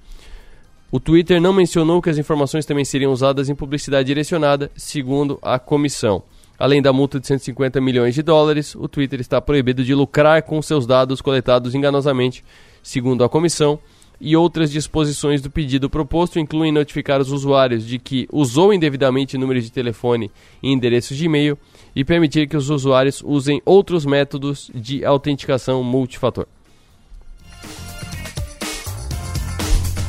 O 0.93 0.99
Twitter 0.99 1.41
não 1.41 1.53
mencionou 1.53 2.03
que 2.03 2.11
as 2.11 2.19
informações 2.19 2.67
também 2.67 2.85
seriam 2.85 3.13
usadas 3.13 3.49
em 3.49 3.55
publicidade 3.55 4.09
direcionada, 4.09 4.73
segundo 4.75 5.39
a 5.41 5.57
comissão. 5.57 6.21
Além 6.59 6.83
da 6.83 6.93
multa 6.93 7.21
de 7.21 7.29
150 7.29 7.81
milhões 7.81 8.13
de 8.13 8.23
dólares, 8.23 8.75
o 8.75 8.89
Twitter 8.89 9.21
está 9.21 9.41
proibido 9.41 9.85
de 9.85 9.95
lucrar 9.95 10.43
com 10.43 10.61
seus 10.61 10.89
dados 10.89 11.21
coletados 11.21 11.77
enganosamente, 11.77 12.43
segundo 12.83 13.23
a 13.23 13.29
comissão, 13.29 13.79
e 14.21 14.37
outras 14.37 14.69
disposições 14.73 15.41
do 15.41 15.49
pedido 15.49 15.89
proposto 15.89 16.41
incluem 16.41 16.73
notificar 16.73 17.21
os 17.21 17.31
usuários 17.31 17.87
de 17.87 17.97
que 18.01 18.27
usou 18.33 18.75
indevidamente 18.75 19.39
números 19.39 19.63
de 19.63 19.71
telefone 19.71 20.29
e 20.61 20.73
endereços 20.73 21.17
de 21.17 21.25
e-mail 21.25 21.57
e 21.95 22.05
permitir 22.05 22.49
que 22.49 22.57
os 22.57 22.69
usuários 22.69 23.23
usem 23.25 23.63
outros 23.65 24.05
métodos 24.05 24.73
de 24.75 25.05
autenticação 25.05 25.85
multifator. 25.85 26.47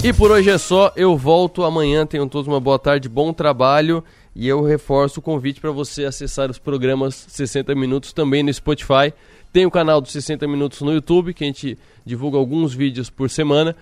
E 0.03 0.11
por 0.11 0.31
hoje 0.31 0.49
é 0.49 0.57
só, 0.57 0.91
eu 0.95 1.15
volto 1.15 1.63
amanhã. 1.63 2.07
Tenham 2.07 2.27
todos 2.27 2.47
uma 2.47 2.59
boa 2.59 2.79
tarde, 2.79 3.07
bom 3.07 3.31
trabalho. 3.31 4.03
E 4.35 4.47
eu 4.47 4.63
reforço 4.63 5.19
o 5.19 5.23
convite 5.23 5.61
para 5.61 5.69
você 5.69 6.05
acessar 6.05 6.49
os 6.49 6.57
programas 6.57 7.27
60 7.29 7.75
Minutos 7.75 8.11
também 8.11 8.41
no 8.41 8.51
Spotify. 8.51 9.13
Tem 9.53 9.63
o 9.63 9.69
canal 9.69 10.01
dos 10.01 10.11
60 10.11 10.47
Minutos 10.47 10.81
no 10.81 10.91
YouTube, 10.91 11.35
que 11.35 11.43
a 11.43 11.47
gente 11.47 11.77
divulga 12.03 12.39
alguns 12.39 12.73
vídeos 12.73 13.11
por 13.11 13.29
semana. 13.29 13.75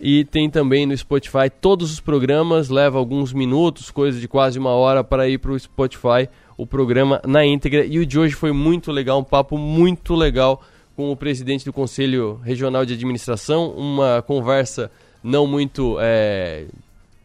E 0.00 0.24
tem 0.24 0.48
também 0.48 0.86
no 0.86 0.96
Spotify 0.96 1.50
todos 1.60 1.92
os 1.92 1.98
programas, 1.98 2.68
leva 2.68 2.96
alguns 2.96 3.32
minutos, 3.32 3.90
coisa 3.90 4.20
de 4.20 4.28
quase 4.28 4.60
uma 4.60 4.70
hora 4.70 5.02
para 5.02 5.28
ir 5.28 5.38
para 5.38 5.50
o 5.50 5.58
Spotify 5.58 6.28
o 6.56 6.64
programa 6.64 7.20
na 7.26 7.44
íntegra. 7.44 7.84
E 7.84 7.98
o 7.98 8.06
de 8.06 8.16
hoje 8.16 8.34
foi 8.36 8.52
muito 8.52 8.92
legal, 8.92 9.18
um 9.18 9.24
papo 9.24 9.58
muito 9.58 10.14
legal 10.14 10.62
com 10.94 11.10
o 11.10 11.16
presidente 11.16 11.64
do 11.64 11.72
Conselho 11.72 12.40
Regional 12.44 12.86
de 12.86 12.94
Administração, 12.94 13.70
uma 13.70 14.22
conversa 14.22 14.88
não 15.24 15.46
muito 15.46 15.96
é, 16.00 16.66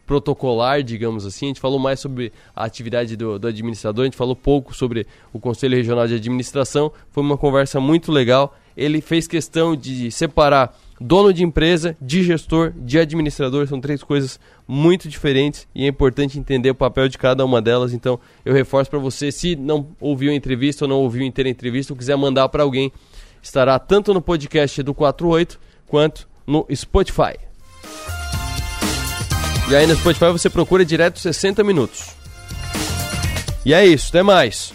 protocolar, 0.07 0.81
digamos 0.81 1.25
assim. 1.25 1.45
A 1.45 1.49
gente 1.49 1.59
falou 1.59 1.77
mais 1.77 1.99
sobre 1.99 2.31
a 2.55 2.63
atividade 2.63 3.15
do, 3.15 3.37
do, 3.37 3.47
administrador, 3.47 4.03
a 4.03 4.05
gente 4.05 4.17
falou 4.17 4.35
pouco 4.35 4.73
sobre 4.73 5.05
o 5.33 5.39
Conselho 5.39 5.75
Regional 5.75 6.07
de 6.07 6.15
Administração. 6.15 6.91
Foi 7.11 7.21
uma 7.21 7.37
conversa 7.37 7.79
muito 7.79 8.11
legal. 8.11 8.57
Ele 8.75 9.01
fez 9.01 9.27
questão 9.27 9.75
de 9.75 10.09
separar 10.09 10.75
dono 10.99 11.33
de 11.33 11.43
empresa, 11.43 11.95
de 12.01 12.23
gestor, 12.23 12.73
de 12.75 12.97
administrador, 12.97 13.67
são 13.67 13.79
três 13.79 14.01
coisas 14.01 14.39
muito 14.67 15.07
diferentes 15.07 15.67
e 15.75 15.85
é 15.85 15.87
importante 15.87 16.39
entender 16.39 16.71
o 16.71 16.75
papel 16.75 17.07
de 17.07 17.17
cada 17.17 17.45
uma 17.45 17.61
delas. 17.61 17.93
Então, 17.93 18.19
eu 18.43 18.53
reforço 18.53 18.89
para 18.89 18.99
você, 18.99 19.31
se 19.31 19.55
não 19.55 19.87
ouviu 19.99 20.31
a 20.31 20.35
entrevista 20.35 20.85
ou 20.85 20.89
não 20.89 20.97
ouviu 20.97 21.23
inteira 21.23 21.49
a 21.49 21.51
entrevista, 21.51 21.93
ou 21.93 21.97
quiser 21.97 22.15
mandar 22.15 22.49
para 22.49 22.63
alguém, 22.63 22.91
estará 23.43 23.77
tanto 23.77 24.13
no 24.13 24.21
podcast 24.21 24.81
do 24.81 24.93
48 24.93 25.59
quanto 25.85 26.27
no 26.47 26.65
Spotify. 26.73 27.48
E 29.69 29.75
aí 29.75 29.85
no 29.85 29.95
Spotify 29.95 30.31
você 30.31 30.49
procura 30.49 30.83
direto 30.83 31.19
60 31.19 31.63
minutos. 31.63 32.07
E 33.63 33.73
é 33.73 33.85
isso, 33.85 34.07
até 34.09 34.23
mais. 34.23 34.73